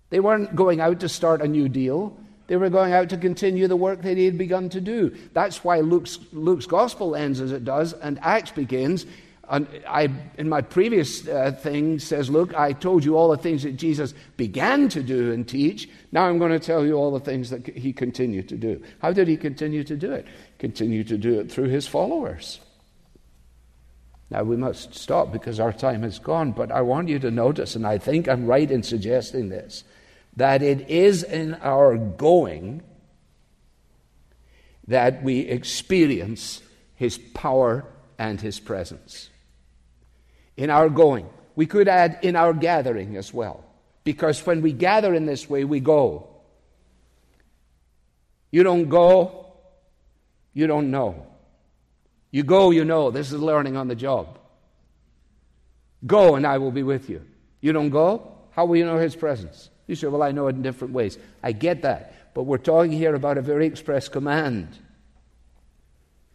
They 0.09 0.19
weren't 0.19 0.55
going 0.55 0.79
out 0.79 1.01
to 1.01 1.09
start 1.09 1.41
a 1.41 1.47
new 1.47 1.67
deal. 1.67 2.17
They 2.47 2.55
were 2.55 2.69
going 2.69 2.93
out 2.93 3.09
to 3.09 3.17
continue 3.17 3.67
the 3.67 3.75
work 3.75 4.01
that 4.03 4.15
he 4.15 4.25
had 4.25 4.37
begun 4.37 4.69
to 4.69 4.79
do. 4.79 5.15
That's 5.33 5.63
why 5.63 5.81
Luke's, 5.81 6.17
Luke's 6.31 6.65
gospel 6.65 7.15
ends 7.15 7.41
as 7.41 7.51
it 7.51 7.65
does, 7.65 7.91
and 7.91 8.19
Acts 8.21 8.51
begins. 8.51 9.05
I, 9.49 10.09
in 10.37 10.49
my 10.49 10.61
previous 10.61 11.25
uh, 11.25 11.51
thing, 11.51 11.99
says, 11.99 12.29
Look, 12.29 12.53
I 12.53 12.73
told 12.73 13.05
you 13.05 13.15
all 13.15 13.29
the 13.29 13.37
things 13.37 13.63
that 13.63 13.77
Jesus 13.77 14.13
began 14.35 14.89
to 14.89 15.01
do 15.01 15.31
and 15.31 15.47
teach. 15.47 15.89
Now 16.11 16.27
I'm 16.27 16.37
going 16.37 16.51
to 16.51 16.59
tell 16.59 16.85
you 16.85 16.95
all 16.95 17.11
the 17.11 17.21
things 17.21 17.49
that 17.51 17.65
he 17.65 17.93
continued 17.93 18.49
to 18.49 18.57
do. 18.57 18.83
How 19.01 19.13
did 19.13 19.27
he 19.27 19.37
continue 19.37 19.85
to 19.85 19.95
do 19.95 20.11
it? 20.11 20.27
Continue 20.59 21.03
to 21.05 21.17
do 21.17 21.39
it 21.39 21.49
through 21.49 21.69
his 21.69 21.87
followers. 21.87 22.59
Now 24.29 24.43
we 24.43 24.57
must 24.57 24.95
stop 24.95 25.31
because 25.31 25.59
our 25.59 25.71
time 25.71 26.03
has 26.03 26.19
gone, 26.19 26.51
but 26.51 26.71
I 26.71 26.81
want 26.81 27.07
you 27.07 27.19
to 27.19 27.31
notice, 27.31 27.75
and 27.75 27.87
I 27.87 27.97
think 27.97 28.27
I'm 28.27 28.45
right 28.45 28.69
in 28.69 28.83
suggesting 28.83 29.47
this, 29.47 29.85
that 30.35 30.61
it 30.61 30.89
is 30.89 31.23
in 31.23 31.53
our 31.55 31.97
going 31.97 32.83
that 34.87 35.23
we 35.23 35.39
experience 35.39 36.61
His 36.95 37.17
power 37.17 37.85
and 38.19 38.41
His 38.41 38.59
presence. 38.59 39.29
In 40.57 40.69
our 40.69 40.89
going. 40.89 41.29
We 41.55 41.65
could 41.65 41.87
add 41.87 42.19
in 42.21 42.35
our 42.35 42.53
gathering 42.53 43.15
as 43.15 43.33
well, 43.33 43.63
because 44.03 44.45
when 44.45 44.61
we 44.61 44.73
gather 44.73 45.13
in 45.13 45.25
this 45.25 45.49
way, 45.49 45.63
we 45.63 45.79
go. 45.79 46.27
You 48.51 48.63
don't 48.63 48.89
go, 48.89 49.53
you 50.53 50.67
don't 50.67 50.91
know. 50.91 51.25
You 52.31 52.43
go, 52.43 52.71
you 52.71 52.85
know. 52.85 53.11
This 53.11 53.31
is 53.31 53.39
learning 53.39 53.77
on 53.77 53.87
the 53.87 53.95
job. 53.95 54.39
Go, 56.05 56.35
and 56.35 56.45
I 56.45 56.57
will 56.57 56.71
be 56.71 56.83
with 56.83 57.09
you. 57.09 57.21
You 57.61 57.73
don't 57.73 57.89
go? 57.89 58.31
How 58.51 58.65
will 58.65 58.75
you 58.75 58.85
know 58.85 58.97
His 58.97 59.15
presence? 59.15 59.69
You 59.87 59.95
say, 59.95 60.07
Well, 60.07 60.23
I 60.23 60.31
know 60.31 60.47
it 60.47 60.55
in 60.55 60.61
different 60.61 60.93
ways. 60.93 61.17
I 61.41 61.51
get 61.51 61.81
that. 61.83 62.33
But 62.33 62.43
we're 62.43 62.57
talking 62.57 62.91
here 62.91 63.15
about 63.15 63.37
a 63.37 63.41
very 63.41 63.65
express 63.65 64.09
command. 64.09 64.67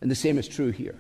And 0.01 0.11
the 0.11 0.17
same 0.17 0.39
is 0.39 0.49
true 0.49 0.71
here. 0.71 0.99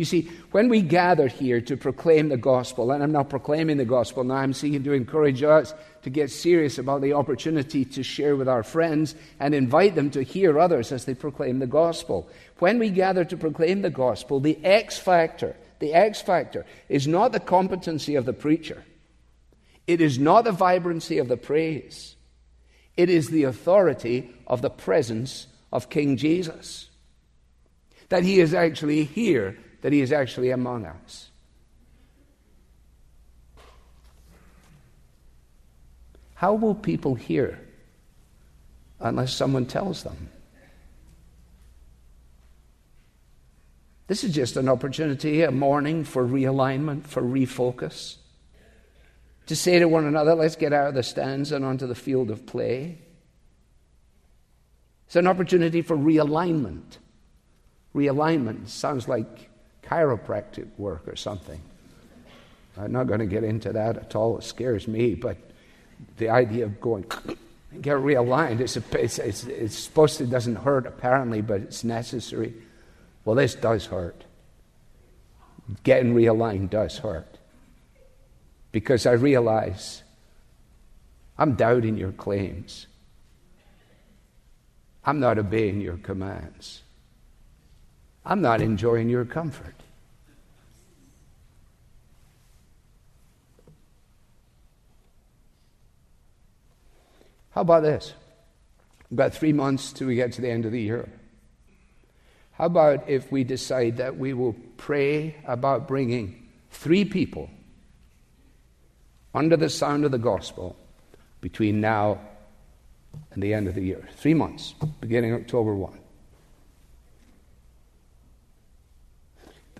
You 0.00 0.06
see, 0.06 0.30
when 0.52 0.70
we 0.70 0.80
gather 0.80 1.28
here 1.28 1.60
to 1.60 1.76
proclaim 1.76 2.30
the 2.30 2.38
gospel, 2.38 2.90
and 2.90 3.02
I'm 3.02 3.12
not 3.12 3.28
proclaiming 3.28 3.76
the 3.76 3.84
gospel 3.84 4.24
now, 4.24 4.36
I'm 4.36 4.54
seeking 4.54 4.82
to 4.84 4.94
encourage 4.94 5.42
us 5.42 5.74
to 6.04 6.08
get 6.08 6.30
serious 6.30 6.78
about 6.78 7.02
the 7.02 7.12
opportunity 7.12 7.84
to 7.84 8.02
share 8.02 8.34
with 8.34 8.48
our 8.48 8.62
friends 8.62 9.14
and 9.38 9.54
invite 9.54 9.96
them 9.96 10.08
to 10.12 10.22
hear 10.22 10.58
others 10.58 10.90
as 10.90 11.04
they 11.04 11.12
proclaim 11.12 11.58
the 11.58 11.66
gospel. 11.66 12.30
When 12.60 12.78
we 12.78 12.88
gather 12.88 13.26
to 13.26 13.36
proclaim 13.36 13.82
the 13.82 13.90
gospel, 13.90 14.40
the 14.40 14.58
X 14.64 14.96
factor, 14.98 15.54
the 15.80 15.92
X 15.92 16.22
factor 16.22 16.64
is 16.88 17.06
not 17.06 17.32
the 17.32 17.38
competency 17.38 18.14
of 18.14 18.24
the 18.24 18.32
preacher. 18.32 18.86
It 19.86 20.00
is 20.00 20.18
not 20.18 20.44
the 20.44 20.52
vibrancy 20.52 21.18
of 21.18 21.28
the 21.28 21.36
praise. 21.36 22.16
It 22.96 23.10
is 23.10 23.28
the 23.28 23.44
authority 23.44 24.34
of 24.46 24.62
the 24.62 24.70
presence 24.70 25.46
of 25.70 25.90
King 25.90 26.16
Jesus. 26.16 26.88
That 28.08 28.24
he 28.24 28.40
is 28.40 28.54
actually 28.54 29.04
here 29.04 29.58
that 29.82 29.92
He 29.92 30.00
is 30.00 30.12
actually 30.12 30.50
among 30.50 30.86
us. 30.86 31.30
How 36.34 36.54
will 36.54 36.74
people 36.74 37.16
hear 37.16 37.60
unless 38.98 39.34
someone 39.34 39.66
tells 39.66 40.04
them? 40.04 40.30
This 44.06 44.24
is 44.24 44.34
just 44.34 44.56
an 44.56 44.68
opportunity, 44.68 45.42
a 45.42 45.50
morning 45.50 46.02
for 46.02 46.24
realignment, 46.24 47.06
for 47.06 47.22
refocus. 47.22 48.16
To 49.46 49.54
say 49.54 49.78
to 49.78 49.86
one 49.86 50.06
another, 50.06 50.34
let's 50.34 50.56
get 50.56 50.72
out 50.72 50.88
of 50.88 50.94
the 50.94 51.02
stands 51.02 51.52
and 51.52 51.64
onto 51.64 51.86
the 51.86 51.94
field 51.94 52.30
of 52.30 52.46
play. 52.46 52.98
It's 55.06 55.16
an 55.16 55.26
opportunity 55.26 55.82
for 55.82 55.96
realignment. 55.96 56.96
Realignment 57.94 58.68
sounds 58.68 59.08
like 59.08 59.49
chiropractic 59.90 60.68
work 60.78 61.08
or 61.08 61.16
something. 61.16 61.60
I'm 62.78 62.92
not 62.92 63.06
going 63.08 63.20
to 63.20 63.26
get 63.26 63.44
into 63.44 63.72
that 63.72 63.96
at 63.96 64.14
all. 64.14 64.38
It 64.38 64.44
scares 64.44 64.86
me, 64.86 65.14
but 65.14 65.36
the 66.16 66.30
idea 66.30 66.64
of 66.64 66.80
going 66.80 67.04
get 67.80 67.96
realigned, 67.96 68.60
it's, 68.60 68.76
a, 68.76 68.82
it's, 68.92 69.18
it's, 69.18 69.44
it's 69.44 69.78
supposed 69.78 70.18
to, 70.18 70.24
it 70.24 70.30
doesn't 70.30 70.56
hurt 70.56 70.86
apparently, 70.86 71.40
but 71.40 71.60
it's 71.60 71.84
necessary. 71.84 72.54
Well, 73.24 73.36
this 73.36 73.54
does 73.54 73.86
hurt. 73.86 74.24
Getting 75.84 76.14
realigned 76.14 76.70
does 76.70 76.98
hurt. 76.98 77.38
Because 78.72 79.06
I 79.06 79.12
realize 79.12 80.02
I'm 81.38 81.54
doubting 81.54 81.96
your 81.96 82.12
claims. 82.12 82.86
I'm 85.04 85.20
not 85.20 85.38
obeying 85.38 85.80
your 85.80 85.96
commands. 85.96 86.82
I'm 88.24 88.40
not 88.40 88.60
enjoying 88.60 89.08
your 89.08 89.24
comfort. 89.24 89.74
How 97.50 97.62
about 97.62 97.82
this? 97.82 98.14
About 99.10 99.34
three 99.34 99.52
months 99.52 99.92
till 99.92 100.06
we 100.06 100.14
get 100.14 100.32
to 100.32 100.40
the 100.40 100.50
end 100.50 100.64
of 100.64 100.72
the 100.72 100.80
year. 100.80 101.08
How 102.52 102.66
about 102.66 103.08
if 103.08 103.32
we 103.32 103.42
decide 103.42 103.96
that 103.96 104.18
we 104.18 104.34
will 104.34 104.54
pray 104.76 105.36
about 105.46 105.88
bringing 105.88 106.48
three 106.70 107.04
people 107.04 107.50
under 109.34 109.56
the 109.56 109.68
sound 109.68 110.04
of 110.04 110.10
the 110.10 110.18
gospel 110.18 110.76
between 111.40 111.80
now 111.80 112.20
and 113.32 113.42
the 113.42 113.54
end 113.54 113.66
of 113.66 113.74
the 113.74 113.82
year? 113.82 114.08
Three 114.16 114.34
months, 114.34 114.74
beginning 115.00 115.34
October 115.34 115.74
1. 115.74 115.99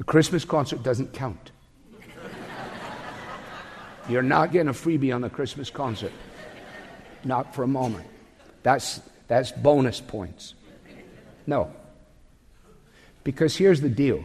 The 0.01 0.05
Christmas 0.05 0.47
concert 0.47 0.83
doesn't 0.83 1.13
count. 1.13 1.51
You're 4.09 4.23
not 4.23 4.51
getting 4.51 4.69
a 4.69 4.73
freebie 4.73 5.15
on 5.15 5.21
the 5.21 5.29
Christmas 5.29 5.69
concert. 5.69 6.13
Not 7.23 7.55
for 7.55 7.65
a 7.65 7.67
moment. 7.67 8.07
That's, 8.63 9.03
that's 9.29 9.53
bonus 9.53 10.01
points. 10.01 10.55
No. 11.47 11.71
Because 13.25 13.55
here's 13.55 13.83
the 13.83 13.91
deal 13.91 14.25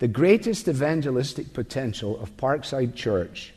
the 0.00 0.08
greatest 0.08 0.66
evangelistic 0.66 1.54
potential 1.54 2.20
of 2.20 2.36
Parkside 2.36 2.96
Church, 2.96 3.54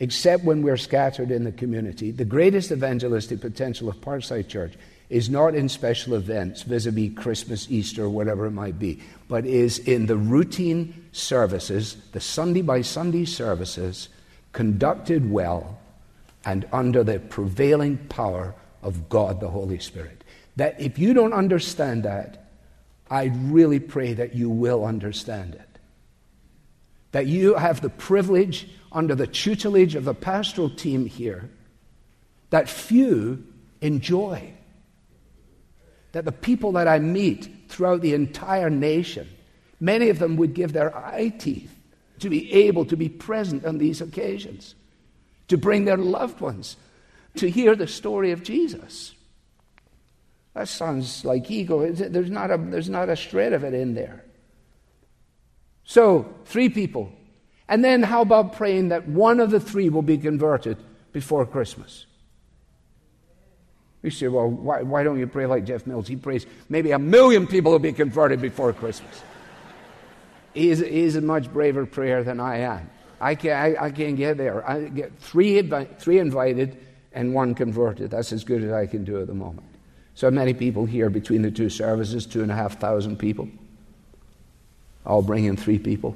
except 0.00 0.42
when 0.42 0.62
we're 0.62 0.78
scattered 0.78 1.30
in 1.30 1.44
the 1.44 1.52
community, 1.52 2.12
the 2.12 2.24
greatest 2.24 2.72
evangelistic 2.72 3.42
potential 3.42 3.90
of 3.90 3.96
Parkside 4.00 4.48
Church 4.48 4.72
is 5.10 5.28
not 5.28 5.54
in 5.54 5.68
special 5.68 6.14
events, 6.14 6.62
vis 6.62 6.86
a 6.86 6.90
vis 6.90 7.12
Christmas, 7.14 7.70
Easter, 7.70 8.08
whatever 8.08 8.46
it 8.46 8.52
might 8.52 8.78
be, 8.78 9.00
but 9.28 9.44
is 9.44 9.78
in 9.78 10.06
the 10.06 10.16
routine 10.16 11.08
services, 11.12 11.96
the 12.12 12.20
Sunday 12.20 12.62
by 12.62 12.80
Sunday 12.80 13.24
services, 13.24 14.08
conducted 14.52 15.30
well 15.30 15.78
and 16.44 16.66
under 16.72 17.04
the 17.04 17.18
prevailing 17.18 17.98
power 18.08 18.54
of 18.82 19.08
God 19.08 19.40
the 19.40 19.48
Holy 19.48 19.78
Spirit. 19.78 20.24
That 20.56 20.80
if 20.80 20.98
you 20.98 21.14
don't 21.14 21.32
understand 21.32 22.04
that, 22.04 22.50
I 23.10 23.24
really 23.24 23.80
pray 23.80 24.14
that 24.14 24.34
you 24.34 24.48
will 24.48 24.84
understand 24.84 25.54
it. 25.54 25.78
That 27.12 27.26
you 27.26 27.54
have 27.54 27.80
the 27.80 27.90
privilege, 27.90 28.68
under 28.90 29.14
the 29.14 29.26
tutelage 29.26 29.94
of 29.94 30.04
the 30.04 30.14
pastoral 30.14 30.70
team 30.70 31.06
here, 31.06 31.50
that 32.50 32.68
few 32.68 33.44
enjoy. 33.80 34.53
That 36.14 36.24
the 36.24 36.32
people 36.32 36.72
that 36.72 36.88
I 36.88 36.98
meet 37.00 37.48
throughout 37.68 38.00
the 38.00 38.14
entire 38.14 38.70
nation, 38.70 39.28
many 39.80 40.08
of 40.10 40.18
them 40.18 40.36
would 40.36 40.54
give 40.54 40.72
their 40.72 40.96
eye 40.96 41.28
teeth 41.38 41.76
to 42.20 42.30
be 42.30 42.52
able 42.52 42.84
to 42.86 42.96
be 42.96 43.08
present 43.08 43.64
on 43.64 43.78
these 43.78 44.00
occasions, 44.00 44.76
to 45.48 45.58
bring 45.58 45.84
their 45.84 45.96
loved 45.96 46.40
ones 46.40 46.76
to 47.36 47.50
hear 47.50 47.74
the 47.74 47.88
story 47.88 48.30
of 48.30 48.44
Jesus. 48.44 49.12
That 50.54 50.68
sounds 50.68 51.24
like 51.24 51.50
ego. 51.50 51.90
There's 51.90 52.30
not 52.30 52.50
a, 52.52 52.58
there's 52.58 52.88
not 52.88 53.08
a 53.08 53.16
shred 53.16 53.52
of 53.52 53.64
it 53.64 53.74
in 53.74 53.94
there. 53.94 54.24
So, 55.82 56.32
three 56.44 56.68
people. 56.68 57.12
And 57.68 57.84
then 57.84 58.04
how 58.04 58.22
about 58.22 58.54
praying 58.54 58.88
that 58.90 59.08
one 59.08 59.40
of 59.40 59.50
the 59.50 59.58
three 59.58 59.88
will 59.88 60.02
be 60.02 60.16
converted 60.16 60.78
before 61.12 61.44
Christmas? 61.44 62.06
You 64.04 64.10
say, 64.10 64.28
well, 64.28 64.50
why, 64.50 64.82
why 64.82 65.02
don't 65.02 65.18
you 65.18 65.26
pray 65.26 65.46
like 65.46 65.64
Jeff 65.64 65.86
Mills? 65.86 66.06
He 66.06 66.16
prays 66.16 66.44
maybe 66.68 66.90
a 66.90 66.98
million 66.98 67.46
people 67.46 67.72
will 67.72 67.78
be 67.78 67.94
converted 67.94 68.38
before 68.38 68.70
Christmas. 68.74 69.22
He 70.52 70.68
is, 70.68 70.80
he 70.80 71.00
is 71.00 71.16
a 71.16 71.22
much 71.22 71.50
braver 71.50 71.86
prayer 71.86 72.22
than 72.22 72.38
I 72.38 72.58
am. 72.58 72.90
I 73.18 73.34
can't, 73.34 73.78
I, 73.80 73.86
I 73.86 73.90
can't 73.90 74.18
get 74.18 74.36
there. 74.36 74.68
I 74.68 74.88
get 74.88 75.18
three, 75.18 75.58
three 75.98 76.18
invited 76.18 76.76
and 77.14 77.32
one 77.32 77.54
converted. 77.54 78.10
That's 78.10 78.30
as 78.30 78.44
good 78.44 78.62
as 78.62 78.72
I 78.72 78.84
can 78.84 79.04
do 79.04 79.22
at 79.22 79.26
the 79.26 79.34
moment. 79.34 79.66
So 80.14 80.30
many 80.30 80.52
people 80.52 80.84
here 80.84 81.08
between 81.08 81.40
the 81.40 81.50
two 81.50 81.70
services, 81.70 82.26
two 82.26 82.42
and 82.42 82.52
a 82.52 82.54
half 82.54 82.78
thousand 82.78 83.18
people. 83.18 83.48
I'll 85.06 85.22
bring 85.22 85.46
in 85.46 85.56
three 85.56 85.78
people. 85.78 86.14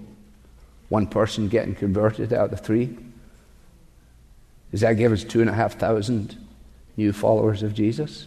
One 0.91 1.07
person 1.07 1.49
getting 1.49 1.75
converted 1.75 2.35
out 2.35 2.53
of 2.53 2.61
three. 2.61 2.99
Does 4.73 4.83
that 4.83 4.93
give 4.99 5.11
us 5.11 5.25
two 5.25 5.41
and 5.41 5.49
a 5.49 5.55
half 5.55 5.79
thousand 5.79 6.37
new 6.99 7.13
followers 7.13 7.63
of 7.63 7.73
Jesus? 7.73 8.27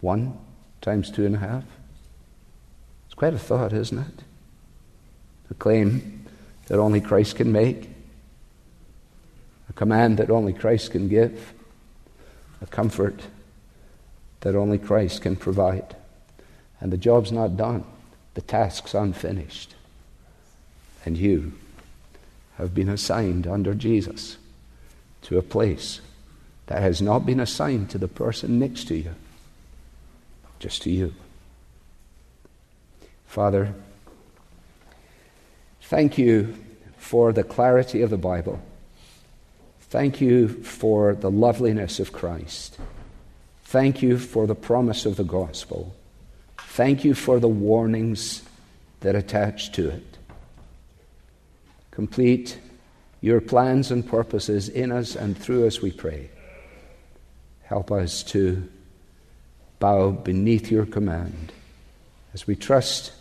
One 0.00 0.36
times 0.80 1.10
two 1.10 1.24
and 1.24 1.36
a 1.36 1.38
half? 1.38 1.64
It's 3.06 3.14
quite 3.14 3.32
a 3.32 3.38
thought, 3.38 3.72
isn't 3.72 3.98
it? 3.98 4.24
A 5.50 5.54
claim 5.54 6.26
that 6.66 6.78
only 6.78 7.00
Christ 7.00 7.36
can 7.36 7.52
make, 7.52 7.88
a 9.68 9.72
command 9.72 10.18
that 10.18 10.30
only 10.30 10.52
Christ 10.52 10.90
can 10.90 11.08
give, 11.08 11.54
a 12.60 12.66
comfort 12.66 13.22
that 14.40 14.56
only 14.56 14.78
Christ 14.78 15.22
can 15.22 15.36
provide. 15.36 15.94
And 16.80 16.92
the 16.92 16.96
job's 16.96 17.30
not 17.30 17.56
done, 17.56 17.84
the 18.34 18.40
task's 18.40 18.94
unfinished. 18.94 19.74
And 21.04 21.16
you 21.16 21.52
have 22.56 22.74
been 22.74 22.88
assigned 22.88 23.46
under 23.46 23.74
Jesus 23.74 24.36
to 25.22 25.38
a 25.38 25.42
place 25.42 26.00
that 26.70 26.82
has 26.82 27.02
not 27.02 27.26
been 27.26 27.40
assigned 27.40 27.90
to 27.90 27.98
the 27.98 28.06
person 28.06 28.60
next 28.60 28.86
to 28.86 28.94
you, 28.94 29.12
just 30.60 30.82
to 30.82 30.90
you. 30.90 31.12
Father, 33.26 33.74
thank 35.82 36.16
you 36.16 36.54
for 36.96 37.32
the 37.32 37.42
clarity 37.42 38.02
of 38.02 38.10
the 38.10 38.16
Bible. 38.16 38.62
Thank 39.80 40.20
you 40.20 40.46
for 40.62 41.16
the 41.16 41.28
loveliness 41.28 41.98
of 41.98 42.12
Christ. 42.12 42.78
Thank 43.64 44.00
you 44.00 44.16
for 44.16 44.46
the 44.46 44.54
promise 44.54 45.04
of 45.04 45.16
the 45.16 45.24
gospel. 45.24 45.92
Thank 46.56 47.04
you 47.04 47.14
for 47.14 47.40
the 47.40 47.48
warnings 47.48 48.42
that 49.00 49.16
attach 49.16 49.72
to 49.72 49.88
it. 49.88 50.18
Complete 51.90 52.60
your 53.20 53.40
plans 53.40 53.90
and 53.90 54.06
purposes 54.06 54.68
in 54.68 54.92
us 54.92 55.16
and 55.16 55.36
through 55.36 55.66
us, 55.66 55.82
we 55.82 55.90
pray. 55.90 56.30
Help 57.70 57.92
us 57.92 58.24
to 58.24 58.68
bow 59.78 60.10
beneath 60.10 60.72
your 60.72 60.84
command 60.84 61.52
as 62.34 62.44
we 62.44 62.56
trust 62.56 63.12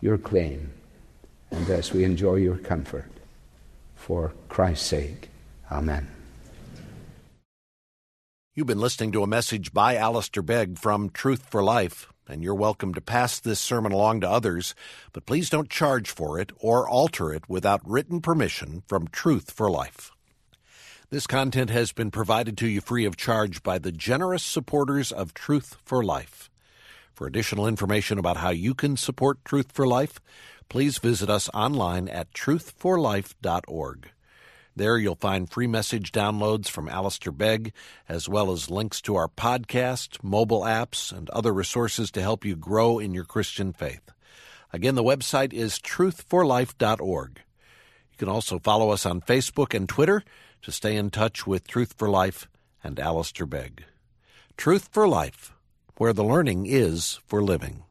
your 0.00 0.16
claim 0.16 0.72
and 1.50 1.68
as 1.68 1.92
we 1.92 2.04
enjoy 2.04 2.36
your 2.36 2.56
comfort. 2.56 3.10
For 3.96 4.32
Christ's 4.48 4.86
sake. 4.86 5.28
Amen. 5.72 6.06
You've 8.54 8.68
been 8.68 8.78
listening 8.78 9.10
to 9.10 9.24
a 9.24 9.26
message 9.26 9.72
by 9.72 9.96
Alistair 9.96 10.44
Begg 10.44 10.78
from 10.78 11.10
Truth 11.10 11.44
for 11.50 11.64
Life, 11.64 12.06
and 12.28 12.44
you're 12.44 12.54
welcome 12.54 12.94
to 12.94 13.00
pass 13.00 13.40
this 13.40 13.58
sermon 13.58 13.90
along 13.90 14.20
to 14.20 14.30
others, 14.30 14.76
but 15.12 15.26
please 15.26 15.50
don't 15.50 15.68
charge 15.68 16.12
for 16.12 16.38
it 16.38 16.52
or 16.60 16.88
alter 16.88 17.34
it 17.34 17.48
without 17.48 17.80
written 17.84 18.20
permission 18.20 18.84
from 18.86 19.08
Truth 19.08 19.50
for 19.50 19.68
Life. 19.68 20.12
This 21.08 21.28
content 21.28 21.70
has 21.70 21.92
been 21.92 22.10
provided 22.10 22.58
to 22.58 22.66
you 22.66 22.80
free 22.80 23.04
of 23.04 23.16
charge 23.16 23.62
by 23.62 23.78
the 23.78 23.92
generous 23.92 24.42
supporters 24.42 25.12
of 25.12 25.34
Truth 25.34 25.76
for 25.84 26.02
Life. 26.02 26.50
For 27.14 27.28
additional 27.28 27.68
information 27.68 28.18
about 28.18 28.38
how 28.38 28.50
you 28.50 28.74
can 28.74 28.96
support 28.96 29.44
Truth 29.44 29.70
for 29.70 29.86
Life, 29.86 30.18
please 30.68 30.98
visit 30.98 31.30
us 31.30 31.48
online 31.54 32.08
at 32.08 32.32
truthforlife.org. 32.32 34.10
There 34.74 34.98
you'll 34.98 35.14
find 35.14 35.48
free 35.48 35.68
message 35.68 36.10
downloads 36.10 36.68
from 36.68 36.88
Alistair 36.88 37.30
Begg, 37.32 37.72
as 38.08 38.28
well 38.28 38.50
as 38.50 38.68
links 38.68 39.00
to 39.02 39.14
our 39.14 39.28
podcast, 39.28 40.24
mobile 40.24 40.62
apps, 40.62 41.16
and 41.16 41.30
other 41.30 41.52
resources 41.52 42.10
to 42.10 42.20
help 42.20 42.44
you 42.44 42.56
grow 42.56 42.98
in 42.98 43.14
your 43.14 43.24
Christian 43.24 43.72
faith. 43.72 44.10
Again, 44.72 44.96
the 44.96 45.04
website 45.04 45.52
is 45.52 45.78
truthforlife.org. 45.78 47.42
You 48.10 48.18
can 48.18 48.28
also 48.28 48.58
follow 48.58 48.90
us 48.90 49.06
on 49.06 49.20
Facebook 49.20 49.72
and 49.72 49.88
Twitter 49.88 50.24
to 50.62 50.70
stay 50.70 50.96
in 50.96 51.10
touch 51.10 51.46
with 51.46 51.66
Truth 51.66 51.94
for 51.96 52.08
Life 52.08 52.48
and 52.82 53.00
Alistair 53.00 53.46
Begg. 53.46 53.84
Truth 54.56 54.88
for 54.92 55.08
Life, 55.08 55.52
where 55.96 56.12
the 56.12 56.24
learning 56.24 56.66
is 56.66 57.20
for 57.26 57.42
living. 57.42 57.85